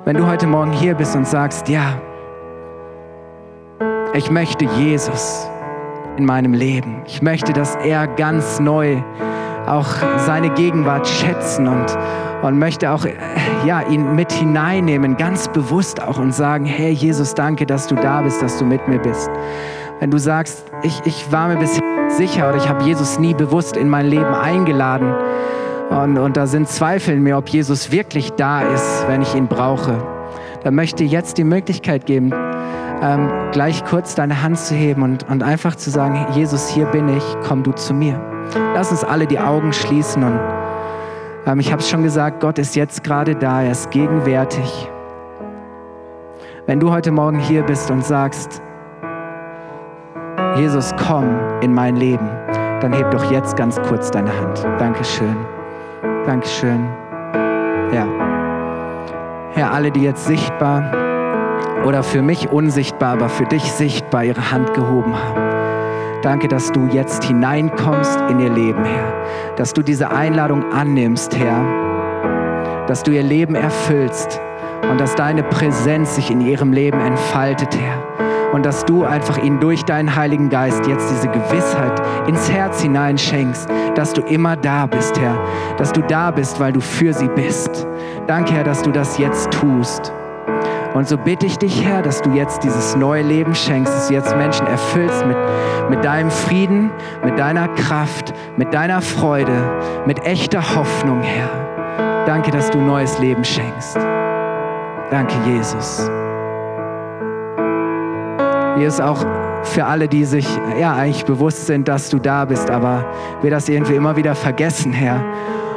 wenn 0.04 0.16
du 0.16 0.26
heute 0.26 0.46
Morgen 0.46 0.72
hier 0.72 0.94
bist 0.94 1.16
und 1.16 1.26
sagst, 1.26 1.68
ja, 1.68 2.00
ich 4.12 4.30
möchte 4.30 4.66
Jesus 4.66 5.48
in 6.18 6.26
meinem 6.26 6.52
Leben. 6.52 7.02
Ich 7.06 7.22
möchte, 7.22 7.54
dass 7.54 7.76
er 7.76 8.06
ganz 8.08 8.60
neu 8.60 9.02
auch 9.66 9.86
seine 10.18 10.50
Gegenwart 10.50 11.08
schätzen 11.08 11.66
und, 11.66 11.96
und 12.42 12.58
möchte 12.58 12.90
auch 12.90 13.06
ja, 13.64 13.80
ihn 13.80 14.14
mit 14.14 14.32
hineinnehmen, 14.32 15.16
ganz 15.16 15.48
bewusst 15.48 16.02
auch 16.02 16.18
und 16.18 16.34
sagen, 16.34 16.66
hey 16.66 16.92
Jesus, 16.92 17.34
danke, 17.34 17.64
dass 17.64 17.86
du 17.86 17.94
da 17.94 18.20
bist, 18.20 18.42
dass 18.42 18.58
du 18.58 18.66
mit 18.66 18.86
mir 18.86 18.98
bist 18.98 19.30
Wenn 19.98 20.10
du 20.10 20.18
sagst, 20.18 20.64
ich, 20.82 21.00
ich 21.06 21.32
war 21.32 21.48
mir 21.48 21.56
bisher 21.56 21.82
sicher 22.08 22.48
oder 22.48 22.58
ich 22.58 22.68
habe 22.68 22.84
Jesus 22.84 23.18
nie 23.18 23.32
bewusst 23.32 23.76
in 23.78 23.88
mein 23.88 24.06
Leben 24.06 24.34
eingeladen 24.34 25.14
und, 25.90 26.18
und 26.18 26.36
da 26.36 26.46
sind 26.46 26.68
Zweifel 26.68 27.14
in 27.16 27.22
mir, 27.22 27.36
ob 27.36 27.48
Jesus 27.48 27.90
wirklich 27.90 28.30
da 28.32 28.62
ist, 28.62 29.04
wenn 29.08 29.22
ich 29.22 29.34
ihn 29.34 29.48
brauche, 29.48 29.98
dann 30.62 30.74
möchte 30.74 31.02
ich 31.02 31.10
jetzt 31.10 31.36
die 31.36 31.44
Möglichkeit 31.44 32.06
geben, 32.06 32.32
ähm, 33.02 33.30
gleich 33.50 33.84
kurz 33.84 34.14
deine 34.14 34.42
Hand 34.42 34.58
zu 34.58 34.74
heben 34.74 35.02
und, 35.02 35.28
und 35.28 35.42
einfach 35.42 35.74
zu 35.74 35.90
sagen, 35.90 36.26
Jesus, 36.32 36.68
hier 36.68 36.86
bin 36.86 37.08
ich, 37.08 37.24
komm 37.46 37.64
du 37.64 37.72
zu 37.72 37.92
mir. 37.92 38.20
Lass 38.74 38.92
uns 38.92 39.02
alle 39.02 39.26
die 39.26 39.40
Augen 39.40 39.72
schließen 39.72 40.22
und 40.22 40.38
ähm, 41.46 41.58
ich 41.58 41.72
habe 41.72 41.82
es 41.82 41.88
schon 41.88 42.04
gesagt, 42.04 42.40
Gott 42.40 42.58
ist 42.58 42.76
jetzt 42.76 43.02
gerade 43.02 43.34
da, 43.34 43.62
er 43.62 43.72
ist 43.72 43.90
gegenwärtig. 43.90 44.88
Wenn 46.66 46.78
du 46.78 46.92
heute 46.92 47.10
Morgen 47.10 47.40
hier 47.40 47.62
bist 47.64 47.90
und 47.90 48.04
sagst, 48.04 48.62
Jesus, 50.56 50.92
komm 51.08 51.36
in 51.62 51.74
mein 51.74 51.96
Leben, 51.96 52.28
dann 52.80 52.92
heb 52.92 53.10
doch 53.10 53.30
jetzt 53.32 53.56
ganz 53.56 53.80
kurz 53.82 54.10
deine 54.10 54.30
Hand. 54.40 54.64
Dankeschön. 54.78 55.36
Dankeschön. 56.30 56.86
Ja. 57.92 58.06
Herr, 59.52 59.72
alle, 59.72 59.90
die 59.90 60.02
jetzt 60.02 60.26
sichtbar 60.26 60.84
oder 61.84 62.04
für 62.04 62.22
mich 62.22 62.50
unsichtbar, 62.50 63.14
aber 63.14 63.28
für 63.28 63.46
dich 63.46 63.64
sichtbar 63.72 64.22
ihre 64.22 64.52
Hand 64.52 64.72
gehoben 64.74 65.12
haben. 65.12 66.20
Danke, 66.22 66.46
dass 66.46 66.70
du 66.70 66.86
jetzt 66.86 67.24
hineinkommst 67.24 68.20
in 68.28 68.38
ihr 68.38 68.50
Leben, 68.50 68.84
Herr. 68.84 69.12
Dass 69.56 69.72
du 69.72 69.82
diese 69.82 70.12
Einladung 70.12 70.70
annimmst, 70.70 71.36
Herr. 71.36 72.86
Dass 72.86 73.02
du 73.02 73.10
ihr 73.10 73.24
Leben 73.24 73.56
erfüllst 73.56 74.40
und 74.88 75.00
dass 75.00 75.16
deine 75.16 75.42
Präsenz 75.42 76.14
sich 76.14 76.30
in 76.30 76.40
ihrem 76.40 76.72
Leben 76.72 77.00
entfaltet, 77.00 77.76
Herr 77.76 78.29
und 78.52 78.66
dass 78.66 78.84
du 78.84 79.04
einfach 79.04 79.38
ihnen 79.38 79.60
durch 79.60 79.84
deinen 79.84 80.14
Heiligen 80.14 80.48
Geist 80.48 80.86
jetzt 80.86 81.10
diese 81.10 81.28
Gewissheit 81.28 82.00
ins 82.26 82.50
Herz 82.50 82.82
hineinschenkst, 82.82 83.68
dass 83.94 84.12
du 84.12 84.22
immer 84.22 84.56
da 84.56 84.86
bist, 84.86 85.18
Herr, 85.20 85.38
dass 85.76 85.92
du 85.92 86.02
da 86.02 86.30
bist, 86.30 86.60
weil 86.60 86.72
du 86.72 86.80
für 86.80 87.12
sie 87.12 87.28
bist. 87.28 87.86
Danke, 88.26 88.54
Herr, 88.54 88.64
dass 88.64 88.82
du 88.82 88.90
das 88.90 89.18
jetzt 89.18 89.50
tust. 89.50 90.12
Und 90.94 91.08
so 91.08 91.16
bitte 91.16 91.46
ich 91.46 91.56
dich, 91.56 91.84
Herr, 91.84 92.02
dass 92.02 92.20
du 92.20 92.30
jetzt 92.30 92.64
dieses 92.64 92.96
neue 92.96 93.22
Leben 93.22 93.54
schenkst, 93.54 93.92
dass 93.92 94.08
du 94.08 94.14
jetzt 94.14 94.36
Menschen 94.36 94.66
erfüllst 94.66 95.24
mit, 95.24 95.36
mit 95.88 96.04
deinem 96.04 96.30
Frieden, 96.30 96.90
mit 97.24 97.38
deiner 97.38 97.68
Kraft, 97.68 98.32
mit 98.56 98.74
deiner 98.74 99.00
Freude, 99.00 99.52
mit 100.06 100.24
echter 100.24 100.74
Hoffnung, 100.74 101.22
Herr. 101.22 102.24
Danke, 102.26 102.50
dass 102.50 102.70
du 102.70 102.78
neues 102.78 103.18
Leben 103.20 103.44
schenkst. 103.44 103.96
Danke, 105.10 105.34
Jesus. 105.46 106.10
Ist 108.78 109.00
auch 109.00 109.24
für 109.62 109.84
alle, 109.84 110.08
die 110.08 110.24
sich 110.24 110.48
ja 110.80 110.94
eigentlich 110.94 111.24
bewusst 111.24 111.66
sind, 111.66 111.86
dass 111.86 112.10
du 112.10 112.18
da 112.18 112.44
bist, 112.44 112.70
aber 112.70 113.04
wir 113.42 113.50
das 113.50 113.68
irgendwie 113.68 113.94
immer 113.94 114.16
wieder 114.16 114.34
vergessen, 114.34 114.92
Herr. 114.92 115.22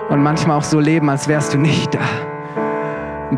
Und 0.10 0.24
manchmal 0.24 0.58
auch 0.58 0.64
so 0.64 0.80
leben, 0.80 1.10
als 1.10 1.28
wärst 1.28 1.54
du 1.54 1.58
nicht 1.58 1.94
da. 1.94 2.00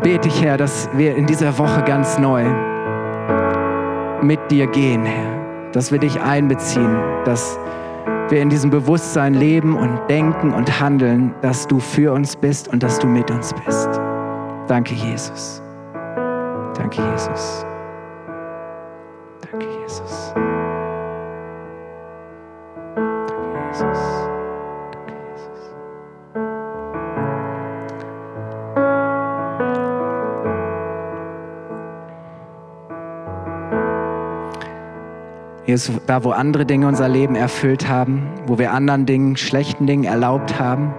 Bete 0.02 0.28
ich, 0.28 0.42
Herr, 0.42 0.56
dass 0.56 0.88
wir 0.94 1.16
in 1.16 1.26
dieser 1.26 1.58
Woche 1.58 1.82
ganz 1.82 2.18
neu 2.18 2.44
mit 4.22 4.38
dir 4.50 4.66
gehen, 4.66 5.04
Herr. 5.04 5.70
Dass 5.72 5.92
wir 5.92 5.98
dich 5.98 6.20
einbeziehen, 6.20 6.96
dass 7.24 7.58
wir 8.28 8.40
in 8.40 8.48
diesem 8.48 8.70
Bewusstsein 8.70 9.34
leben 9.34 9.76
und 9.76 9.98
denken 10.08 10.52
und 10.52 10.80
handeln, 10.80 11.34
dass 11.42 11.66
du 11.66 11.78
für 11.80 12.12
uns 12.12 12.36
bist 12.36 12.68
und 12.68 12.82
dass 12.82 12.98
du 12.98 13.06
mit 13.06 13.30
uns 13.30 13.52
bist. 13.64 13.88
Danke, 14.68 14.94
Jesus. 14.94 15.62
Danke, 16.74 17.02
Jesus. 17.12 17.66
Jesus. 19.86 20.32
Danke, 22.94 23.44
Jesus. 23.70 23.94
Danke, 24.96 25.14
Jesus. 25.14 25.70
Jesus, 35.66 36.00
da 36.06 36.24
wo 36.24 36.30
andere 36.30 36.66
Dinge 36.66 36.88
unser 36.88 37.08
Leben 37.08 37.36
erfüllt 37.36 37.88
haben, 37.88 38.28
wo 38.46 38.58
wir 38.58 38.72
anderen 38.72 39.06
Dingen, 39.06 39.36
schlechten 39.36 39.86
Dingen 39.86 40.04
erlaubt 40.04 40.58
haben, 40.58 40.92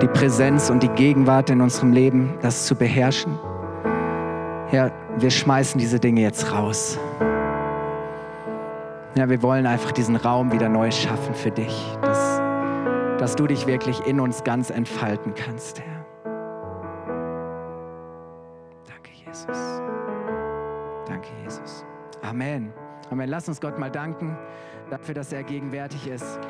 die 0.00 0.08
Präsenz 0.08 0.70
und 0.70 0.82
die 0.82 0.88
Gegenwart 0.88 1.50
in 1.50 1.60
unserem 1.60 1.92
Leben, 1.92 2.34
das 2.40 2.66
zu 2.66 2.76
beherrschen. 2.76 3.36
Herr, 4.72 4.90
wir 5.18 5.30
schmeißen 5.30 5.78
diese 5.78 6.00
Dinge 6.00 6.22
jetzt 6.22 6.50
raus. 6.50 6.98
Ja, 9.14 9.28
wir 9.28 9.42
wollen 9.42 9.66
einfach 9.66 9.92
diesen 9.92 10.16
Raum 10.16 10.50
wieder 10.50 10.70
neu 10.70 10.90
schaffen 10.90 11.34
für 11.34 11.50
dich, 11.50 11.94
dass, 12.00 12.38
dass 13.18 13.36
du 13.36 13.46
dich 13.46 13.66
wirklich 13.66 14.00
in 14.06 14.18
uns 14.18 14.44
ganz 14.44 14.70
entfalten 14.70 15.34
kannst, 15.34 15.78
Herr. 15.78 16.06
Danke, 18.86 19.10
Jesus. 19.26 19.82
Danke, 21.06 21.28
Jesus. 21.44 21.84
Amen. 22.22 22.72
Amen. 23.10 23.28
Lass 23.28 23.48
uns 23.48 23.60
Gott 23.60 23.78
mal 23.78 23.90
danken 23.90 24.38
dafür, 24.88 25.12
dass 25.12 25.34
er 25.34 25.42
gegenwärtig 25.42 26.06
ist. 26.08 26.40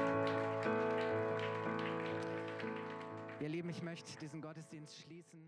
Ihr 3.41 3.49
Lieben, 3.49 3.69
ich 3.69 3.83
möchte 3.83 4.17
diesen 4.21 4.41
Gottesdienst 4.41 5.03
schließen. 5.03 5.41